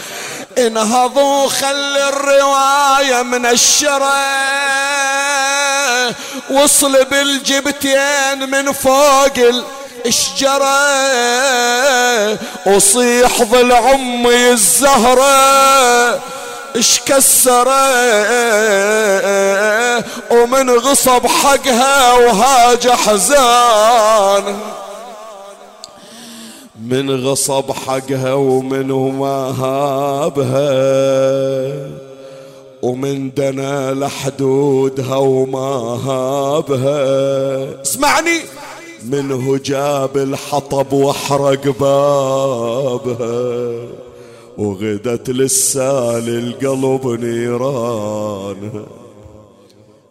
[0.59, 4.14] انهضوا خل الرواية من الشرة
[6.51, 9.39] وصل بالجبتين من فوق
[10.06, 10.78] الشجرة
[12.66, 16.20] وصيح ظل عمي الزهره
[16.76, 17.89] اش كسره
[20.30, 24.59] ومن غصب حقها وهاج حزان.
[26.89, 28.90] من غصب حقها ومن
[29.60, 30.70] هابها
[32.82, 35.69] ومن دنا لحدودها وما
[36.06, 37.82] هابها.
[37.82, 38.40] اسمعني.
[39.05, 43.39] منه جاب الحطب واحرق بابها
[44.59, 48.86] وغدت للسال القلب نيران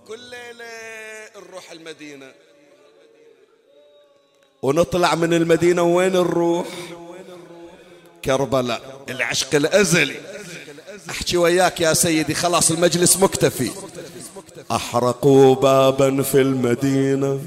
[0.08, 2.32] كل ليلة نروح المدينة
[4.62, 6.68] ونطلع من المدينة وين نروح؟
[8.26, 10.16] كربلاء العشق الأزلي.
[11.10, 13.72] أحكي وياك يا سيدي خلاص المجلس مكتفي.
[14.72, 17.40] أحرقوا بابا في المدينة.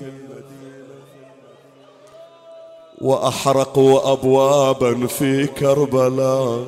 [3.00, 6.66] وأحرقوا أبوابا في كربلاء.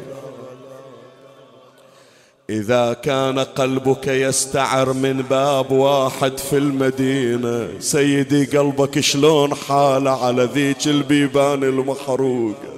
[2.51, 10.87] إذا كان قلبك يستعر من باب واحد في المدينة سيدي قلبك شلون حال على ذيك
[10.87, 12.73] البيبان المحروقة؟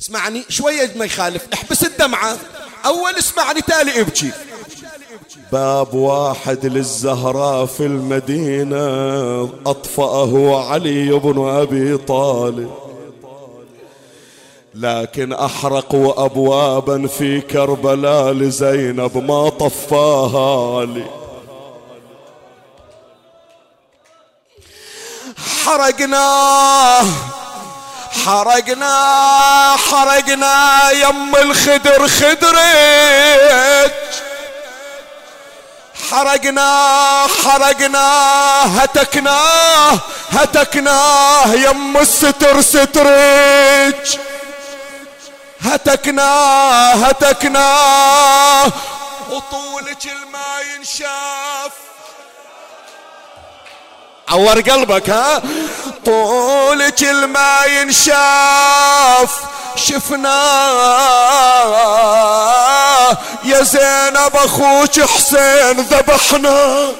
[0.00, 2.36] اسمعني شوية ما يخالف احبس الدمعة.
[2.86, 4.30] أول اسمعني تالي ابكي.
[5.52, 8.84] باب واحد للزهراء في المدينة
[9.66, 12.89] أطفأه علي بن أبي طالب.
[14.74, 21.04] لكن أحرقوا أبوابا في كربلاء لزينب ما طفاها لي.
[25.64, 27.04] حرقناه
[28.26, 33.94] حرقنا حرقنا يم الخدر خدرك.
[36.10, 38.04] حرقنا حرقنا
[38.84, 39.98] هتكناه
[40.30, 44.20] هتكناه يم الستر سترك.
[45.62, 48.72] هتكناه هتكناه
[49.30, 51.72] وطولك الماء ينشاف.
[54.28, 55.42] عور قلبك ها؟
[56.06, 59.40] طولك الماء ينشاف.
[59.76, 60.40] شفنا
[63.44, 66.92] يا زينب أخوك حسين ذبحنا.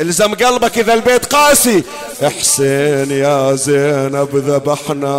[0.00, 1.82] إلزم قلبك إذا البيت قاسي.
[2.22, 5.18] حسين يا زينب ذبحنا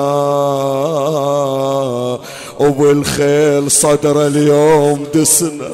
[2.59, 5.71] وبالخيل صدر اليوم دسنا.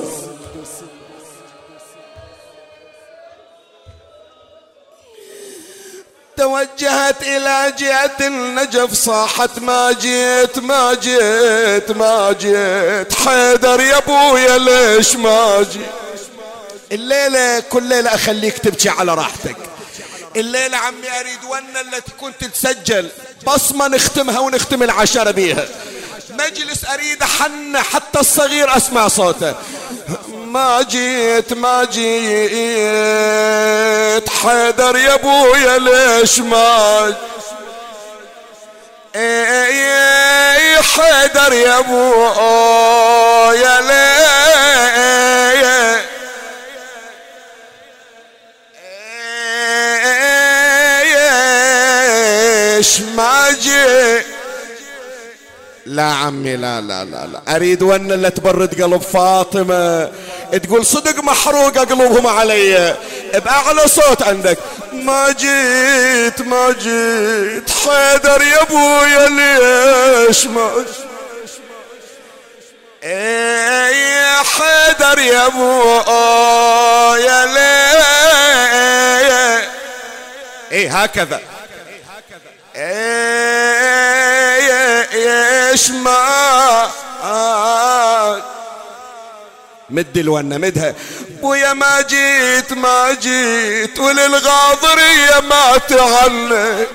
[6.38, 13.14] توجهت إلى جهة النجف صاحت ما جيت ما جيت ما جيت.
[13.14, 16.11] حيدر يا أبويا ليش ما جيت؟
[16.92, 19.56] الليلة كل ليلة أخليك تبكي على راحتك.
[20.36, 23.10] الليلة عمي أريد ون التي كنت تسجل
[23.48, 25.66] بصمة نختمها ونختم العشرة بيها.
[26.30, 29.56] مجلس أريد حن حتى الصغير أسمع صوته.
[30.28, 32.50] ما جيت ما جيت
[34.30, 37.16] حيدر يا أبويا ليش ما
[39.16, 43.92] اي حيدر يا أبويا ليش
[53.16, 54.26] ما جيت
[55.86, 57.56] لا عمي لا لا لا لا.
[57.56, 60.12] أريد ون اللي تبرد قلب فاطمة.
[60.64, 62.96] تقول صدق محروقه قلوبهم علي.
[63.34, 64.58] بأعلى صوت عندك.
[64.94, 67.72] ما جيت ما جيت.
[67.72, 70.86] حيدر يا أبويا ليش ما
[73.04, 78.02] إيه يا حيدر يا أبويا ليش؟
[80.72, 81.40] إيه هكذا.
[85.14, 86.90] إيش ما
[89.90, 90.96] مد الونة مدها.
[91.42, 96.88] بويا ما جيت ما جيت وللغاضرية ما تعنت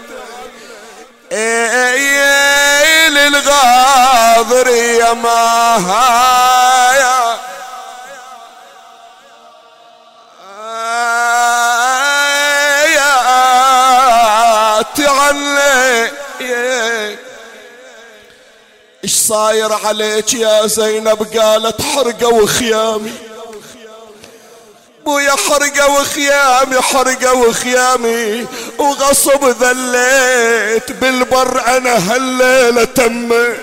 [1.32, 7.36] اي للغاضرية ما هايا.
[14.82, 16.10] تعني
[19.04, 23.12] إيش صاير عليك يا زينب؟ قالت حرقة وخيامي.
[25.04, 28.46] بويا حرقة وخيامي حرقة وخيامي.
[28.78, 33.56] وغصب ذليت بالبر أنا هالليلة تمت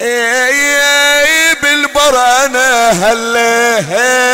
[0.00, 4.32] اي بالبر أنا هالليلة.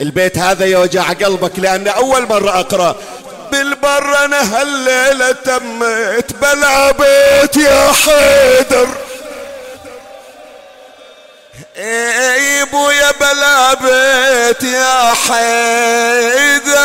[0.00, 2.96] البيت هذا يوجع قلبك لأن أول مرة أقرأ.
[3.52, 8.88] بالبر أنا هالليلة تمت بلا بيت يا حيدر.
[11.76, 16.84] إي ابويا بلا بيت يا حيدر.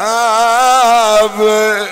[0.00, 1.86] يا بلا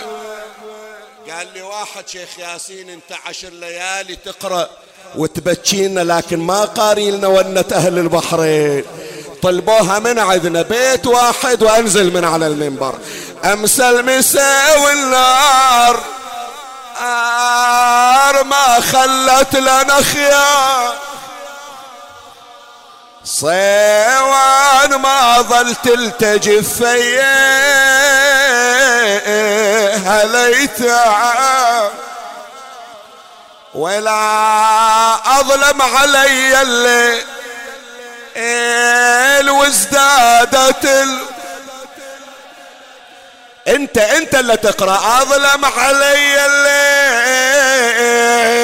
[1.31, 4.69] قال لي واحد شيخ ياسين انت عشر ليالي تقرأ
[5.17, 8.85] وتبكينا لكن ما قاري لنا ونة أهل البحرين.
[9.43, 12.95] طلبوها من عندنا بيت واحد وأنزل من على المنبر.
[13.45, 16.01] امسى المساء والنار.
[18.45, 20.95] ما خلت لنا خيار.
[23.25, 26.83] صيوان ما ظل تلتجف
[30.07, 30.81] هليت
[33.75, 37.25] ولا أظلم علي الليل
[39.51, 41.19] وازدادت ال...
[43.69, 45.23] انت انت اللي تقرأ.
[45.23, 48.64] أظلم علي الليل.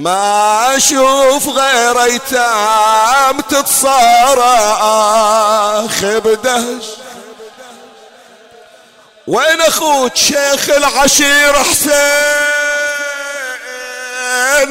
[0.00, 4.44] ما أشوف غير أيتام تتصارخ
[6.04, 6.84] بدهش.
[9.26, 11.90] وين أخوك شيخ العشير حسين؟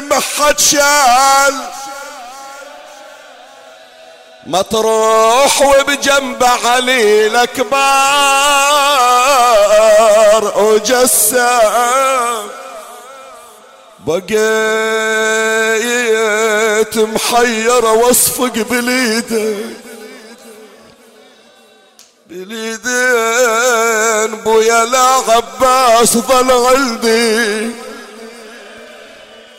[0.09, 1.61] ما حد شال.
[4.45, 7.77] مطروح وبجنب علي الأكبر
[10.57, 12.49] وجسام
[14.09, 14.33] بقيت
[16.97, 19.55] محير واصفق بليدك
[22.29, 22.81] بليدين
[24.43, 27.69] بويا لا عباس ظل عندي.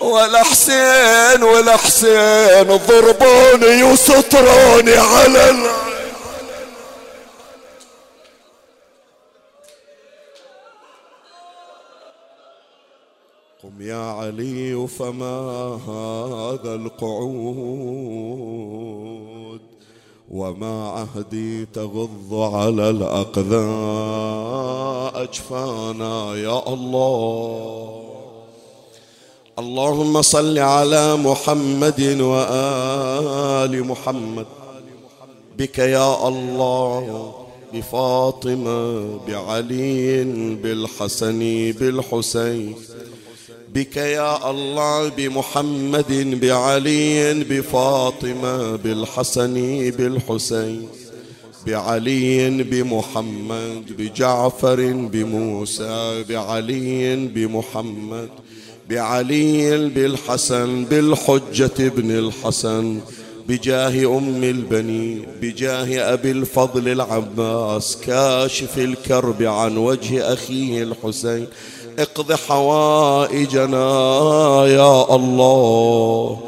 [0.01, 5.71] ولا حسين ولا حسين ضربوني وسطروني على ال...
[13.81, 18.01] يا علي فما هذا القعود؟
[20.31, 23.61] وما عهدي تغض على الأقذاء
[25.23, 28.01] أجفانا يا الله.
[29.59, 34.47] اللهم صل على محمد وآل محمد.
[35.59, 37.33] بك يا الله
[37.75, 40.25] بفاطمة بعلي
[40.55, 42.75] بالحسن بالحسين.
[43.75, 49.55] بك يا الله بمحمد بعلي بفاطمة بالحسن
[49.99, 50.89] بالحسين
[51.67, 58.29] بعلي بمحمد بجعفر بموسى بعلي بمحمد
[58.91, 63.01] بعلي بالحسن بالحجة ابن الحسن
[63.49, 71.47] بجاه أم البنين بجاه أبي الفضل العباس كاشف الكرب عن وجه أخيه الحسين
[71.99, 73.87] اقض حوائجنا
[74.67, 76.39] يا الله.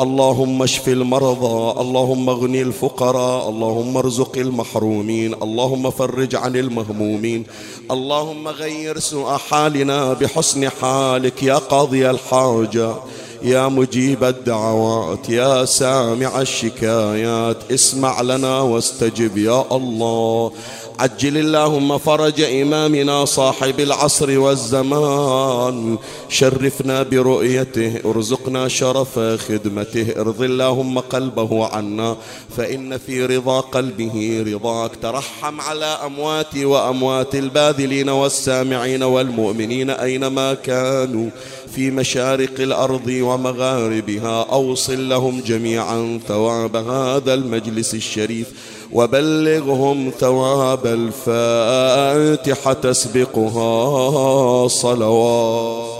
[0.00, 7.46] اللهم اشف المرضى اللهم اغني الفقراء اللهم ارزق المحرومين اللهم فرج عن المهمومين
[7.90, 12.94] اللهم غير سوء حالنا بحسن حالك يا قاضي الحاجة
[13.42, 20.52] يا مجيب الدعوات يا سامع الشكايات اسمع لنا واستجب يا الله.
[20.98, 25.98] عجل اللهم فرج إمامنا صاحب العصر والزمان.
[26.28, 30.20] شرفنا برؤيته ارزقنا شرف خدمته.
[30.20, 32.16] ارض اللهم قلبه عنا
[32.56, 34.90] فإن في رضا قلبه رضاك.
[35.02, 41.30] ترحم على أمواتي وأموات الباذلين والسامعين والمؤمنين أينما كانوا.
[41.74, 48.46] في مشارق الأرض ومغاربها أوصل لهم جميعا ثواب هذا المجلس الشريف.
[48.92, 55.95] وبلغهم ثواب الفاتحة تسبقها صلوات.